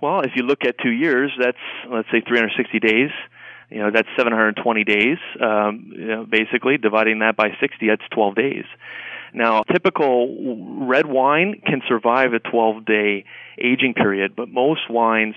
Well, 0.00 0.22
if 0.22 0.32
you 0.34 0.42
look 0.42 0.64
at 0.64 0.76
two 0.82 0.90
years, 0.90 1.30
that's 1.38 1.58
let's 1.88 2.08
say 2.10 2.22
360 2.26 2.80
days. 2.80 3.10
You 3.70 3.80
know, 3.80 3.90
that's 3.92 4.08
720 4.16 4.84
days. 4.84 5.18
Um, 5.40 5.92
you 5.94 6.06
know, 6.06 6.26
basically, 6.28 6.76
dividing 6.76 7.20
that 7.20 7.36
by 7.36 7.50
60, 7.60 7.86
that's 7.86 8.02
12 8.12 8.34
days. 8.34 8.64
Now, 9.32 9.62
typical 9.62 10.86
red 10.86 11.06
wine 11.06 11.60
can 11.66 11.82
survive 11.88 12.32
a 12.32 12.38
12 12.38 12.84
day 12.84 13.24
aging 13.58 13.94
period, 13.94 14.34
but 14.36 14.48
most 14.48 14.90
wines 14.90 15.34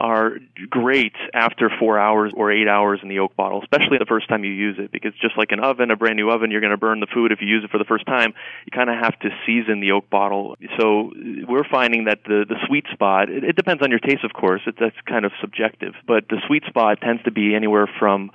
are 0.00 0.38
great 0.68 1.12
after 1.32 1.70
four 1.78 1.98
hours 1.98 2.32
or 2.36 2.50
eight 2.50 2.66
hours 2.66 3.00
in 3.02 3.08
the 3.08 3.20
oak 3.20 3.36
bottle, 3.36 3.62
especially 3.62 3.98
the 3.98 4.06
first 4.06 4.28
time 4.28 4.42
you 4.42 4.50
use 4.50 4.76
it, 4.78 4.90
because 4.90 5.12
just 5.20 5.36
like 5.38 5.52
an 5.52 5.60
oven, 5.60 5.90
a 5.90 5.96
brand 5.96 6.16
new 6.16 6.30
oven, 6.30 6.50
you're 6.50 6.60
going 6.60 6.72
to 6.72 6.76
burn 6.76 6.98
the 6.98 7.06
food 7.06 7.30
if 7.30 7.40
you 7.40 7.46
use 7.46 7.62
it 7.62 7.70
for 7.70 7.78
the 7.78 7.84
first 7.84 8.04
time. 8.06 8.34
You 8.66 8.72
kind 8.72 8.90
of 8.90 8.96
have 8.98 9.18
to 9.20 9.28
season 9.46 9.80
the 9.80 9.92
oak 9.92 10.10
bottle. 10.10 10.56
So 10.78 11.12
we're 11.46 11.68
finding 11.70 12.06
that 12.06 12.24
the 12.24 12.44
the 12.48 12.56
sweet 12.66 12.86
spot. 12.92 13.30
It, 13.30 13.44
it 13.44 13.56
depends 13.56 13.82
on 13.82 13.90
your 13.90 14.00
taste, 14.00 14.24
of 14.24 14.32
course. 14.32 14.62
It, 14.66 14.74
that's 14.80 14.96
kind 15.06 15.24
of 15.24 15.32
subjective, 15.40 15.94
but 16.06 16.28
the 16.28 16.40
sweet 16.46 16.64
spot 16.66 17.00
tends 17.00 17.22
to 17.24 17.30
be 17.30 17.54
anywhere 17.54 17.88
from 17.98 18.30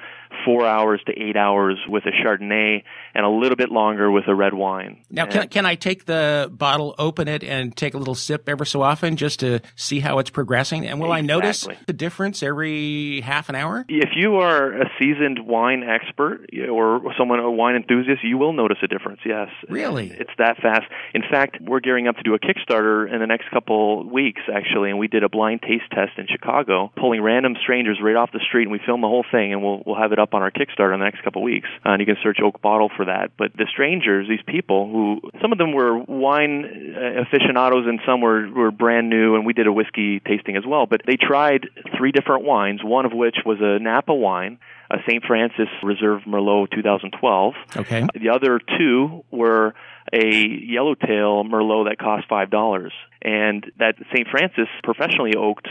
four 0.45 0.65
hours 0.65 1.01
to 1.07 1.13
eight 1.13 1.35
hours 1.35 1.77
with 1.87 2.03
a 2.05 2.11
Chardonnay 2.11 2.83
and 3.13 3.25
a 3.25 3.29
little 3.29 3.55
bit 3.55 3.69
longer 3.69 4.11
with 4.11 4.27
a 4.27 4.35
red 4.35 4.53
wine. 4.53 5.03
Now, 5.09 5.25
can, 5.25 5.47
can 5.49 5.65
I 5.65 5.75
take 5.75 6.05
the 6.05 6.49
bottle, 6.51 6.95
open 6.97 7.27
it, 7.27 7.43
and 7.43 7.75
take 7.75 7.93
a 7.93 7.97
little 7.97 8.15
sip 8.15 8.47
ever 8.47 8.65
so 8.65 8.81
often 8.81 9.15
just 9.15 9.39
to 9.41 9.61
see 9.75 9.99
how 9.99 10.19
it's 10.19 10.29
progressing? 10.29 10.87
And 10.87 10.99
will 10.99 11.13
exactly. 11.13 11.33
I 11.33 11.37
notice 11.39 11.67
the 11.85 11.93
difference 11.93 12.43
every 12.43 13.21
half 13.21 13.49
an 13.49 13.55
hour? 13.55 13.85
If 13.89 14.09
you 14.15 14.35
are 14.37 14.81
a 14.81 14.85
seasoned 14.99 15.45
wine 15.45 15.83
expert 15.83 16.47
or 16.69 17.01
someone, 17.17 17.39
a 17.39 17.49
wine 17.49 17.75
enthusiast, 17.75 18.23
you 18.23 18.37
will 18.37 18.53
notice 18.53 18.77
a 18.83 18.87
difference, 18.87 19.21
yes. 19.25 19.49
Really? 19.69 20.11
It's 20.11 20.31
that 20.37 20.57
fast. 20.57 20.85
In 21.13 21.23
fact, 21.29 21.57
we're 21.61 21.79
gearing 21.79 22.07
up 22.07 22.15
to 22.17 22.23
do 22.23 22.33
a 22.33 22.39
Kickstarter 22.39 23.11
in 23.11 23.19
the 23.19 23.27
next 23.27 23.49
couple 23.51 24.07
weeks, 24.09 24.41
actually, 24.53 24.89
and 24.89 24.99
we 24.99 25.07
did 25.07 25.23
a 25.23 25.29
blind 25.29 25.61
taste 25.61 25.89
test 25.91 26.17
in 26.17 26.27
Chicago, 26.27 26.91
pulling 26.95 27.21
random 27.21 27.55
strangers 27.61 27.99
right 28.01 28.15
off 28.15 28.31
the 28.31 28.41
street, 28.47 28.63
and 28.63 28.71
we 28.71 28.79
filmed 28.85 29.03
the 29.03 29.07
whole 29.07 29.25
thing, 29.31 29.53
and 29.53 29.63
we'll, 29.63 29.81
we'll 29.85 29.95
have 29.95 30.11
it 30.11 30.16
up 30.17 30.33
on 30.33 30.41
our 30.41 30.51
Kickstarter 30.51 30.93
in 30.93 30.99
the 30.99 31.05
next 31.05 31.23
couple 31.23 31.41
of 31.41 31.45
weeks. 31.45 31.67
Uh, 31.85 31.89
and 31.91 31.99
you 31.99 32.05
can 32.05 32.17
search 32.23 32.39
Oak 32.43 32.61
Bottle 32.61 32.89
for 32.95 33.05
that. 33.05 33.31
But 33.37 33.53
the 33.55 33.65
strangers, 33.71 34.27
these 34.27 34.43
people 34.45 34.89
who, 34.91 35.21
some 35.41 35.51
of 35.51 35.57
them 35.57 35.73
were 35.73 35.97
wine 35.97 36.93
uh, 36.95 37.21
aficionados 37.21 37.85
and 37.87 37.99
some 38.05 38.21
were, 38.21 38.49
were 38.49 38.71
brand 38.71 39.09
new, 39.09 39.35
and 39.35 39.45
we 39.45 39.53
did 39.53 39.67
a 39.67 39.73
whiskey 39.73 40.19
tasting 40.19 40.55
as 40.55 40.63
well. 40.65 40.85
But 40.85 41.01
they 41.05 41.17
tried 41.17 41.67
three 41.97 42.11
different 42.11 42.43
wines, 42.43 42.83
one 42.83 43.05
of 43.05 43.13
which 43.13 43.37
was 43.45 43.57
a 43.61 43.79
Napa 43.79 44.13
wine 44.13 44.59
a 44.89 44.97
St. 45.07 45.23
Francis 45.25 45.67
Reserve 45.83 46.21
Merlot 46.25 46.71
2012. 46.71 47.53
Okay. 47.75 48.07
The 48.15 48.29
other 48.29 48.59
two 48.77 49.23
were 49.31 49.73
a 50.13 50.25
yellowtail 50.25 51.43
Merlot 51.43 51.89
that 51.89 51.97
cost 51.99 52.27
five 52.29 52.49
dollars, 52.49 52.93
and 53.21 53.65
that 53.79 53.95
St. 54.13 54.27
Francis 54.29 54.67
professionally 54.83 55.35
oaked 55.35 55.67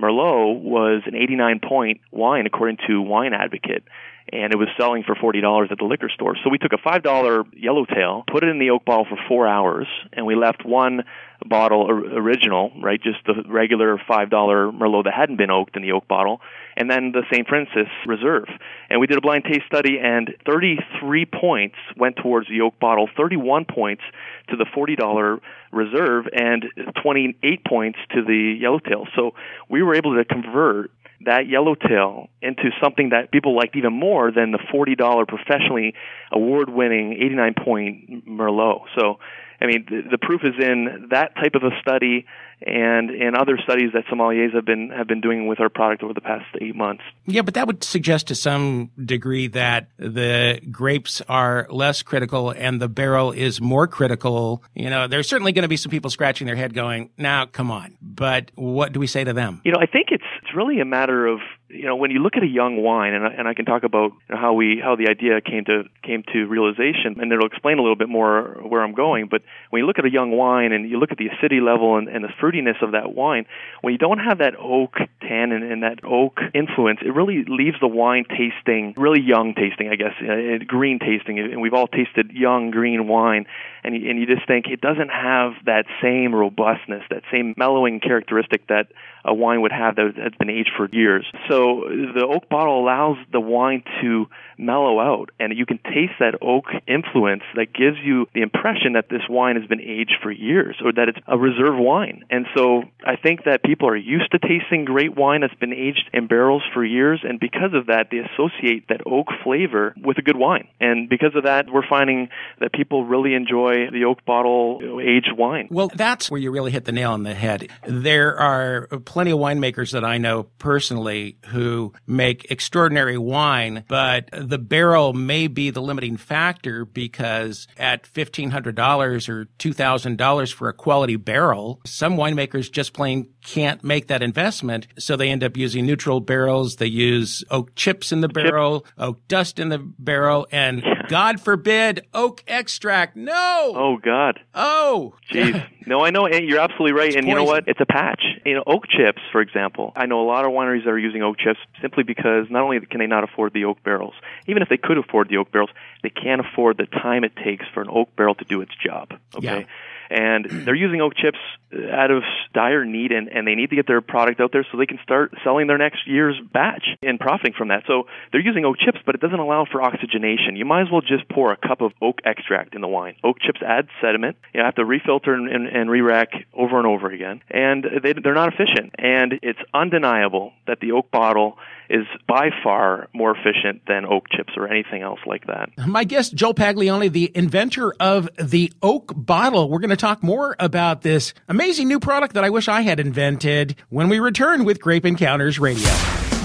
Merlot 0.00 0.60
was 0.60 1.02
an 1.06 1.14
89 1.14 1.60
point 1.60 2.00
wine 2.10 2.46
according 2.46 2.78
to 2.88 3.00
Wine 3.00 3.34
Advocate 3.34 3.84
and 4.32 4.52
it 4.52 4.56
was 4.56 4.68
selling 4.78 5.02
for 5.02 5.14
forty 5.14 5.40
dollars 5.40 5.68
at 5.70 5.78
the 5.78 5.84
liquor 5.84 6.08
store. 6.08 6.36
So 6.42 6.50
we 6.50 6.58
took 6.58 6.72
a 6.72 6.78
five 6.78 7.02
dollar 7.02 7.44
yellowtail, 7.52 8.24
put 8.30 8.44
it 8.44 8.48
in 8.48 8.58
the 8.58 8.70
oak 8.70 8.84
bottle 8.84 9.06
for 9.08 9.18
four 9.28 9.46
hours, 9.46 9.86
and 10.12 10.26
we 10.26 10.36
left 10.36 10.64
one 10.64 11.02
bottle 11.46 11.90
original, 11.90 12.72
right, 12.80 13.00
just 13.02 13.18
the 13.26 13.42
regular 13.48 14.00
five 14.06 14.30
dollar 14.30 14.70
Merlot 14.70 15.04
that 15.04 15.14
hadn't 15.14 15.36
been 15.36 15.50
oaked 15.50 15.76
in 15.76 15.82
the 15.82 15.92
oak 15.92 16.06
bottle, 16.06 16.40
and 16.76 16.90
then 16.90 17.12
the 17.12 17.22
St. 17.32 17.46
Francis 17.46 17.88
Reserve. 18.06 18.48
And 18.88 19.00
we 19.00 19.06
did 19.06 19.18
a 19.18 19.20
blind 19.20 19.44
taste 19.44 19.66
study, 19.66 19.98
and 20.02 20.34
33 20.46 21.26
points 21.26 21.76
went 21.96 22.16
towards 22.16 22.48
the 22.48 22.60
oak 22.60 22.78
bottle, 22.78 23.08
31 23.16 23.64
points 23.64 24.02
to 24.48 24.56
the 24.56 24.64
$40 24.64 25.40
Reserve, 25.72 26.26
and 26.32 26.66
28 27.02 27.64
points 27.64 27.98
to 28.14 28.22
the 28.22 28.58
Yellowtail. 28.60 29.06
So 29.16 29.32
we 29.68 29.82
were 29.82 29.94
able 29.94 30.16
to 30.16 30.24
convert 30.24 30.90
that 31.26 31.46
yellowtail 31.46 32.28
into 32.40 32.70
something 32.82 33.10
that 33.10 33.30
people 33.30 33.54
liked 33.54 33.76
even 33.76 33.92
more 33.92 34.30
than 34.32 34.52
the 34.52 34.58
$40 34.72 35.28
professionally 35.28 35.94
award 36.32 36.70
winning 36.70 37.12
89 37.12 37.54
point 37.62 38.26
Merlot. 38.26 38.84
So 38.98 39.18
I 39.60 39.66
mean, 39.66 39.86
the, 39.88 40.02
the 40.12 40.18
proof 40.18 40.40
is 40.44 40.54
in 40.58 41.08
that 41.10 41.34
type 41.34 41.54
of 41.54 41.62
a 41.62 41.70
study 41.80 42.26
and 42.62 43.10
in 43.10 43.34
other 43.34 43.58
studies 43.62 43.90
that 43.94 44.04
sommeliers 44.06 44.54
have 44.54 44.64
been 44.64 44.90
have 44.90 45.06
been 45.06 45.20
doing 45.20 45.46
with 45.46 45.60
our 45.60 45.68
product 45.68 46.02
over 46.02 46.12
the 46.12 46.20
past 46.20 46.44
eight 46.60 46.76
months. 46.76 47.02
Yeah, 47.26 47.42
but 47.42 47.54
that 47.54 47.66
would 47.66 47.82
suggest 47.82 48.28
to 48.28 48.34
some 48.34 48.90
degree 49.02 49.48
that 49.48 49.88
the 49.96 50.60
grapes 50.70 51.22
are 51.28 51.66
less 51.70 52.02
critical 52.02 52.50
and 52.50 52.80
the 52.80 52.88
barrel 52.88 53.32
is 53.32 53.60
more 53.60 53.86
critical. 53.86 54.62
You 54.74 54.90
know, 54.90 55.06
there's 55.06 55.28
certainly 55.28 55.52
going 55.52 55.62
to 55.62 55.68
be 55.68 55.76
some 55.76 55.90
people 55.90 56.10
scratching 56.10 56.46
their 56.46 56.56
head 56.56 56.74
going, 56.74 57.10
"Now, 57.16 57.46
come 57.46 57.70
on." 57.70 57.96
But 58.02 58.50
what 58.54 58.92
do 58.92 59.00
we 59.00 59.06
say 59.06 59.24
to 59.24 59.32
them? 59.32 59.62
You 59.64 59.72
know, 59.72 59.78
I 59.80 59.86
think 59.86 60.08
it's 60.10 60.24
it's 60.42 60.54
really 60.54 60.80
a 60.80 60.84
matter 60.84 61.26
of 61.26 61.40
you 61.70 61.84
know 61.84 61.96
when 61.96 62.10
you 62.10 62.18
look 62.18 62.36
at 62.36 62.42
a 62.42 62.48
young 62.48 62.82
wine, 62.82 63.14
and 63.14 63.24
I, 63.24 63.28
and 63.30 63.48
I 63.48 63.54
can 63.54 63.64
talk 63.64 63.84
about 63.84 64.12
how 64.28 64.52
we 64.54 64.80
how 64.82 64.96
the 64.96 65.08
idea 65.08 65.40
came 65.40 65.64
to 65.66 65.84
came 66.02 66.24
to 66.32 66.46
realization, 66.46 67.20
and 67.20 67.32
it'll 67.32 67.46
explain 67.46 67.78
a 67.78 67.82
little 67.82 67.96
bit 67.96 68.08
more 68.08 68.60
where 68.62 68.82
I'm 68.82 68.94
going. 68.94 69.28
But 69.30 69.42
when 69.70 69.80
you 69.80 69.86
look 69.86 69.98
at 69.98 70.04
a 70.04 70.10
young 70.10 70.32
wine 70.32 70.72
and 70.72 70.88
you 70.90 70.98
look 70.98 71.12
at 71.12 71.18
the 71.18 71.28
acidity 71.28 71.60
level 71.60 71.96
and, 71.96 72.08
and 72.08 72.24
the 72.24 72.28
fruitiness 72.28 72.82
of 72.82 72.92
that 72.92 73.14
wine, 73.14 73.46
when 73.82 73.92
you 73.92 73.98
don't 73.98 74.18
have 74.18 74.38
that 74.38 74.54
oak 74.58 74.96
tannin 75.20 75.62
and 75.62 75.82
that 75.82 76.00
oak 76.04 76.40
influence, 76.54 77.00
it 77.04 77.14
really 77.14 77.44
leaves 77.46 77.76
the 77.80 77.88
wine 77.88 78.24
tasting 78.24 78.94
really 78.96 79.20
young 79.20 79.54
tasting, 79.54 79.88
I 79.88 79.96
guess, 79.96 80.14
uh, 80.20 80.64
green 80.66 80.98
tasting. 80.98 81.38
And 81.38 81.60
we've 81.60 81.74
all 81.74 81.86
tasted 81.86 82.32
young 82.32 82.70
green 82.70 83.06
wine, 83.06 83.46
and 83.84 83.96
you, 83.96 84.10
and 84.10 84.18
you 84.18 84.26
just 84.26 84.46
think 84.46 84.66
it 84.66 84.80
doesn't 84.80 85.10
have 85.10 85.52
that 85.66 85.84
same 86.02 86.34
robustness, 86.34 87.02
that 87.10 87.22
same 87.32 87.54
mellowing 87.56 88.00
characteristic 88.00 88.66
that 88.68 88.88
a 89.24 89.34
wine 89.34 89.60
would 89.60 89.72
have 89.72 89.96
that 89.96 90.14
has 90.16 90.32
been 90.38 90.50
aged 90.50 90.70
for 90.76 90.88
years. 90.90 91.26
So 91.48 91.84
the 91.88 92.26
oak 92.26 92.48
bottle 92.48 92.80
allows 92.80 93.18
the 93.32 93.40
wine 93.40 93.82
to 94.00 94.26
mellow 94.56 95.00
out, 95.00 95.30
and 95.38 95.56
you 95.56 95.66
can 95.66 95.78
taste 95.78 96.14
that 96.20 96.34
oak 96.40 96.64
influence 96.86 97.42
that 97.54 97.72
gives 97.72 97.98
you 98.02 98.26
the 98.34 98.42
impression 98.42 98.94
that 98.94 99.08
this 99.08 99.22
wine 99.28 99.56
has 99.56 99.66
been 99.66 99.80
aged 99.80 100.16
for 100.22 100.30
years 100.30 100.76
or 100.84 100.92
that 100.92 101.08
it's 101.08 101.18
a 101.26 101.38
reserve 101.38 101.76
wine. 101.76 102.24
And 102.30 102.46
so 102.54 102.84
I 103.04 103.16
think 103.16 103.44
that 103.44 103.62
people 103.62 103.88
are 103.88 103.96
used 103.96 104.32
to 104.32 104.38
tasting 104.38 104.84
great 104.84 105.16
wine 105.16 105.42
that's 105.42 105.54
been 105.54 105.72
aged 105.72 106.08
in 106.12 106.26
barrels 106.26 106.62
for 106.72 106.84
years, 106.84 107.20
and 107.22 107.38
because 107.38 107.74
of 107.74 107.86
that, 107.86 108.08
they 108.10 108.18
associate 108.18 108.88
that 108.88 109.02
oak 109.06 109.28
flavor 109.44 109.94
with 110.02 110.18
a 110.18 110.22
good 110.22 110.36
wine. 110.36 110.68
And 110.80 111.08
because 111.08 111.34
of 111.34 111.44
that, 111.44 111.70
we're 111.70 111.88
finding 111.88 112.28
that 112.60 112.72
people 112.72 113.04
really 113.04 113.34
enjoy 113.34 113.69
the 113.90 114.04
oak 114.04 114.24
bottle 114.24 114.80
aged 115.02 115.32
wine. 115.36 115.68
Well, 115.70 115.90
that's 115.94 116.30
where 116.30 116.40
you 116.40 116.50
really 116.50 116.70
hit 116.70 116.84
the 116.84 116.92
nail 116.92 117.12
on 117.12 117.22
the 117.22 117.34
head. 117.34 117.68
There 117.86 118.38
are 118.38 118.86
plenty 119.04 119.30
of 119.30 119.38
winemakers 119.38 119.92
that 119.92 120.04
I 120.04 120.18
know 120.18 120.44
personally 120.58 121.38
who 121.46 121.92
make 122.06 122.50
extraordinary 122.50 123.18
wine, 123.18 123.84
but 123.88 124.28
the 124.32 124.58
barrel 124.58 125.12
may 125.12 125.46
be 125.46 125.70
the 125.70 125.82
limiting 125.82 126.16
factor 126.16 126.84
because 126.84 127.66
at 127.76 128.04
$1,500 128.04 129.28
or 129.28 129.46
$2,000 129.58 130.52
for 130.52 130.68
a 130.68 130.72
quality 130.72 131.16
barrel, 131.16 131.80
some 131.84 132.16
winemakers 132.16 132.70
just 132.70 132.92
plain 132.92 133.28
can't 133.42 133.82
make 133.82 134.08
that 134.08 134.22
investment. 134.22 134.86
So 134.98 135.16
they 135.16 135.30
end 135.30 135.42
up 135.42 135.56
using 135.56 135.86
neutral 135.86 136.20
barrels. 136.20 136.76
They 136.76 136.86
use 136.86 137.44
oak 137.50 137.74
chips 137.74 138.12
in 138.12 138.20
the 138.20 138.28
barrel, 138.28 138.84
oak 138.98 139.26
dust 139.28 139.58
in 139.58 139.68
the 139.68 139.78
barrel, 139.78 140.46
and 140.52 140.82
God 141.08 141.40
forbid, 141.40 142.06
oak 142.14 142.44
extract. 142.46 143.16
No! 143.16 143.72
Oh, 143.74 143.98
God. 144.02 144.40
Oh! 144.54 145.14
Jeez. 145.30 145.66
no, 145.86 146.00
I 146.00 146.10
know. 146.10 146.26
You're 146.28 146.60
absolutely 146.60 146.92
right. 146.92 147.08
It's 147.08 147.16
and 147.16 147.26
you 147.26 147.34
know 147.34 147.44
what? 147.44 147.64
It's 147.66 147.80
a 147.80 147.86
patch. 147.86 148.22
You 148.44 148.54
know, 148.54 148.64
oak 148.66 148.84
chips, 148.88 149.20
for 149.32 149.40
example. 149.40 149.92
I 149.96 150.06
know 150.06 150.20
a 150.20 150.26
lot 150.26 150.44
of 150.44 150.52
wineries 150.52 150.84
that 150.84 150.90
are 150.90 150.98
using 150.98 151.22
oak 151.22 151.38
chips 151.38 151.58
simply 151.80 152.04
because 152.04 152.46
not 152.50 152.62
only 152.62 152.80
can 152.80 153.00
they 153.00 153.06
not 153.06 153.24
afford 153.24 153.52
the 153.52 153.64
oak 153.64 153.82
barrels, 153.82 154.14
even 154.46 154.62
if 154.62 154.68
they 154.68 154.76
could 154.76 154.98
afford 154.98 155.28
the 155.28 155.38
oak 155.38 155.50
barrels, 155.50 155.70
they 156.02 156.10
can't 156.10 156.40
afford 156.40 156.76
the 156.78 156.86
time 156.86 157.24
it 157.24 157.32
takes 157.36 157.64
for 157.74 157.82
an 157.82 157.88
oak 157.90 158.14
barrel 158.16 158.34
to 158.36 158.44
do 158.44 158.60
its 158.60 158.72
job. 158.84 159.12
Okay? 159.34 159.60
Yeah. 159.60 159.64
And 160.10 160.44
they're 160.64 160.74
using 160.74 161.00
oak 161.00 161.14
chips 161.16 161.38
out 161.72 162.10
of 162.10 162.22
dire 162.52 162.84
need, 162.84 163.12
and, 163.12 163.28
and 163.28 163.46
they 163.46 163.54
need 163.54 163.70
to 163.70 163.76
get 163.76 163.86
their 163.86 164.00
product 164.00 164.40
out 164.40 164.50
there 164.52 164.66
so 164.70 164.78
they 164.78 164.86
can 164.86 164.98
start 165.02 165.32
selling 165.44 165.66
their 165.66 165.78
next 165.78 166.06
year's 166.06 166.36
batch 166.52 166.84
and 167.02 167.18
profiting 167.18 167.52
from 167.56 167.68
that. 167.68 167.84
So 167.86 168.04
they're 168.32 168.40
using 168.40 168.64
oak 168.64 168.76
chips, 168.78 168.98
but 169.06 169.14
it 169.14 169.20
doesn't 169.20 169.38
allow 169.38 169.64
for 169.70 169.80
oxygenation. 169.80 170.56
You 170.56 170.64
might 170.64 170.82
as 170.82 170.88
well 170.90 171.00
just 171.00 171.28
pour 171.28 171.52
a 171.52 171.56
cup 171.56 171.80
of 171.80 171.92
oak 172.02 172.18
extract 172.24 172.74
in 172.74 172.80
the 172.80 172.88
wine. 172.88 173.14
Oak 173.22 173.38
chips 173.40 173.60
add 173.64 173.88
sediment. 174.02 174.36
You 174.52 174.62
have 174.62 174.74
to 174.76 174.82
refilter 174.82 175.34
and, 175.34 175.48
and, 175.48 175.66
and 175.66 175.90
re-rack 175.90 176.30
over 176.52 176.78
and 176.78 176.86
over 176.86 177.10
again, 177.10 177.42
and 177.50 177.84
they, 178.02 178.12
they're 178.12 178.34
not 178.34 178.52
efficient. 178.52 178.94
And 178.98 179.38
it's 179.42 179.60
undeniable 179.72 180.52
that 180.66 180.80
the 180.80 180.92
oak 180.92 181.10
bottle 181.10 181.56
is 181.90 182.06
by 182.28 182.50
far 182.62 183.08
more 183.12 183.36
efficient 183.36 183.82
than 183.88 184.06
oak 184.06 184.28
chips 184.30 184.52
or 184.56 184.68
anything 184.68 185.02
else 185.02 185.18
like 185.26 185.46
that. 185.48 185.70
My 185.86 186.04
guest, 186.04 186.34
Joel 186.34 186.54
Paglione, 186.54 187.12
the 187.12 187.32
inventor 187.34 187.92
of 187.98 188.28
the 188.38 188.72
oak 188.80 189.12
bottle. 189.16 189.68
We're 189.68 189.80
going 189.80 189.90
to 189.90 189.96
talk 189.96 190.22
more 190.22 190.54
about 190.60 191.02
this 191.02 191.34
amazing 191.48 191.88
new 191.88 191.98
product 191.98 192.34
that 192.34 192.44
I 192.44 192.50
wish 192.50 192.68
I 192.68 192.82
had 192.82 193.00
invented 193.00 193.76
when 193.88 194.08
we 194.08 194.20
return 194.20 194.64
with 194.64 194.80
Grape 194.80 195.04
Encounters 195.04 195.58
Radio. 195.58 195.90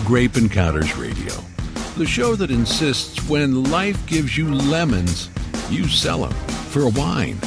Grape 0.04 0.36
Encounters 0.36 0.96
Radio, 0.98 1.34
the 1.98 2.06
show 2.06 2.36
that 2.36 2.52
insists 2.52 3.28
when 3.30 3.66
life 3.66 4.04
gives 4.08 4.38
you 4.38 4.54
lemons, 4.54 5.30
you 5.70 5.88
sell 5.88 6.26
them 6.26 6.34
for 6.70 6.90
wine. 6.90 7.38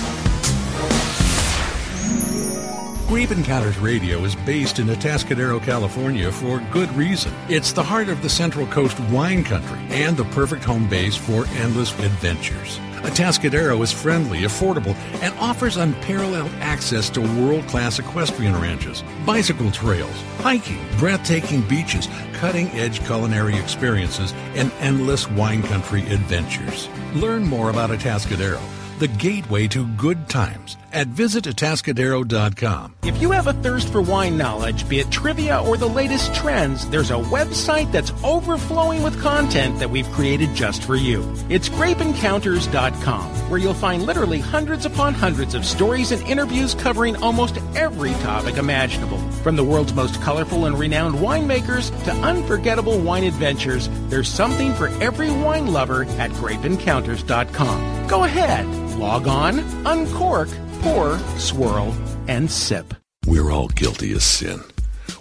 Grape 3.08 3.30
Encounters 3.30 3.78
Radio 3.78 4.22
is 4.24 4.36
based 4.36 4.78
in 4.78 4.88
Atascadero, 4.88 5.62
California 5.62 6.30
for 6.30 6.60
good 6.70 6.92
reason. 6.92 7.32
It's 7.48 7.72
the 7.72 7.82
heart 7.82 8.10
of 8.10 8.20
the 8.20 8.28
Central 8.28 8.66
Coast 8.66 9.00
wine 9.08 9.44
country 9.44 9.78
and 9.88 10.14
the 10.14 10.26
perfect 10.26 10.62
home 10.62 10.86
base 10.90 11.16
for 11.16 11.46
endless 11.56 11.98
adventures. 12.00 12.78
Atascadero 13.00 13.82
is 13.82 13.90
friendly, 13.90 14.40
affordable, 14.40 14.94
and 15.22 15.34
offers 15.38 15.78
unparalleled 15.78 16.50
access 16.60 17.08
to 17.08 17.22
world 17.22 17.66
class 17.66 17.98
equestrian 17.98 18.54
ranches, 18.60 19.02
bicycle 19.24 19.70
trails, 19.70 20.22
hiking, 20.40 20.84
breathtaking 20.98 21.62
beaches, 21.62 22.08
cutting 22.34 22.68
edge 22.72 23.02
culinary 23.06 23.56
experiences, 23.56 24.34
and 24.54 24.70
endless 24.80 25.30
wine 25.30 25.62
country 25.62 26.02
adventures. 26.10 26.90
Learn 27.14 27.44
more 27.44 27.70
about 27.70 27.88
Atascadero, 27.88 28.60
the 28.98 29.08
gateway 29.08 29.66
to 29.68 29.86
good 29.96 30.28
times 30.28 30.76
at 30.98 31.06
visitatascadero.com. 31.06 32.96
If 33.04 33.22
you 33.22 33.30
have 33.30 33.46
a 33.46 33.52
thirst 33.52 33.90
for 33.90 34.02
wine 34.02 34.36
knowledge, 34.36 34.88
be 34.88 34.98
it 34.98 35.10
trivia 35.12 35.62
or 35.62 35.76
the 35.76 35.88
latest 35.88 36.34
trends, 36.34 36.88
there's 36.88 37.12
a 37.12 37.14
website 37.14 37.92
that's 37.92 38.12
overflowing 38.24 39.04
with 39.04 39.20
content 39.22 39.78
that 39.78 39.88
we've 39.88 40.10
created 40.10 40.54
just 40.56 40.82
for 40.82 40.96
you. 40.96 41.22
It's 41.48 41.68
grapeencounters.com, 41.68 43.30
where 43.48 43.60
you'll 43.60 43.74
find 43.74 44.02
literally 44.02 44.40
hundreds 44.40 44.86
upon 44.86 45.14
hundreds 45.14 45.54
of 45.54 45.64
stories 45.64 46.10
and 46.10 46.20
interviews 46.26 46.74
covering 46.74 47.14
almost 47.22 47.58
every 47.76 48.12
topic 48.14 48.56
imaginable. 48.56 49.18
From 49.44 49.54
the 49.54 49.64
world's 49.64 49.94
most 49.94 50.20
colorful 50.20 50.66
and 50.66 50.76
renowned 50.76 51.14
winemakers 51.14 51.88
to 52.04 52.12
unforgettable 52.26 52.98
wine 52.98 53.22
adventures, 53.24 53.88
there's 54.08 54.28
something 54.28 54.74
for 54.74 54.88
every 55.00 55.30
wine 55.30 55.68
lover 55.68 56.02
at 56.18 56.32
grapeencounters.com. 56.32 58.08
Go 58.08 58.24
ahead, 58.24 58.66
log 58.96 59.28
on, 59.28 59.60
uncork, 59.86 60.48
pour, 60.82 61.18
swirl, 61.36 61.94
and 62.28 62.50
sip. 62.50 62.94
We're 63.26 63.50
all 63.50 63.68
guilty 63.68 64.12
of 64.12 64.22
sin. 64.22 64.60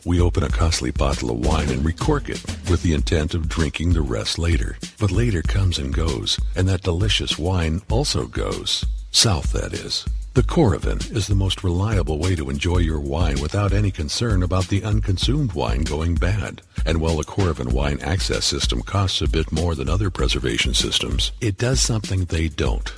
We 0.06 0.22
open 0.22 0.44
a 0.44 0.50
costly 0.50 0.92
bottle 0.92 1.32
of 1.32 1.46
wine 1.46 1.70
and 1.70 1.84
recork 1.84 2.30
it 2.30 2.44
with 2.70 2.82
the 2.82 2.94
intent 2.94 3.34
of 3.34 3.50
drinking 3.50 3.94
the 3.94 4.02
rest 4.02 4.40
later. 4.40 4.78
But 5.00 5.12
later 5.12 5.42
comes 5.42 5.80
and 5.80 5.94
goes, 5.94 6.40
and 6.56 6.68
that 6.70 6.84
delicious 6.84 7.38
wine 7.38 7.82
also 7.90 8.28
goes. 8.28 8.86
South, 9.12 9.52
that 9.52 9.74
is. 9.74 10.06
The 10.34 10.44
Coravin 10.44 11.12
is 11.16 11.28
the 11.28 11.36
most 11.36 11.64
reliable 11.64 12.20
way 12.20 12.36
to 12.36 12.50
enjoy 12.50 12.78
your 12.78 13.00
wine 13.00 13.42
without 13.42 13.74
any 13.74 13.90
concern 13.90 14.44
about 14.44 14.68
the 14.68 14.84
unconsumed 14.84 15.54
wine 15.54 15.82
going 15.82 16.16
bad. 16.16 16.62
And 16.86 17.02
while 17.02 17.18
the 17.18 17.24
Coravin 17.24 17.74
wine 17.74 18.00
access 18.02 18.46
system 18.46 18.84
costs 18.84 19.22
a 19.22 19.28
bit 19.28 19.52
more 19.52 19.74
than 19.74 19.90
other 19.90 20.12
preservation 20.12 20.74
systems, 20.76 21.32
it 21.42 21.58
does 21.58 21.82
something 21.82 22.26
they 22.26 22.50
don't. 22.50 22.94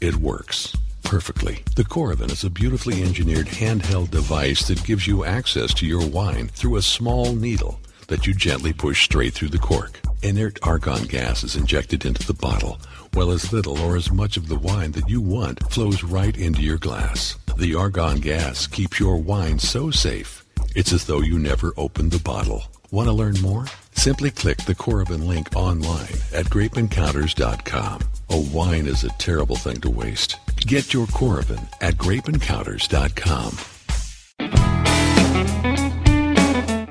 It 0.00 0.16
works 0.16 0.74
perfectly. 1.10 1.64
The 1.74 1.82
Coravin 1.82 2.30
is 2.30 2.44
a 2.44 2.50
beautifully 2.50 3.02
engineered 3.02 3.48
handheld 3.48 4.12
device 4.12 4.68
that 4.68 4.84
gives 4.84 5.08
you 5.08 5.24
access 5.24 5.74
to 5.74 5.84
your 5.84 6.06
wine 6.06 6.46
through 6.46 6.76
a 6.76 6.82
small 6.82 7.34
needle 7.34 7.80
that 8.06 8.28
you 8.28 8.32
gently 8.32 8.72
push 8.72 9.06
straight 9.06 9.34
through 9.34 9.48
the 9.48 9.58
cork. 9.58 10.00
Inert 10.22 10.60
argon 10.62 11.06
gas 11.06 11.42
is 11.42 11.56
injected 11.56 12.06
into 12.06 12.24
the 12.24 12.34
bottle, 12.34 12.78
while 13.12 13.32
as 13.32 13.52
little 13.52 13.76
or 13.80 13.96
as 13.96 14.12
much 14.12 14.36
of 14.36 14.46
the 14.46 14.60
wine 14.60 14.92
that 14.92 15.08
you 15.08 15.20
want 15.20 15.58
flows 15.72 16.04
right 16.04 16.36
into 16.36 16.62
your 16.62 16.78
glass. 16.78 17.36
The 17.56 17.74
argon 17.74 18.20
gas 18.20 18.68
keeps 18.68 19.00
your 19.00 19.16
wine 19.16 19.58
so 19.58 19.90
safe, 19.90 20.46
it's 20.76 20.92
as 20.92 21.06
though 21.06 21.22
you 21.22 21.40
never 21.40 21.72
opened 21.76 22.12
the 22.12 22.22
bottle. 22.22 22.62
Want 22.92 23.08
to 23.08 23.12
learn 23.12 23.34
more? 23.40 23.66
Simply 23.96 24.30
click 24.30 24.58
the 24.58 24.76
Coravin 24.76 25.26
link 25.26 25.56
online 25.56 26.14
at 26.32 26.46
grapeencounters.com. 26.46 28.00
A 28.30 28.40
wine 28.52 28.86
is 28.86 29.02
a 29.02 29.08
terrible 29.18 29.56
thing 29.56 29.80
to 29.80 29.90
waste. 29.90 30.36
Get 30.66 30.92
your 30.92 31.06
Coravin 31.08 31.66
at 31.80 31.94
grapeencounters.com. 31.94 33.56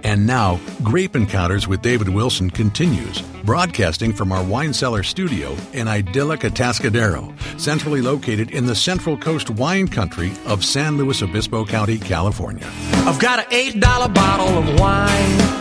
And 0.03 0.26
now, 0.26 0.59
Grape 0.82 1.15
Encounters 1.15 1.67
with 1.67 1.84
David 1.84 2.09
Wilson 2.09 2.49
continues, 2.49 3.22
broadcasting 3.43 4.11
from 4.11 4.32
our 4.32 4.43
wine 4.43 4.74
cellar 4.74 5.03
studio 5.03 5.55
in 5.74 5.88
idyllic 5.88 6.39
Atascadero, 6.39 7.32
centrally 7.59 8.01
located 8.01 8.49
in 8.49 8.65
the 8.65 8.74
Central 8.74 9.15
Coast 9.15 9.51
wine 9.51 9.88
country 9.88 10.32
of 10.47 10.65
San 10.65 10.97
Luis 10.97 11.22
Obispo 11.22 11.63
County, 11.63 11.99
California. 11.99 12.67
I've 13.05 13.20
got 13.20 13.38
an 13.39 13.45
eight 13.51 13.80
dollar 13.80 14.09
bottle 14.09 14.57
of 14.57 14.80
wine. 14.80 15.59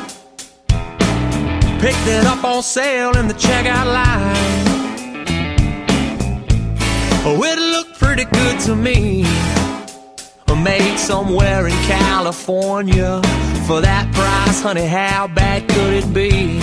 Picked 1.81 2.07
it 2.07 2.25
up 2.25 2.43
on 2.43 2.63
sale 2.63 3.17
in 3.19 3.29
the 3.29 3.35
checkout 3.35 3.85
line. 3.85 4.68
Oh, 7.31 7.43
it 7.43 7.59
looked 7.59 7.99
pretty 7.99 8.25
good 8.25 8.59
to 8.61 8.75
me. 8.75 9.23
Made 10.65 10.99
somewhere 10.99 11.67
in 11.67 11.75
California. 11.85 13.21
For 13.67 13.81
that 13.83 14.11
price, 14.15 14.63
honey, 14.63 14.87
how 14.87 15.29
bad 15.29 15.69
could 15.69 15.93
it 15.93 16.15
be? 16.15 16.61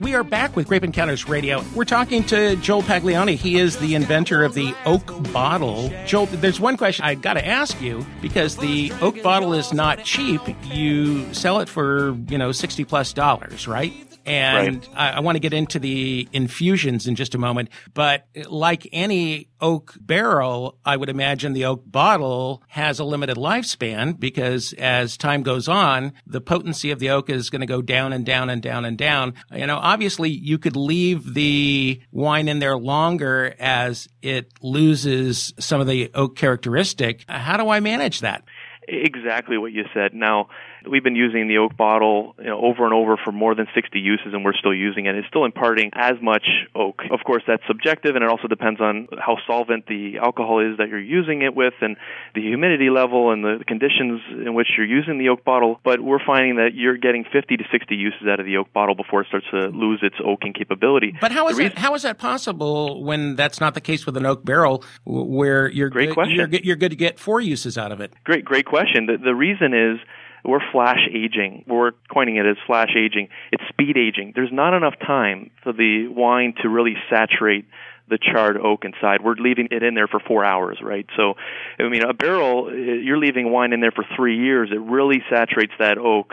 We 0.00 0.14
are 0.14 0.22
back 0.22 0.54
with 0.54 0.68
Grape 0.68 0.84
Encounters 0.84 1.28
Radio. 1.28 1.64
We're 1.74 1.84
talking 1.84 2.22
to 2.24 2.56
Joel 2.56 2.82
Paglione. 2.82 3.36
He 3.36 3.58
is 3.58 3.78
the 3.78 3.94
inventor 3.94 4.44
of 4.44 4.54
the 4.54 4.74
oak 4.84 5.06
bottle. 5.32 5.90
Joel, 6.06 6.26
there's 6.26 6.60
one 6.60 6.76
question 6.76 7.04
I 7.04 7.14
got 7.14 7.34
to 7.34 7.46
ask 7.46 7.80
you 7.80 8.06
because 8.20 8.56
the 8.56 8.92
oak 9.00 9.22
bottle 9.22 9.54
is 9.54 9.72
not 9.72 10.04
cheap. 10.04 10.40
You 10.64 11.32
sell 11.32 11.60
it 11.60 11.68
for, 11.68 12.16
you 12.28 12.38
know, 12.38 12.52
60 12.52 12.84
plus 12.84 13.12
dollars, 13.12 13.66
right? 13.66 13.92
And 14.28 14.76
Right. 14.76 14.88
I, 14.94 15.10
I 15.12 15.20
want 15.20 15.36
to 15.36 15.40
get 15.40 15.52
into 15.52 15.78
the 15.78 16.28
infusions 16.32 17.06
in 17.06 17.14
just 17.14 17.34
a 17.34 17.38
moment. 17.38 17.70
But 17.94 18.26
like 18.48 18.86
any 18.92 19.48
oak 19.60 19.94
barrel, 20.00 20.78
I 20.84 20.96
would 20.96 21.08
imagine 21.08 21.52
the 21.52 21.64
oak 21.64 21.82
bottle 21.86 22.62
has 22.68 22.98
a 22.98 23.04
limited 23.04 23.36
lifespan 23.36 24.18
because 24.20 24.72
as 24.74 25.16
time 25.16 25.42
goes 25.42 25.68
on, 25.68 26.12
the 26.26 26.40
potency 26.40 26.90
of 26.90 26.98
the 26.98 27.10
oak 27.10 27.30
is 27.30 27.50
going 27.50 27.60
to 27.60 27.66
go 27.66 27.82
down 27.82 28.12
and 28.12 28.24
down 28.24 28.50
and 28.50 28.62
down 28.62 28.84
and 28.84 28.96
down. 28.98 29.34
You 29.52 29.66
know, 29.66 29.78
obviously 29.78 30.30
you 30.30 30.58
could 30.58 30.76
leave 30.76 31.34
the 31.34 32.00
wine 32.12 32.48
in 32.48 32.58
there 32.58 32.76
longer 32.76 33.54
as 33.58 34.08
it 34.22 34.52
loses 34.62 35.52
some 35.58 35.80
of 35.80 35.86
the 35.86 36.10
oak 36.14 36.36
characteristic. 36.36 37.24
How 37.28 37.56
do 37.56 37.68
I 37.68 37.80
manage 37.80 38.20
that? 38.20 38.44
Exactly 38.86 39.58
what 39.58 39.72
you 39.72 39.84
said. 39.92 40.14
Now, 40.14 40.48
we've 40.88 41.02
been 41.04 41.16
using 41.16 41.48
the 41.48 41.58
oak 41.58 41.76
bottle 41.76 42.34
you 42.38 42.44
know, 42.44 42.60
over 42.60 42.84
and 42.84 42.94
over 42.94 43.16
for 43.16 43.32
more 43.32 43.54
than 43.54 43.66
60 43.74 43.98
uses, 43.98 44.28
and 44.32 44.44
we're 44.44 44.54
still 44.54 44.74
using 44.74 45.06
it. 45.06 45.14
It's 45.14 45.28
still 45.28 45.44
imparting 45.44 45.90
as 45.94 46.14
much 46.20 46.46
oak. 46.74 47.02
Of 47.10 47.20
course, 47.24 47.42
that's 47.46 47.62
subjective, 47.66 48.14
and 48.14 48.24
it 48.24 48.30
also 48.30 48.48
depends 48.48 48.80
on 48.80 49.08
how 49.18 49.38
solvent 49.46 49.86
the 49.86 50.18
alcohol 50.18 50.60
is 50.60 50.78
that 50.78 50.88
you're 50.88 51.00
using 51.00 51.42
it 51.42 51.54
with, 51.54 51.74
and 51.80 51.96
the 52.34 52.42
humidity 52.42 52.90
level, 52.90 53.30
and 53.32 53.44
the 53.44 53.64
conditions 53.66 54.20
in 54.44 54.54
which 54.54 54.68
you're 54.76 54.86
using 54.86 55.18
the 55.18 55.28
oak 55.28 55.44
bottle. 55.44 55.80
But 55.84 56.00
we're 56.00 56.24
finding 56.24 56.56
that 56.56 56.70
you're 56.74 56.96
getting 56.96 57.24
50 57.24 57.56
to 57.56 57.64
60 57.70 57.94
uses 57.94 58.26
out 58.28 58.40
of 58.40 58.46
the 58.46 58.56
oak 58.56 58.72
bottle 58.72 58.94
before 58.94 59.22
it 59.22 59.28
starts 59.28 59.46
to 59.50 59.68
lose 59.68 60.00
its 60.02 60.16
oaking 60.24 60.52
capability. 60.52 61.14
But 61.20 61.32
how 61.32 61.48
is 61.48 61.56
The 61.56 61.64
that, 61.64 61.78
how 61.78 61.94
is 61.94 62.02
that 62.02 62.18
possible 62.18 63.02
when 63.02 63.36
that's 63.36 63.60
not 63.60 63.74
the 63.74 63.80
case 63.80 64.06
with 64.06 64.16
an 64.16 64.26
oak 64.26 64.44
barrel, 64.44 64.84
where 65.04 65.68
you're 65.68 65.90
Great 65.90 66.08
good, 66.08 66.14
question. 66.14 66.36
You're, 66.36 66.46
good- 66.46 66.64
you're 66.64 66.76
good 66.76 66.90
to 66.90 66.96
get 66.96 67.18
four 67.18 67.40
uses 67.40 67.78
out 67.78 67.92
of 67.92 68.00
it? 68.00 68.12
Great, 68.24 68.44
great 68.44 68.66
question. 68.66 69.06
The, 69.06 69.16
the 69.16 69.34
reason 69.34 69.74
is 69.74 69.98
we're 70.44 70.60
flash 70.72 71.00
aging. 71.12 71.64
We're 71.66 71.92
coining 72.12 72.36
it 72.36 72.46
as 72.46 72.56
flash 72.66 72.90
aging. 72.96 73.28
It's 73.52 73.62
speed 73.68 73.96
aging. 73.96 74.32
There's 74.34 74.52
not 74.52 74.74
enough 74.74 74.94
time 75.06 75.50
for 75.62 75.72
the 75.72 76.08
wine 76.08 76.54
to 76.62 76.68
really 76.68 76.94
saturate 77.10 77.66
the 78.08 78.18
charred 78.18 78.56
oak 78.56 78.84
inside. 78.84 79.22
We're 79.22 79.34
leaving 79.34 79.68
it 79.70 79.82
in 79.82 79.94
there 79.94 80.08
for 80.08 80.20
four 80.20 80.44
hours, 80.44 80.78
right? 80.82 81.06
So, 81.16 81.34
I 81.78 81.88
mean, 81.88 82.02
a 82.02 82.14
barrel, 82.14 82.66
uh, 82.66 82.72
you're 82.72 83.18
leaving 83.18 83.50
wine 83.50 83.72
in 83.72 83.80
there 83.80 83.90
for 83.90 84.04
three 84.16 84.38
years. 84.38 84.70
It 84.72 84.80
really 84.80 85.22
saturates 85.30 85.74
that 85.78 85.98
oak 85.98 86.32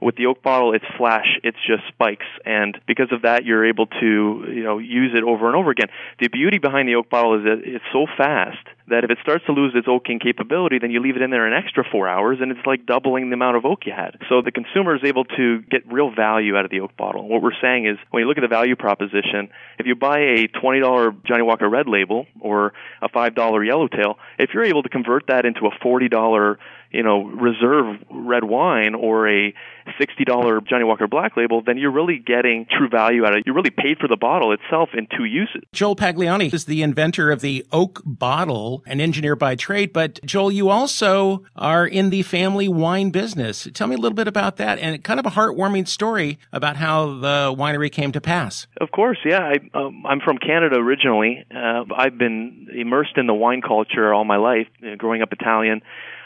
With 0.00 0.16
the 0.16 0.26
oak 0.26 0.42
bottle, 0.42 0.74
it's 0.74 0.84
flash, 0.98 1.38
it's 1.42 1.56
just 1.66 1.82
spikes, 1.88 2.26
and 2.44 2.78
because 2.86 3.08
of 3.12 3.22
that, 3.22 3.44
you're 3.44 3.64
able 3.64 3.86
to 3.86 4.44
you 4.48 4.62
know 4.62 4.78
use 4.78 5.12
it 5.14 5.24
over 5.24 5.46
and 5.46 5.56
over 5.56 5.70
again. 5.70 5.88
The 6.20 6.28
beauty 6.28 6.58
behind 6.58 6.88
the 6.88 6.96
oak 6.96 7.08
bottle 7.08 7.38
is 7.38 7.44
that 7.44 7.62
it's 7.64 7.84
so 7.92 8.06
fast 8.16 8.58
that 8.88 9.04
if 9.04 9.10
it 9.10 9.18
starts 9.22 9.44
to 9.46 9.52
lose 9.52 9.72
its 9.74 9.88
oaking 9.88 10.20
capability, 10.20 10.78
then 10.78 10.90
you 10.90 11.00
leave 11.00 11.16
it 11.16 11.22
in 11.22 11.30
there 11.30 11.46
an 11.46 11.52
extra 11.52 11.84
four 11.90 12.08
hours, 12.08 12.38
and 12.40 12.52
it's 12.52 12.66
like 12.66 12.86
doubling 12.86 13.30
the 13.30 13.34
amount 13.34 13.56
of 13.56 13.64
oak 13.64 13.86
you 13.86 13.92
had. 13.92 14.16
So 14.28 14.42
the 14.42 14.52
consumer 14.52 14.94
is 14.94 15.02
able 15.04 15.24
to 15.24 15.62
get 15.62 15.90
real 15.90 16.10
value 16.14 16.56
out 16.56 16.64
of 16.64 16.70
the 16.70 16.80
oak 16.80 16.96
bottle. 16.96 17.22
And 17.22 17.30
what 17.30 17.42
we're 17.42 17.58
saying 17.60 17.86
is, 17.86 17.96
when 18.10 18.20
you 18.20 18.28
look 18.28 18.38
at 18.38 18.42
the 18.42 18.48
value 18.48 18.76
proposition, 18.76 19.48
if 19.78 19.86
you 19.86 19.96
buy 19.96 20.18
a 20.18 20.48
$20 20.48 21.24
Johnnie 21.24 21.42
Walker 21.42 21.68
Red 21.68 21.88
Label 21.88 22.26
or 22.40 22.72
a 23.02 23.08
$5 23.08 23.66
Yellowtail, 23.66 24.18
if 24.38 24.50
you're 24.54 24.64
able 24.64 24.82
to 24.82 24.88
convert 24.88 25.26
that 25.28 25.44
into 25.44 25.66
a 25.66 25.70
$40 25.84 26.56
you 26.90 27.02
know, 27.02 27.24
reserve 27.24 27.96
red 28.10 28.44
wine 28.44 28.94
or 28.94 29.28
a 29.28 29.54
$60 30.00 30.66
Johnnie 30.66 30.84
Walker 30.84 31.06
Black 31.06 31.36
Label, 31.36 31.62
then 31.62 31.78
you're 31.78 31.90
really 31.92 32.18
getting 32.18 32.66
true 32.70 32.88
value 32.88 33.24
out 33.24 33.32
of 33.32 33.38
it. 33.38 33.44
You 33.46 33.54
really 33.54 33.70
paid 33.70 33.98
for 33.98 34.08
the 34.08 34.16
bottle 34.16 34.52
itself 34.52 34.90
in 34.94 35.06
two 35.16 35.24
uses. 35.24 35.62
Joel 35.72 35.96
Paglione 35.96 36.52
is 36.52 36.64
the 36.64 36.82
inventor 36.82 37.30
of 37.30 37.40
the 37.40 37.64
oak 37.72 38.02
bottle, 38.04 38.82
an 38.86 39.00
engineer 39.00 39.36
by 39.36 39.54
trade. 39.54 39.92
But 39.92 40.20
Joel, 40.24 40.52
you 40.52 40.68
also 40.68 41.44
are 41.54 41.86
in 41.86 42.10
the 42.10 42.22
family 42.22 42.68
wine 42.68 43.10
business. 43.10 43.68
Tell 43.74 43.86
me 43.86 43.94
a 43.94 43.98
little 43.98 44.16
bit 44.16 44.28
about 44.28 44.56
that 44.56 44.78
and 44.78 45.02
kind 45.04 45.20
of 45.20 45.26
a 45.26 45.30
heartwarming 45.30 45.86
story 45.88 46.38
about 46.52 46.76
how 46.76 47.18
the 47.18 47.54
winery 47.56 47.90
came 47.90 48.12
to 48.12 48.20
pass. 48.20 48.66
Of 48.80 48.90
course, 48.90 49.18
yeah. 49.24 49.40
I, 49.40 49.78
um, 49.78 50.04
I'm 50.06 50.20
from 50.20 50.38
Canada 50.38 50.76
originally. 50.76 51.44
Uh, 51.54 51.84
I've 51.96 52.18
been 52.18 52.68
immersed 52.74 53.16
in 53.16 53.26
the 53.26 53.34
wine 53.34 53.62
culture 53.62 54.12
all 54.12 54.24
my 54.24 54.36
life, 54.36 54.66
know, 54.80 54.96
growing 54.96 55.22
up 55.22 55.32
Italian 55.32 55.82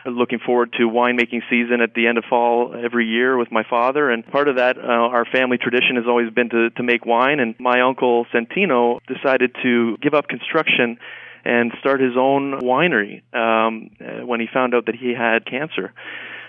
looking 0.06 0.38
forward 0.38 0.72
to 0.78 0.84
winemaking 0.84 1.42
season 1.50 1.80
at 1.80 1.94
the 1.94 2.06
end 2.06 2.18
of 2.18 2.24
fall 2.28 2.74
every 2.74 3.06
year 3.06 3.36
with 3.36 3.50
my 3.52 3.62
father. 3.68 4.10
And 4.10 4.26
part 4.26 4.48
of 4.48 4.56
that, 4.56 4.78
uh, 4.78 4.82
our 4.82 5.24
family 5.24 5.58
tradition 5.58 5.96
has 5.96 6.06
always 6.06 6.30
been 6.30 6.48
to, 6.50 6.70
to 6.70 6.82
make 6.82 7.04
wine. 7.04 7.40
And 7.40 7.54
my 7.58 7.80
uncle 7.80 8.26
Santino 8.32 9.00
decided 9.06 9.54
to 9.62 9.96
give 9.98 10.14
up 10.14 10.28
construction 10.28 10.98
and 11.44 11.72
start 11.80 12.00
his 12.00 12.16
own 12.16 12.60
winery 12.60 13.22
um, 13.34 13.90
when 14.26 14.40
he 14.40 14.46
found 14.52 14.74
out 14.74 14.86
that 14.86 14.94
he 14.94 15.14
had 15.14 15.46
cancer. 15.46 15.92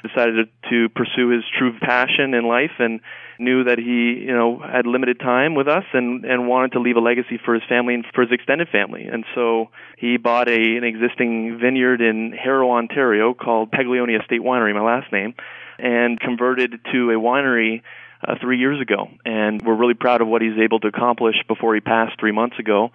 Decided 0.04 0.50
to 0.70 0.90
pursue 0.90 1.30
his 1.30 1.44
true 1.58 1.78
passion 1.80 2.34
in 2.34 2.46
life 2.46 2.72
and 2.80 3.02
knew 3.42 3.64
that 3.64 3.78
he, 3.78 4.24
you 4.26 4.34
know, 4.34 4.60
had 4.60 4.86
limited 4.86 5.20
time 5.20 5.56
with 5.56 5.68
us 5.68 5.84
and 5.94 6.24
and 6.24 6.48
wanted 6.48 6.74
to 6.74 6.80
leave 6.80 6.96
a 6.96 7.00
legacy 7.00 7.40
for 7.44 7.54
his 7.54 7.64
family 7.68 7.96
and 7.96 8.06
for 8.14 8.22
his 8.22 8.32
extended 8.32 8.70
family. 8.70 9.04
And 9.04 9.26
so 9.36 9.70
he 9.98 10.18
bought 10.18 10.48
a 10.48 10.78
an 10.78 10.84
existing 10.84 11.60
vineyard 11.60 12.02
in 12.02 12.32
Harrow, 12.32 12.72
Ontario 12.72 13.34
called 13.34 13.72
Paglione 13.72 14.16
Estate 14.20 14.42
Winery, 14.42 14.74
my 14.74 14.82
last 14.82 15.12
name, 15.12 15.34
and 15.80 16.20
converted 16.20 16.80
to 16.92 17.10
a 17.10 17.16
winery 17.16 17.82
uh, 18.26 18.36
three 18.40 18.60
years 18.60 18.80
ago. 18.80 19.10
And 19.26 19.62
we're 19.62 19.76
really 19.76 19.96
proud 19.96 20.22
of 20.22 20.28
what 20.28 20.42
he's 20.42 20.58
able 20.58 20.80
to 20.82 20.88
accomplish 20.88 21.36
before 21.48 21.74
he 21.76 21.82
passed 21.82 22.20
three 22.20 22.32
months 22.32 22.60
ago. 22.60 22.92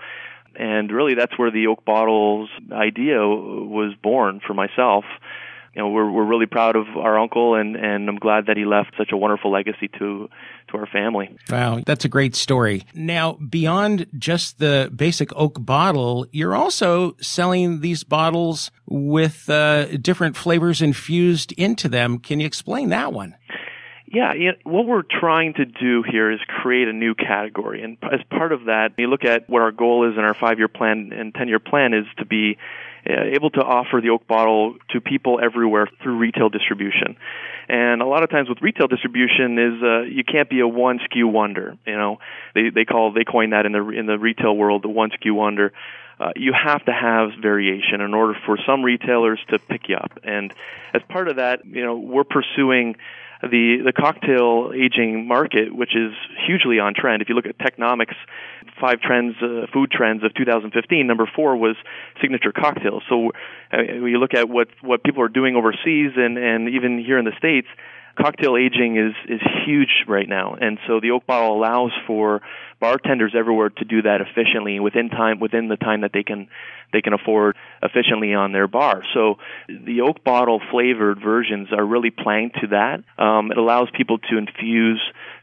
And 0.54 0.90
really, 0.90 1.14
that's 1.14 1.36
where 1.38 1.50
the 1.50 1.66
oak 1.66 1.84
bottles 1.84 2.48
idea 2.72 3.18
was 3.18 3.94
born 4.02 4.40
for 4.46 4.54
myself 4.54 5.04
you 5.76 5.82
know 5.82 5.90
we're 5.90 6.10
we're 6.10 6.24
really 6.24 6.46
proud 6.46 6.74
of 6.74 6.86
our 6.96 7.18
uncle 7.18 7.54
and 7.54 7.76
and 7.76 8.08
I'm 8.08 8.16
glad 8.16 8.46
that 8.46 8.56
he 8.56 8.64
left 8.64 8.94
such 8.96 9.12
a 9.12 9.16
wonderful 9.16 9.52
legacy 9.52 9.88
to 9.98 10.28
to 10.68 10.76
our 10.76 10.86
family. 10.86 11.36
Wow, 11.50 11.82
that's 11.84 12.06
a 12.06 12.08
great 12.08 12.34
story. 12.34 12.86
Now, 12.94 13.34
beyond 13.34 14.06
just 14.18 14.58
the 14.58 14.90
basic 14.94 15.36
oak 15.36 15.64
bottle, 15.64 16.26
you're 16.32 16.56
also 16.56 17.14
selling 17.20 17.82
these 17.82 18.04
bottles 18.04 18.70
with 18.86 19.50
uh, 19.50 19.98
different 19.98 20.36
flavors 20.36 20.80
infused 20.80 21.52
into 21.52 21.88
them. 21.88 22.18
Can 22.18 22.40
you 22.40 22.46
explain 22.46 22.88
that 22.88 23.12
one? 23.12 23.36
Yeah, 24.06 24.32
you 24.34 24.52
know, 24.52 24.58
what 24.64 24.86
we're 24.86 25.02
trying 25.02 25.54
to 25.54 25.66
do 25.66 26.02
here 26.08 26.30
is 26.30 26.38
create 26.48 26.88
a 26.88 26.92
new 26.92 27.14
category. 27.14 27.82
And 27.82 27.98
as 28.02 28.20
part 28.30 28.52
of 28.52 28.66
that, 28.66 28.92
you 28.96 29.08
look 29.08 29.24
at 29.24 29.50
what 29.50 29.62
our 29.62 29.72
goal 29.72 30.08
is 30.10 30.16
in 30.16 30.24
our 30.24 30.34
five 30.34 30.58
year 30.58 30.68
plan 30.68 31.12
and 31.12 31.34
10 31.34 31.48
year 31.48 31.58
plan 31.58 31.92
is 31.92 32.06
to 32.18 32.24
be 32.24 32.56
able 33.08 33.50
to 33.50 33.60
offer 33.60 34.00
the 34.00 34.10
oak 34.10 34.26
bottle 34.26 34.76
to 34.90 35.00
people 35.00 35.40
everywhere 35.42 35.88
through 36.02 36.18
retail 36.18 36.48
distribution. 36.48 37.16
And 37.68 38.00
a 38.00 38.06
lot 38.06 38.22
of 38.22 38.30
times 38.30 38.48
with 38.48 38.62
retail 38.62 38.86
distribution 38.86 39.58
is 39.58 39.82
uh, 39.82 40.02
you 40.02 40.24
can't 40.24 40.48
be 40.48 40.60
a 40.60 40.68
one 40.68 40.98
SKU 40.98 41.30
wonder. 41.30 41.76
You 41.86 41.96
know, 41.96 42.18
they 42.54 42.70
they 42.70 42.84
call 42.84 43.12
they 43.12 43.24
coin 43.24 43.50
that 43.50 43.66
in 43.66 43.72
the 43.72 43.88
in 43.88 44.06
the 44.06 44.18
retail 44.18 44.56
world 44.56 44.82
the 44.82 44.88
one 44.88 45.10
SKU 45.10 45.32
wonder. 45.32 45.72
Uh, 46.18 46.30
you 46.34 46.54
have 46.54 46.82
to 46.86 46.92
have 46.92 47.30
variation 47.42 48.00
in 48.00 48.14
order 48.14 48.34
for 48.46 48.56
some 48.66 48.82
retailers 48.82 49.38
to 49.50 49.58
pick 49.58 49.88
you 49.88 49.96
up. 49.96 50.12
And 50.24 50.52
as 50.94 51.02
part 51.10 51.28
of 51.28 51.36
that, 51.36 51.66
you 51.66 51.84
know, 51.84 51.96
we're 51.98 52.24
pursuing 52.24 52.96
the 53.46 53.82
the 53.84 53.92
cocktail 53.92 54.72
aging 54.74 55.26
market, 55.26 55.74
which 55.74 55.94
is 55.96 56.12
hugely 56.46 56.78
on 56.78 56.94
trend. 56.94 57.22
If 57.22 57.28
you 57.28 57.34
look 57.34 57.46
at 57.46 57.58
Technomic's 57.58 58.16
five 58.80 59.00
trends, 59.00 59.36
uh, 59.42 59.66
food 59.72 59.90
trends 59.90 60.22
of 60.24 60.34
2015, 60.34 61.06
number 61.06 61.28
four 61.34 61.56
was 61.56 61.76
signature 62.20 62.52
cocktails. 62.52 63.02
So 63.08 63.30
uh, 63.72 63.78
when 64.00 64.10
you 64.10 64.18
look 64.18 64.34
at 64.34 64.48
what 64.48 64.68
what 64.82 65.02
people 65.04 65.22
are 65.22 65.28
doing 65.28 65.56
overseas 65.56 66.12
and 66.16 66.38
and 66.38 66.68
even 66.68 66.98
here 66.98 67.18
in 67.18 67.24
the 67.24 67.36
states, 67.38 67.68
cocktail 68.16 68.56
aging 68.56 68.96
is 68.96 69.14
is 69.28 69.40
huge 69.66 70.04
right 70.08 70.28
now, 70.28 70.56
and 70.60 70.78
so 70.86 71.00
the 71.00 71.10
oak 71.10 71.26
bottle 71.26 71.56
allows 71.56 71.92
for 72.06 72.42
bartenders 72.80 73.34
everywhere 73.36 73.70
to 73.70 73.84
do 73.84 74.02
that 74.02 74.20
efficiently 74.20 74.78
within 74.80 75.08
time 75.08 75.40
within 75.40 75.68
the 75.68 75.76
time 75.76 76.02
that 76.02 76.12
they 76.12 76.22
can 76.22 76.48
they 76.92 77.00
can 77.00 77.12
afford 77.12 77.56
efficiently 77.82 78.34
on 78.34 78.52
their 78.52 78.68
bar. 78.68 79.02
So 79.14 79.36
the 79.68 80.02
oak 80.02 80.22
bottle 80.24 80.60
flavored 80.70 81.20
versions 81.20 81.68
are 81.72 81.84
really 81.84 82.10
playing 82.10 82.52
to 82.60 82.68
that. 82.68 83.02
Um, 83.22 83.50
it 83.50 83.58
allows 83.58 83.88
people 83.96 84.18
to 84.30 84.38
infuse 84.38 85.02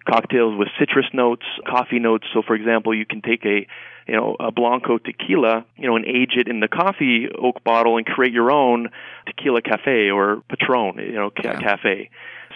cocktails 0.10 0.58
with 0.58 0.68
citrus 0.80 1.08
notes, 1.14 1.46
coffee 1.68 2.00
notes. 2.00 2.26
So 2.34 2.42
for 2.46 2.56
example, 2.56 2.94
you 2.94 3.06
can 3.06 3.22
take 3.22 3.46
a 3.46 3.68
you 4.08 4.16
know, 4.16 4.36
a 4.40 4.52
Blanco 4.52 4.98
tequila, 4.98 5.66
you 5.78 5.88
know, 5.88 5.96
and 5.96 6.06
age 6.06 6.34
it 6.36 6.48
in 6.48 6.60
the 6.60 6.68
coffee 6.68 7.28
oak 7.42 7.64
bottle 7.64 7.98
and 7.98 8.06
create 8.06 8.34
your 8.34 8.52
own 8.52 8.90
tequila 9.26 9.62
cafe 9.62 10.10
or 10.10 10.42
Patron, 10.50 10.98
you 10.98 11.14
know, 11.14 11.30
ca- 11.30 11.42
yeah. 11.44 11.60
cafe. 11.60 12.10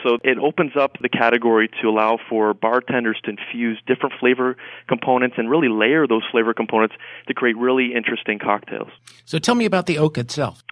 So 0.03 0.17
it 0.23 0.37
opens 0.37 0.73
up 0.79 0.97
the 1.01 1.09
category 1.09 1.69
to 1.81 1.87
allow 1.87 2.17
for 2.29 2.53
bartenders 2.53 3.19
to 3.23 3.31
infuse 3.31 3.79
different 3.87 4.15
flavor 4.19 4.57
components 4.87 5.35
and 5.37 5.49
really 5.49 5.69
layer 5.69 6.07
those 6.07 6.23
flavor 6.31 6.53
components 6.53 6.95
to 7.27 7.33
create 7.33 7.57
really 7.57 7.93
interesting 7.95 8.39
cocktails. 8.39 8.89
So 9.25 9.39
tell 9.39 9.55
me 9.55 9.65
about 9.65 9.85
the 9.85 9.97
oak 9.97 10.17
itself. 10.17 10.63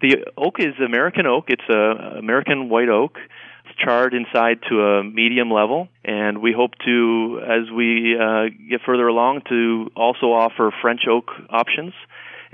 The 0.00 0.24
oak 0.36 0.56
is 0.58 0.74
American 0.84 1.26
oak. 1.26 1.44
It's 1.48 1.68
a 1.70 2.18
American 2.18 2.68
white 2.68 2.88
oak. 2.88 3.18
It's 3.64 3.78
charred 3.78 4.12
inside 4.12 4.58
to 4.68 4.82
a 4.82 5.04
medium 5.04 5.50
level, 5.50 5.88
and 6.04 6.42
we 6.42 6.52
hope 6.52 6.72
to, 6.84 7.40
as 7.42 7.70
we 7.70 8.14
uh, 8.14 8.50
get 8.68 8.82
further 8.84 9.06
along, 9.08 9.42
to 9.48 9.90
also 9.96 10.26
offer 10.26 10.70
French 10.82 11.02
oak 11.08 11.30
options 11.48 11.94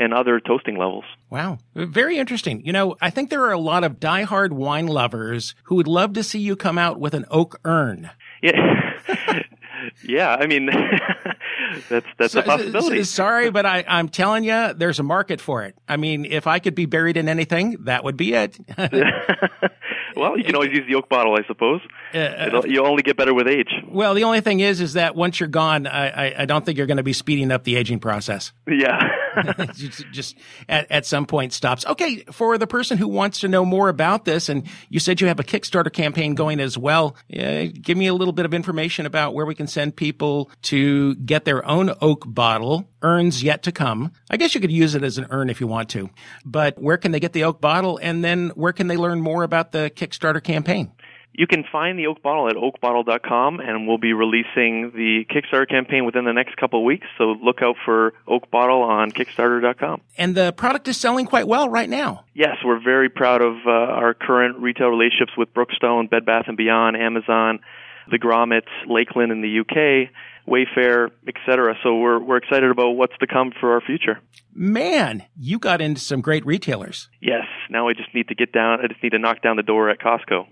and 0.01 0.14
other 0.14 0.40
toasting 0.40 0.76
levels. 0.76 1.05
Wow. 1.28 1.59
Very 1.74 2.18
interesting. 2.18 2.64
You 2.64 2.72
know, 2.72 2.96
I 3.01 3.11
think 3.11 3.30
there 3.30 3.44
are 3.44 3.53
a 3.53 3.59
lot 3.59 3.84
of 3.84 4.01
diehard 4.01 4.51
wine 4.51 4.86
lovers 4.86 5.55
who 5.64 5.74
would 5.76 5.86
love 5.86 6.14
to 6.14 6.24
see 6.24 6.38
you 6.38 6.57
come 6.57 6.78
out 6.78 6.98
with 6.98 7.14
an 7.14 7.26
oak 7.30 7.61
urn. 7.64 8.11
Yeah. 8.42 8.94
yeah, 10.03 10.34
I 10.34 10.46
mean, 10.46 10.66
that's 11.88 12.07
that's 12.18 12.32
so, 12.32 12.40
a 12.40 12.42
possibility. 12.42 13.05
Sorry, 13.05 13.51
but 13.51 13.66
I, 13.66 13.84
I'm 13.86 14.09
telling 14.09 14.44
you, 14.44 14.72
there's 14.74 14.98
a 14.98 15.03
market 15.03 15.40
for 15.40 15.64
it. 15.64 15.76
I 15.88 15.96
mean, 15.96 16.24
if 16.24 16.46
I 16.46 16.59
could 16.59 16.74
be 16.74 16.86
buried 16.86 17.16
in 17.16 17.28
anything, 17.28 17.76
that 17.84 18.05
would 18.05 18.16
be 18.16 18.32
it. 18.32 18.59
well, 20.16 20.38
you 20.38 20.44
can 20.44 20.55
always 20.55 20.72
use 20.72 20.86
the 20.88 20.94
oak 20.94 21.09
bottle, 21.09 21.36
I 21.36 21.46
suppose. 21.46 21.80
Uh, 22.14 22.62
you 22.66 22.84
only 22.84 23.03
get 23.03 23.16
better 23.16 23.34
with 23.34 23.46
age. 23.46 23.70
Well, 23.86 24.14
the 24.14 24.24
only 24.24 24.40
thing 24.40 24.61
is, 24.61 24.80
is 24.80 24.94
that 24.94 25.14
once 25.14 25.40
you're 25.40 25.48
gone, 25.48 25.86
I, 25.86 26.09
I, 26.28 26.34
I 26.42 26.44
don't 26.46 26.64
think 26.64 26.78
you're 26.78 26.86
going 26.86 26.96
to 26.96 27.03
be 27.03 27.12
speeding 27.12 27.53
up 27.53 27.64
the 27.64 27.76
aging 27.76 28.01
process. 28.01 28.53
Yeah. 28.66 28.98
just 30.12 30.37
at, 30.68 30.91
at 30.91 31.07
some 31.07 31.26
point 31.26 31.53
stops. 31.53 31.87
Okay, 31.87 32.24
for 32.33 32.59
the 32.59 32.66
person 32.66 32.99
who 32.99 33.09
wants 33.09 33.41
to 33.41 33.49
know 33.49 33.64
more 33.64 33.89
about 33.89 34.24
this, 34.24 34.49
and 34.49 34.66
you 34.89 35.01
said 35.01 35.20
you 35.20 35.26
have 35.28 35.41
a 35.41 35.45
Kickstarter 35.45 35.93
campaign 35.93 36.35
going 36.35 36.61
as 36.61 36.76
well. 36.76 37.16
Uh, 37.35 37.66
give 37.81 37.97
me 37.97 38.07
a 38.07 38.14
little 38.14 38.33
bit 38.33 38.47
of 38.47 38.55
information 38.55 39.07
about 39.07 39.35
where 39.35 39.47
we 39.47 39.55
can 39.55 39.66
send 39.66 39.97
people 39.97 40.51
to 40.62 41.14
get 41.16 41.45
their 41.45 41.66
own 41.66 41.93
oak 42.01 42.24
bottle. 42.26 42.89
Urns 43.03 43.43
yet 43.43 43.62
to 43.62 43.72
come. 43.72 44.12
I 44.31 44.37
guess 44.37 44.55
you 44.55 44.61
could 44.61 44.70
use 44.72 44.95
it 44.95 45.03
as 45.03 45.16
an 45.16 45.26
urn 45.31 45.49
if 45.49 45.61
you 45.61 45.66
want 45.66 45.89
to, 45.91 46.11
but 46.45 46.81
where 46.81 46.99
can 46.99 47.12
they 47.12 47.20
get 47.20 47.33
the 47.33 47.45
oak 47.45 47.61
bottle, 47.61 47.99
and 48.03 48.22
then 48.24 48.51
where 48.51 48.72
can 48.72 48.89
they 48.89 48.97
learn 48.97 49.20
more 49.20 49.43
about 49.43 49.72
the 49.72 49.91
Kickstarter 49.91 50.43
campaign? 50.43 50.93
You 51.33 51.47
can 51.47 51.64
find 51.70 51.99
the 51.99 52.07
Oak 52.09 52.22
Bottle 52.22 52.49
at 52.49 52.57
oakbottle.com, 52.57 53.61
and 53.61 53.87
we'll 53.87 53.99
be 53.99 54.12
releasing 54.12 54.91
the 54.95 55.24
Kickstarter 55.31 55.68
campaign 55.68 56.05
within 56.05 56.24
the 56.24 56.33
next 56.33 56.57
couple 56.57 56.81
of 56.81 56.85
weeks. 56.85 57.07
So 57.18 57.37
look 57.43 57.62
out 57.62 57.76
for 57.85 58.12
Oak 58.26 58.51
Bottle 58.51 58.83
on 58.83 59.11
Kickstarter.com. 59.11 60.01
And 60.18 60.35
the 60.35 60.53
product 60.53 60.89
is 60.89 60.97
selling 60.97 61.26
quite 61.26 61.47
well 61.47 61.68
right 61.68 61.89
now. 61.89 62.24
Yes, 62.35 62.57
we're 62.64 62.83
very 62.83 63.09
proud 63.09 63.43
of 63.43 63.55
uh, 63.66 63.70
our 63.70 64.12
current 64.14 64.59
retail 64.59 64.89
relationships 64.89 65.33
with 65.37 65.55
Brookstone, 65.55 66.11
Bed 66.11 66.26
Bath 66.26 66.45
and 66.49 66.57
Beyond, 66.57 66.97
Amazon. 66.97 67.61
the 68.11 68.18
grommets, 68.18 68.68
Lakeland 68.89 69.31
in 69.31 69.41
the 69.41 69.61
UK, 69.61 70.11
Wayfair, 70.49 71.11
etc. 71.28 71.76
So 71.83 71.97
we're 71.97 72.18
we're 72.18 72.39
excited 72.39 72.68
about 72.70 72.91
what's 72.93 73.16
to 73.18 73.26
come 73.28 73.53
for 73.61 73.74
our 73.74 73.81
future. 73.81 74.18
Man, 74.53 75.22
you 75.37 75.61
got 75.61 75.81
into 75.81 76.01
some 76.01 76.20
great 76.20 76.45
retailers. 76.45 77.09
Yes. 77.20 77.45
Now 77.70 77.88
I 77.88 77.92
just 77.92 78.12
need 78.14 78.28
to 78.28 78.34
get 78.34 78.52
down. 78.52 78.80
I 78.80 78.88
just 78.88 79.02
need 79.02 79.10
to 79.10 79.18
knock 79.18 79.42
down 79.42 79.56
the 79.56 79.62
door 79.62 79.90
at 79.90 80.00
Costco. 80.00 80.46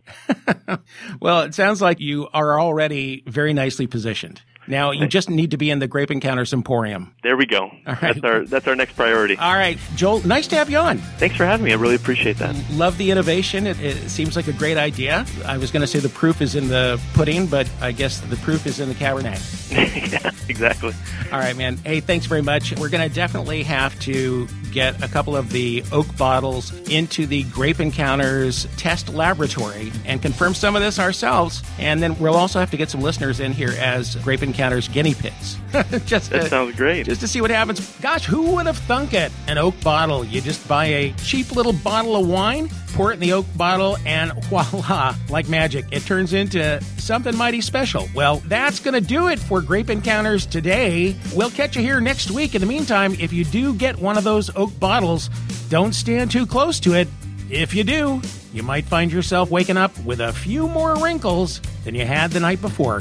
well, 1.20 1.42
it 1.42 1.54
sounds 1.54 1.82
like 1.82 2.00
you 2.00 2.28
are 2.32 2.60
already 2.60 3.22
very 3.26 3.52
nicely 3.52 3.86
positioned. 3.86 4.42
Now 4.68 4.90
you 4.90 5.06
just 5.06 5.30
need 5.30 5.52
to 5.52 5.56
be 5.56 5.70
in 5.70 5.78
the 5.78 5.88
Grape 5.88 6.10
Encounters 6.10 6.52
Emporium. 6.52 7.14
There 7.22 7.36
we 7.36 7.46
go. 7.46 7.64
All 7.64 7.72
right. 7.86 8.00
That's 8.00 8.24
our 8.24 8.44
that's 8.44 8.68
our 8.68 8.76
next 8.76 8.96
priority. 8.96 9.36
All 9.38 9.54
right, 9.54 9.78
Joel, 9.96 10.24
nice 10.26 10.46
to 10.48 10.56
have 10.56 10.68
you 10.68 10.76
on. 10.76 10.98
Thanks 10.98 11.36
for 11.36 11.46
having 11.46 11.64
me. 11.64 11.72
I 11.72 11.76
really 11.76 11.94
appreciate 11.94 12.36
that. 12.36 12.54
Love 12.72 12.98
the 12.98 13.10
innovation. 13.10 13.66
It, 13.66 13.80
it 13.80 14.10
seems 14.10 14.36
like 14.36 14.46
a 14.46 14.52
great 14.52 14.76
idea. 14.76 15.24
I 15.46 15.56
was 15.56 15.70
going 15.70 15.80
to 15.80 15.86
say 15.86 16.00
the 16.00 16.10
proof 16.10 16.42
is 16.42 16.54
in 16.54 16.68
the 16.68 17.00
pudding, 17.14 17.46
but 17.46 17.70
I 17.80 17.92
guess 17.92 18.20
the 18.20 18.36
proof 18.36 18.66
is 18.66 18.78
in 18.78 18.90
the 18.90 18.94
Cabernet. 18.94 19.38
yeah, 20.12 20.30
exactly. 20.48 20.92
All 21.32 21.38
right, 21.38 21.56
man. 21.56 21.78
Hey, 21.78 22.00
thanks 22.00 22.26
very 22.26 22.42
much. 22.42 22.76
We're 22.78 22.90
going 22.90 23.08
to 23.08 23.14
definitely 23.14 23.62
have 23.62 23.98
to 24.00 24.46
get 24.70 25.02
a 25.02 25.08
couple 25.08 25.34
of 25.34 25.50
the 25.50 25.82
oak 25.92 26.14
bottles 26.18 26.72
into 27.09 27.26
the 27.26 27.42
Grape 27.44 27.80
Encounters 27.80 28.66
test 28.76 29.09
laboratory 29.09 29.90
and 30.04 30.20
confirm 30.20 30.52
some 30.52 30.76
of 30.76 30.82
this 30.82 30.98
ourselves. 30.98 31.62
And 31.78 32.02
then 32.02 32.18
we'll 32.18 32.34
also 32.34 32.61
have 32.61 32.70
to 32.72 32.76
get 32.76 32.90
some 32.90 33.00
listeners 33.00 33.40
in 33.40 33.52
here 33.52 33.72
as 33.80 34.16
Grape 34.16 34.42
Encounters 34.42 34.88
guinea 34.88 35.14
pigs. 35.14 35.56
just 36.04 36.28
That 36.30 36.42
to, 36.42 36.48
sounds 36.50 36.76
great. 36.76 37.06
just 37.06 37.22
to 37.22 37.28
see 37.28 37.40
what 37.40 37.50
happens. 37.50 37.80
Gosh, 38.02 38.26
who 38.26 38.50
would 38.56 38.66
have 38.66 38.76
thunk 38.76 39.14
it? 39.14 39.32
An 39.46 39.56
oak 39.56 39.80
bottle. 39.82 40.22
You 40.22 40.42
just 40.42 40.68
buy 40.68 40.84
a 40.84 41.12
cheap 41.24 41.52
little 41.56 41.72
bottle 41.72 42.14
of 42.14 42.28
wine, 42.28 42.68
pour 42.99 43.12
it 43.12 43.14
in 43.14 43.20
the 43.20 43.32
oak 43.32 43.46
bottle, 43.57 43.96
and 44.05 44.32
voila, 44.46 45.14
like 45.30 45.49
magic, 45.49 45.84
it 45.92 46.03
turns 46.03 46.32
into 46.32 46.82
something 46.99 47.34
mighty 47.36 47.61
special. 47.61 48.09
Well, 48.12 48.38
that's 48.46 48.80
going 48.80 48.94
to 48.94 49.01
do 49.01 49.28
it 49.28 49.38
for 49.38 49.62
Grape 49.62 49.88
Encounters 49.88 50.44
today. 50.44 51.14
We'll 51.32 51.51
catch 51.51 51.76
you 51.76 51.82
here 51.82 52.01
next 52.01 52.32
week. 52.32 52.57
In 52.57 52.61
the 52.61 52.66
meantime, 52.66 53.14
if 53.20 53.32
you 53.32 53.44
do 53.44 53.72
get 53.72 53.96
one 53.96 54.18
of 54.18 54.24
those 54.24 54.51
oak 54.57 54.76
bottles, 54.80 55.30
don't 55.68 55.94
stand 55.94 56.32
too 56.32 56.44
close 56.44 56.80
to 56.80 56.94
it. 56.94 57.07
If 57.49 57.72
you 57.72 57.84
do, 57.84 58.20
you 58.53 58.64
might 58.64 58.84
find 58.84 59.12
yourself 59.12 59.49
waking 59.49 59.76
up 59.76 59.96
with 60.01 60.18
a 60.18 60.32
few 60.32 60.66
more 60.66 60.96
wrinkles 61.01 61.61
than 61.84 61.94
you 61.94 62.05
had 62.05 62.32
the 62.32 62.40
night 62.40 62.61
before. 62.61 62.99